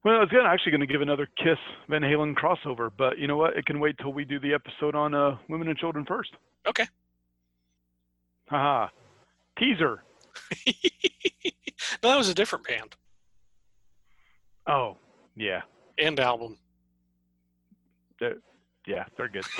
Well, 0.04 0.16
I 0.16 0.20
was 0.20 0.30
gonna, 0.30 0.47
actually 0.49 0.72
going 0.72 0.82
to 0.82 0.88
give 0.88 1.01
another 1.01 1.28
Kiss 1.38 1.58
Van 1.89 2.01
Halen 2.01 2.36
crossover, 2.36 2.91
but 2.97 3.18
you 3.18 3.28
know 3.28 3.38
what? 3.38 3.56
It 3.58 3.66
can 3.66 3.80
wait 3.80 3.97
till 3.97 4.14
we 4.14 4.26
do 4.26 4.39
the 4.39 4.54
episode 4.54 4.95
on 4.95 5.14
uh, 5.14 5.38
women 5.49 5.68
and 5.70 5.78
children 5.78 6.06
first. 6.06 6.32
Okay. 6.68 6.88
Haha. 8.49 8.88
Teaser. 9.58 10.04
no, 12.04 12.10
that 12.10 12.18
was 12.18 12.28
a 12.30 12.34
different 12.34 12.66
band 12.68 12.95
Oh, 14.68 14.97
yeah. 15.36 15.62
and 15.97 16.20
album. 16.20 16.58
Yeah, 18.88 19.06
they're 19.18 19.30
good. 19.30 19.45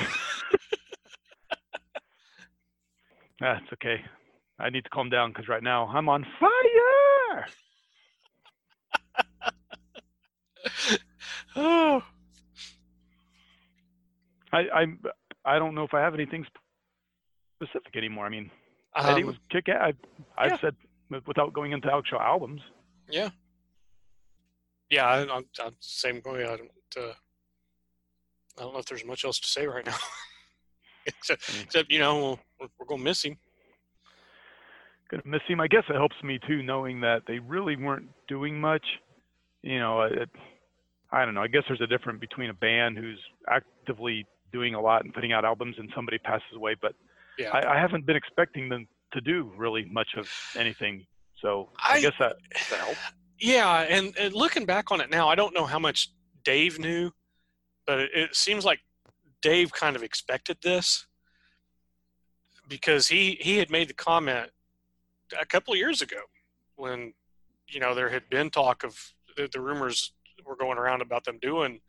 That's 3.40 3.66
okay. 3.74 4.04
I 4.60 4.70
need 4.70 4.84
to 4.86 4.90
calm 4.90 5.10
down 5.10 5.32
because 5.32 5.48
right 5.50 5.64
now 5.64 5.88
I'm 5.88 6.08
on 6.10 6.26
fire. 6.40 7.46
Oh, 11.56 12.02
I 14.52 14.68
I'm 14.74 15.00
I 15.46 15.60
don't 15.60 15.76
know 15.76 15.84
if 15.84 15.94
I 15.94 16.00
have 16.00 16.14
anything 16.14 16.46
specific 17.56 17.96
anymore. 17.96 18.26
I 18.26 18.30
mean, 18.30 18.52
Eddie 18.96 19.22
um, 19.22 19.28
was 19.28 19.36
kick 19.52 19.70
ass. 19.70 19.94
I, 20.38 20.44
I've 20.44 20.52
yeah. 20.52 20.58
said 20.62 20.76
without 21.28 21.54
going 21.54 21.72
into 21.72 21.94
actual 21.94 22.20
albums. 22.20 22.62
yeah, 23.10 23.30
yeah. 24.90 25.06
I, 25.06 25.22
I'm, 25.22 25.46
I'm 25.64 25.76
same 25.80 26.22
way. 26.26 26.44
I 26.44 26.58
don't. 26.58 26.72
Uh, 26.98 27.14
I 28.58 28.62
don't 28.62 28.74
know 28.74 28.80
if 28.80 28.86
there's 28.86 29.06
much 29.06 29.26
else 29.26 29.40
to 29.40 29.48
say 29.48 29.66
right 29.66 29.86
now, 29.86 29.96
except, 31.06 31.50
except 31.64 31.92
you 31.92 32.00
know 32.00 32.40
we're, 32.60 32.68
we're 32.80 32.86
going 32.86 33.00
to 33.00 33.04
miss 33.04 33.24
him. 33.24 33.38
Gonna 35.10 35.24
miss 35.26 35.42
him. 35.48 35.60
I 35.60 35.68
guess 35.68 35.84
it 35.90 35.96
helps 35.96 36.16
me 36.24 36.40
too, 36.48 36.64
knowing 36.64 37.02
that 37.02 37.24
they 37.28 37.40
really 37.40 37.76
weren't 37.76 38.10
doing 38.28 38.60
much. 38.60 38.86
You 39.62 39.80
know, 39.80 40.02
it, 40.02 40.30
I 41.14 41.26
don't 41.26 41.34
know. 41.36 41.42
I 41.44 41.48
guess 41.48 41.64
there's 41.68 41.80
a 41.82 41.88
difference 41.88 42.20
between 42.20 42.50
a 42.50 42.54
band 42.56 42.98
who's 42.98 43.20
actively 43.50 44.26
doing 44.52 44.74
a 44.76 44.82
lot 44.82 45.04
and 45.06 45.14
putting 45.14 45.32
out 45.32 45.46
albums 45.46 45.76
and 45.78 45.90
somebody 45.96 46.18
passes 46.18 46.56
away, 46.56 46.76
but 46.82 46.94
Yeah. 47.38 47.50
I, 47.52 47.76
I 47.76 47.80
haven't 47.80 48.06
been 48.06 48.16
expecting 48.16 48.68
them 48.68 48.88
to 49.14 49.22
do 49.22 49.52
really 49.56 49.86
much 49.86 50.10
of 50.18 50.28
anything. 50.58 51.06
So 51.42 51.70
I, 51.78 51.94
I- 51.98 52.02
guess 52.02 52.14
that, 52.20 52.36
that 52.72 52.80
helps. 52.80 53.00
Yeah, 53.40 53.82
and, 53.82 54.16
and 54.18 54.34
looking 54.34 54.66
back 54.66 54.92
on 54.92 55.02
it 55.02 55.10
now, 55.10 55.28
I 55.28 55.36
don't 55.36 55.54
know 55.54 55.66
how 55.66 55.80
much 55.80 56.10
Dave 56.44 56.80
knew, 56.80 57.12
but 57.86 58.00
it, 58.00 58.12
it 58.14 58.36
seems 58.36 58.64
like 58.66 58.80
Dave 59.42 59.72
kind 59.74 59.96
of 59.96 60.04
expected 60.04 60.58
this 60.64 61.06
because 62.70 63.08
he 63.08 63.38
he 63.42 63.58
had 63.58 63.70
made 63.70 63.90
the 63.90 63.94
comment 63.94 64.50
a 65.38 65.46
couple 65.46 65.74
of 65.74 65.78
years 65.78 66.02
ago 66.02 66.22
when 66.78 67.14
you 67.68 67.80
know 67.80 67.94
there 67.94 68.10
had 68.10 68.30
been 68.30 68.50
talk 68.50 68.84
of 68.84 68.98
the, 69.36 69.50
the 69.52 69.60
rumors 69.60 70.14
were 70.46 70.56
going 70.56 70.78
around 70.78 71.02
about 71.02 71.24
them 71.24 71.40
doing 71.40 71.80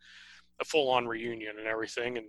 a 0.59 0.65
full 0.65 0.89
on 0.89 1.07
reunion 1.07 1.55
and 1.57 1.67
everything 1.67 2.17
and 2.17 2.27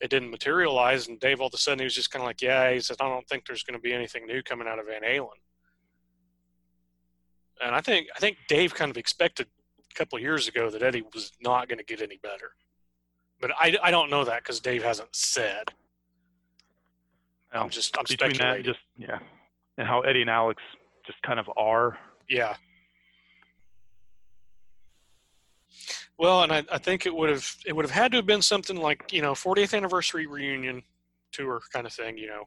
it 0.00 0.10
didn't 0.10 0.30
materialize 0.30 1.08
and 1.08 1.18
Dave 1.20 1.40
all 1.40 1.46
of 1.46 1.54
a 1.54 1.58
sudden 1.58 1.78
he 1.78 1.84
was 1.84 1.94
just 1.94 2.10
kind 2.10 2.22
of 2.22 2.26
like 2.26 2.42
yeah 2.42 2.72
he 2.72 2.80
said 2.80 2.96
I 3.00 3.08
don't 3.08 3.26
think 3.28 3.46
there's 3.46 3.62
going 3.62 3.78
to 3.78 3.82
be 3.82 3.92
anything 3.92 4.26
new 4.26 4.42
coming 4.42 4.68
out 4.68 4.78
of 4.78 4.86
Van 4.86 5.02
Halen 5.02 5.38
and 7.60 7.74
I 7.74 7.80
think 7.80 8.08
I 8.14 8.18
think 8.18 8.38
Dave 8.48 8.74
kind 8.74 8.90
of 8.90 8.96
expected 8.96 9.46
a 9.90 9.94
couple 9.94 10.16
of 10.16 10.22
years 10.22 10.48
ago 10.48 10.70
that 10.70 10.82
Eddie 10.82 11.04
was 11.14 11.32
not 11.40 11.68
going 11.68 11.78
to 11.78 11.84
get 11.84 12.02
any 12.02 12.18
better, 12.22 12.52
but 13.40 13.50
I, 13.58 13.76
I 13.82 13.90
don't 13.90 14.10
know 14.10 14.24
that 14.24 14.42
because 14.42 14.60
Dave 14.60 14.82
hasn't 14.82 15.14
said. 15.14 15.72
I'm 17.52 17.70
just 17.70 17.96
I'm 17.96 18.04
between 18.06 18.36
that, 18.38 18.62
just 18.64 18.80
yeah, 18.98 19.18
and 19.78 19.88
how 19.88 20.00
Eddie 20.00 20.20
and 20.20 20.30
Alex 20.30 20.62
just 21.06 21.20
kind 21.22 21.40
of 21.40 21.48
are. 21.56 21.98
yeah. 22.28 22.56
Well, 26.18 26.42
and 26.42 26.52
I, 26.52 26.64
I 26.72 26.78
think 26.78 27.06
it 27.06 27.14
would 27.14 27.30
have 27.30 27.56
it 27.66 27.74
would 27.74 27.84
have 27.84 27.92
had 27.92 28.12
to 28.12 28.18
have 28.18 28.26
been 28.26 28.42
something 28.42 28.76
like 28.76 29.12
you 29.12 29.22
know 29.22 29.32
40th 29.32 29.76
anniversary 29.76 30.26
reunion 30.26 30.82
tour 31.32 31.60
kind 31.72 31.86
of 31.86 31.92
thing, 31.92 32.16
you 32.16 32.28
know, 32.28 32.44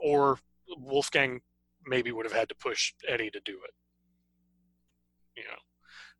or 0.00 0.38
Wolfgang 0.78 1.40
maybe 1.86 2.12
would 2.12 2.26
have 2.26 2.32
had 2.32 2.48
to 2.48 2.54
push 2.54 2.94
Eddie 3.06 3.30
to 3.30 3.40
do 3.40 3.58
it, 3.64 3.74
you 5.36 5.44
know. 5.44 5.58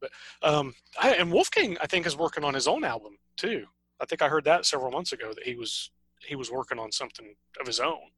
But 0.00 0.10
um, 0.42 0.74
I, 1.00 1.14
and 1.14 1.32
Wolfgang 1.32 1.76
I 1.80 1.86
think 1.86 2.06
is 2.06 2.16
working 2.16 2.44
on 2.44 2.54
his 2.54 2.68
own 2.68 2.84
album 2.84 3.18
too. 3.36 3.66
I 4.00 4.04
think 4.04 4.22
I 4.22 4.28
heard 4.28 4.44
that 4.44 4.66
several 4.66 4.90
months 4.90 5.12
ago 5.12 5.32
that 5.34 5.44
he 5.44 5.56
was 5.56 5.90
he 6.26 6.34
was 6.34 6.50
working 6.50 6.78
on 6.78 6.92
something 6.92 7.34
of 7.60 7.66
his 7.66 7.80
own. 7.80 8.10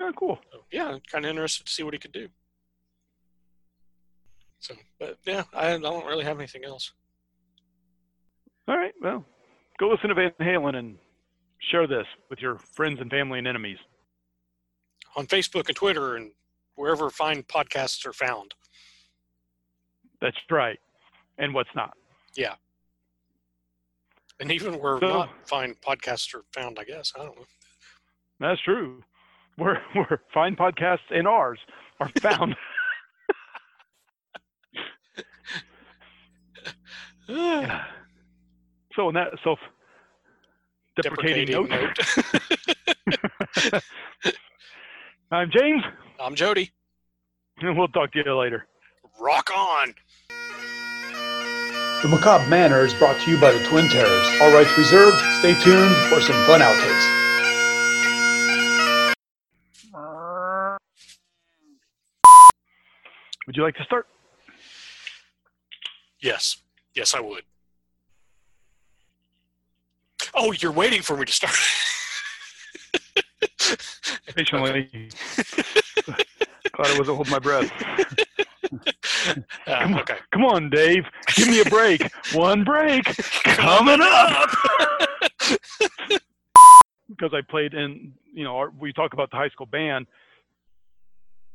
Oh, 0.00 0.12
cool. 0.14 0.38
So, 0.52 0.64
yeah, 0.70 0.98
kind 1.10 1.24
of 1.24 1.30
interested 1.30 1.66
to 1.66 1.72
see 1.72 1.82
what 1.82 1.94
he 1.94 1.98
could 1.98 2.12
do. 2.12 2.28
So, 4.60 4.74
but 4.98 5.18
yeah, 5.26 5.44
I, 5.54 5.74
I 5.74 5.78
don't 5.78 6.06
really 6.06 6.24
have 6.24 6.38
anything 6.38 6.64
else. 6.64 6.92
All 8.68 8.76
right. 8.76 8.92
Well, 9.00 9.24
go 9.78 9.88
listen 9.88 10.08
to 10.08 10.14
Van 10.14 10.32
Halen 10.40 10.76
and 10.76 10.96
share 11.70 11.86
this 11.86 12.06
with 12.30 12.40
your 12.40 12.58
friends 12.58 13.00
and 13.00 13.10
family 13.10 13.38
and 13.38 13.46
enemies. 13.46 13.78
On 15.16 15.26
Facebook 15.26 15.68
and 15.68 15.76
Twitter 15.76 16.16
and 16.16 16.32
wherever 16.74 17.08
fine 17.10 17.42
podcasts 17.42 18.04
are 18.06 18.12
found. 18.12 18.54
That's 20.20 20.36
right. 20.50 20.78
And 21.38 21.54
what's 21.54 21.70
not. 21.76 21.96
Yeah. 22.34 22.54
And 24.40 24.50
even 24.50 24.74
where 24.80 24.98
So- 24.98 25.06
not 25.08 25.30
fine 25.46 25.74
podcasts 25.74 26.34
are 26.34 26.44
found, 26.52 26.78
I 26.78 26.84
guess. 26.84 27.12
I 27.14 27.24
don't 27.24 27.36
know. 27.36 27.46
That's 28.40 28.60
true. 28.62 29.02
Where 29.56 29.82
where 29.94 30.20
fine 30.34 30.56
podcasts 30.56 31.08
and 31.10 31.26
ours 31.28 31.58
are 32.00 32.10
found. 32.20 32.56
so 38.94 39.08
in 39.08 39.14
that 39.14 39.28
self 39.42 39.58
deprecating 41.02 41.46
Deprecating 41.46 41.68
note, 41.68 41.92
note. 43.72 43.82
I'm 45.30 45.50
James, 45.50 45.82
I'm 46.20 46.34
Jody. 46.34 46.70
and 47.58 47.76
we'll 47.76 47.88
talk 47.88 48.12
to 48.12 48.22
you 48.24 48.34
later. 48.38 48.66
Rock 49.20 49.50
on. 49.56 49.94
The 52.02 52.08
Macabre 52.08 52.48
Manor 52.48 52.84
is 52.84 52.94
brought 52.94 53.18
to 53.22 53.30
you 53.30 53.40
by 53.40 53.50
the 53.52 53.64
Twin 53.68 53.88
Terrors. 53.88 54.40
All 54.40 54.52
rights 54.52 54.76
reserved. 54.78 55.16
Stay 55.38 55.54
tuned 55.60 55.94
for 56.08 56.20
some 56.20 56.36
fun 56.44 56.60
outtakes. 56.60 57.12
Would 63.46 63.56
you 63.56 63.62
like 63.62 63.76
to 63.76 63.84
start? 63.84 64.06
Yes. 66.20 66.56
Yes, 66.94 67.14
I 67.14 67.20
would. 67.20 67.44
Oh, 70.34 70.52
you're 70.52 70.72
waiting 70.72 71.02
for 71.02 71.16
me 71.16 71.24
to 71.24 71.32
start. 71.32 71.54
Patiently. 74.34 74.88
Glad 76.72 76.94
I 76.94 76.98
wasn't 76.98 77.16
holding 77.16 77.30
my 77.30 77.38
breath. 77.38 77.70
Uh, 79.66 79.80
Come 79.80 79.94
on. 79.94 80.00
okay. 80.00 80.16
Come 80.32 80.44
on, 80.44 80.70
Dave. 80.70 81.04
Give 81.34 81.48
me 81.48 81.60
a 81.60 81.64
break. 81.64 82.10
One 82.32 82.64
break 82.64 83.04
coming 83.44 84.00
up. 84.02 84.50
because 87.08 87.32
I 87.32 87.40
played 87.48 87.74
in, 87.74 88.12
you 88.32 88.44
know, 88.44 88.56
our, 88.56 88.70
we 88.70 88.92
talk 88.92 89.12
about 89.12 89.30
the 89.30 89.36
high 89.36 89.48
school 89.50 89.66
band. 89.66 90.06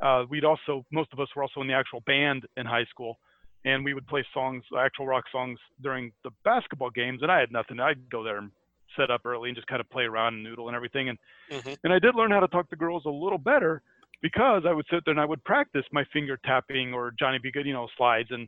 Uh, 0.02 0.24
we'd 0.30 0.46
also, 0.46 0.86
most 0.92 1.10
of 1.14 1.20
us 1.20 1.28
were 1.36 1.44
also 1.44 1.62
in 1.62 1.68
the 1.68 1.74
actual 1.74 2.02
band 2.02 2.44
in 2.58 2.66
high 2.66 2.86
school, 2.90 3.20
and 3.66 3.86
we 3.86 3.94
would 3.94 4.08
play 4.08 4.26
songs, 4.34 4.64
actual 4.78 5.06
rock 5.08 5.26
songs 5.32 5.60
during 5.82 6.12
the 6.24 6.32
basketball 6.44 6.90
games. 6.90 7.22
And 7.22 7.32
I 7.32 7.40
had 7.40 7.52
nothing. 7.52 7.80
I'd 7.80 8.10
go 8.10 8.24
there 8.24 8.38
and 8.38 8.52
set 8.98 9.12
up 9.12 9.26
early 9.26 9.50
and 9.50 9.56
just 9.56 9.68
kind 9.68 9.80
of 9.80 9.90
play 9.90 10.04
around 10.04 10.34
and 10.36 10.44
noodle 10.44 10.68
and 10.68 10.76
everything. 10.76 11.10
And 11.10 11.18
Mhm. 11.50 11.78
and 11.84 11.94
I 11.94 12.00
did 12.00 12.16
learn 12.16 12.32
how 12.32 12.40
to 12.42 12.48
talk 12.48 12.70
to 12.70 12.76
girls 12.76 13.06
a 13.06 13.10
little 13.10 13.38
better 13.38 13.82
because 14.22 14.66
I 14.66 14.74
would 14.74 14.86
sit 14.90 15.06
there 15.06 15.12
and 15.14 15.22
I 15.22 15.26
would 15.26 15.44
practice 15.44 15.86
my 15.92 16.04
finger 16.06 16.38
tapping 16.46 16.94
or 16.94 17.12
Johnny 17.12 17.38
B. 17.40 17.52
Good, 17.52 17.66
you 17.66 17.74
know, 17.74 17.88
slides 17.98 18.32
and 18.32 18.48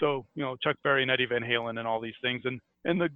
so 0.00 0.26
you 0.34 0.42
know 0.42 0.56
Chuck 0.56 0.76
Berry 0.82 1.02
and 1.02 1.10
Eddie 1.10 1.26
Van 1.26 1.42
Halen 1.42 1.78
and 1.78 1.86
all 1.88 2.00
these 2.00 2.16
things 2.20 2.44
and 2.44 2.60
and 2.84 3.00
the 3.00 3.10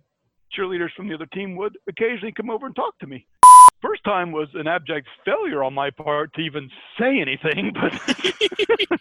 cheerleaders 0.57 0.93
from 0.95 1.09
the 1.09 1.15
other 1.15 1.27
team 1.27 1.57
would 1.57 1.77
occasionally 1.89 2.33
come 2.33 2.51
over 2.51 2.67
and 2.67 2.77
talk 2.77 2.99
to 2.99 3.07
me. 3.07 3.27
First 3.83 4.05
time 4.05 4.31
was 4.31 4.49
an 4.55 4.69
abject 4.69 5.09
failure 5.25 5.65
on 5.65 5.75
my 5.75 5.91
part 5.91 6.33
to 6.35 6.41
even 6.41 6.71
say 7.01 7.21
anything, 7.21 7.73
but 7.75 7.91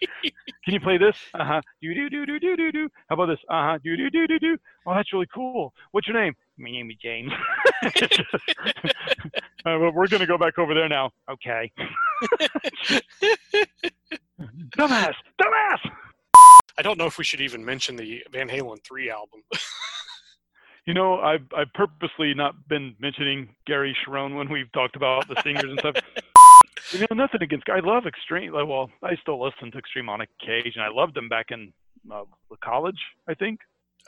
can 0.66 0.74
you 0.74 0.80
play 0.80 0.98
this? 0.98 1.16
Uh 1.36 1.46
huh. 1.46 1.62
Do 1.84 1.94
do 1.94 2.10
do 2.10 2.26
do 2.26 2.40
do 2.40 2.58
do 2.58 2.72
do. 2.72 2.90
How 3.08 3.14
about 3.14 3.28
this? 3.28 3.38
Uh 3.48 3.74
huh. 3.74 3.78
Do 3.84 3.96
do 3.96 4.10
do 4.10 4.26
do 4.26 4.40
do. 4.40 4.58
Oh, 4.88 4.96
that's 4.96 5.14
really 5.14 5.28
cool. 5.32 5.72
What's 5.92 6.08
your 6.08 6.20
name? 6.20 6.34
My 6.58 6.72
name 6.72 6.90
is 6.90 6.98
James. 7.00 7.32
uh, 7.84 9.78
well, 9.80 9.92
we're 9.94 10.08
gonna 10.08 10.26
go 10.26 10.40
back 10.40 10.58
over 10.58 10.74
there 10.74 10.90
now. 10.90 11.12
Okay. 11.30 11.72
dumbass, 14.76 15.14
dumbass. 15.40 15.92
I 16.80 16.82
don't 16.82 16.98
know 16.98 17.06
if 17.06 17.20
we 17.20 17.24
should 17.24 17.42
even 17.42 17.64
mention 17.64 17.96
the 17.96 18.24
Van 18.32 18.50
Halen 18.50 18.84
3 18.84 19.12
album. 19.12 19.44
You 20.92 20.96
know, 20.96 21.22
I've 21.22 21.46
I've 21.56 21.72
purposely 21.74 22.34
not 22.34 22.68
been 22.68 22.96
mentioning 23.00 23.48
Gary 23.66 23.96
Cherone 24.06 24.36
when 24.36 24.50
we've 24.50 24.70
talked 24.74 24.98
about 24.98 25.26
the 25.30 25.42
singers 25.42 25.64
and 25.72 25.80
stuff. 25.80 25.96
You 26.92 27.00
know, 27.00 27.16
nothing 27.16 27.42
against. 27.44 27.70
I 27.70 27.80
love 27.80 28.06
Extreme. 28.06 28.52
Well, 28.52 28.90
I 29.02 29.16
still 29.22 29.42
listen 29.42 29.72
to 29.72 29.78
Extreme 29.78 30.10
on 30.10 30.20
occasion. 30.20 30.82
I 30.82 30.90
loved 30.90 31.14
them 31.16 31.30
back 31.30 31.52
in 31.52 31.72
uh, 32.12 32.24
college. 32.62 32.98
I 33.30 33.34
think, 33.36 33.60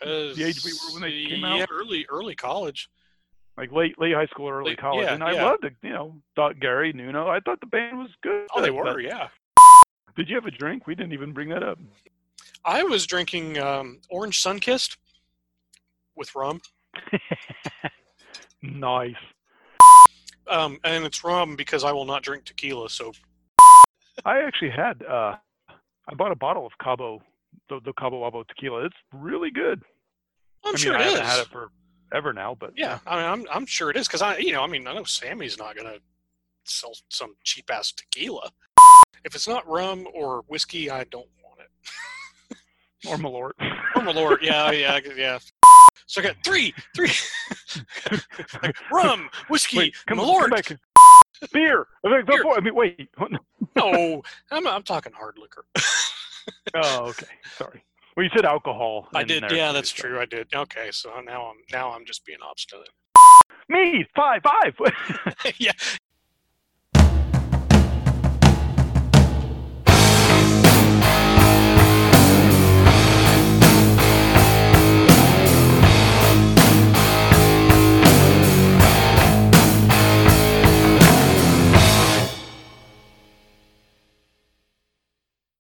Uh, 0.02 0.34
The 0.36 0.44
age 0.46 0.66
we 0.66 0.74
were 0.74 1.00
when 1.00 1.02
they 1.04 1.24
came 1.30 1.42
yeah, 1.42 1.62
out? 1.64 1.70
early 1.72 2.06
early 2.10 2.36
college. 2.36 2.90
like 3.56 3.72
late 3.72 3.98
late 3.98 4.14
high 4.16 4.26
school, 4.26 4.50
early 4.50 4.72
Late- 4.72 4.80
college, 4.80 5.06
yeah, 5.06 5.14
and 5.14 5.24
I 5.24 5.34
yeah. 5.34 5.46
loved 5.46 5.64
it. 5.64 5.76
You 5.84 5.92
know, 5.92 6.16
thought 6.36 6.60
Gary 6.60 6.92
Nuno. 6.92 7.30
I 7.30 7.40
thought 7.40 7.62
the 7.62 7.68
band 7.68 7.98
was 8.00 8.10
good. 8.22 8.48
Oh, 8.54 8.62
they 8.62 8.72
were, 8.72 9.00
yeah. 9.00 9.30
Did 10.18 10.28
you 10.28 10.36
have 10.36 10.46
a 10.48 10.52
drink? 10.52 10.86
We 10.86 10.96
didn't 10.96 11.14
even 11.14 11.32
bring 11.32 11.48
that 11.50 11.64
up. 11.64 11.80
I 12.66 12.84
was 12.84 13.06
drinking 13.08 13.58
um, 13.60 14.02
Orange 14.10 14.44
Sunkist 14.44 14.98
with 16.16 16.36
rum, 16.36 16.60
nice. 18.62 19.16
um, 20.48 20.80
and 20.84 21.06
it's 21.06 21.24
rum 21.24 21.56
because 21.56 21.84
I 21.84 21.92
will 21.92 22.06
not 22.06 22.24
drink 22.24 22.46
tequila. 22.46 22.90
So 22.90 23.12
I 24.26 24.40
actually 24.42 24.72
had. 24.72 25.04
uh 25.04 25.36
I 26.06 26.16
bought 26.16 26.34
a 26.34 26.36
bottle 26.36 26.66
of 26.66 26.74
Cabo, 26.84 27.22
the, 27.70 27.80
the 27.86 27.94
Cabo 27.94 28.30
Wabo 28.30 28.46
tequila. 28.46 28.84
It's 28.86 28.96
really 29.14 29.52
good. 29.52 29.82
I'm 30.66 30.70
I 30.70 30.72
mean, 30.72 30.78
sure 30.78 30.98
I 30.98 31.02
it 31.02 31.06
is. 31.08 31.14
haven't 31.14 31.26
had 31.28 31.40
it 31.40 31.48
for 31.48 31.70
ever 32.14 32.34
now, 32.34 32.58
but 32.60 32.72
Yeah, 32.76 33.00
I 33.08 33.16
mean, 33.16 33.26
I'm 33.26 33.46
I'm 33.56 33.66
sure 33.66 33.90
it 33.90 33.96
is 33.96 34.08
because 34.08 34.22
I, 34.22 34.38
you 34.38 34.52
know, 34.52 34.62
I 34.64 34.68
mean, 34.68 34.86
I 34.86 34.94
know 34.94 35.06
Sammy's 35.06 35.58
not 35.58 35.78
gonna 35.78 35.96
sell 36.66 36.92
some 37.10 37.36
cheap 37.46 37.72
ass 37.72 37.94
tequila. 37.94 38.52
If 39.24 39.34
it's 39.34 39.48
not 39.48 39.66
rum 39.68 40.06
or 40.14 40.44
whiskey, 40.48 40.90
I 40.92 41.06
don't 41.06 41.30
want 41.42 41.62
it. 41.62 42.58
or 43.08 43.16
Malort. 43.18 43.52
Or 43.96 44.02
Malort, 44.02 44.42
yeah, 44.42 44.72
yeah, 44.84 45.00
yeah. 45.16 45.40
So 46.06 46.22
I 46.22 46.26
got 46.26 46.36
three, 46.44 46.74
three, 46.96 47.12
like 48.64 48.76
rum, 48.92 49.30
whiskey, 49.50 49.78
Wait, 49.78 49.96
come, 50.08 50.20
Malort. 50.20 50.42
come 50.42 50.50
back. 50.52 50.78
Beer. 51.52 51.88
I 52.06 52.10
mean, 52.10 52.26
Beer. 52.26 52.44
I 52.56 52.60
mean, 52.60 52.76
wait. 52.76 53.10
No, 53.76 54.22
I'm 54.52 54.68
I'm 54.68 54.84
talking 54.84 55.14
hard 55.14 55.38
liquor. 55.40 55.66
Oh, 56.76 57.06
okay. 57.08 57.28
Sorry. 57.58 57.82
Well, 58.18 58.26
you 58.26 58.30
said 58.36 58.44
alcohol. 58.46 59.08
I 59.16 59.24
did, 59.24 59.44
yeah, 59.50 59.72
that's 59.72 59.90
so- 59.96 60.02
true. 60.04 60.20
I 60.20 60.26
did. 60.26 60.48
Okay, 60.54 60.90
so 60.92 61.10
now 61.26 61.46
I'm 61.48 61.58
now 61.72 61.92
I'm 61.94 62.06
just 62.06 62.26
being 62.26 62.40
obstinate. 62.48 62.90
Me, 63.70 64.06
five, 64.16 64.42
five. 64.44 64.76
yeah, 65.58 65.72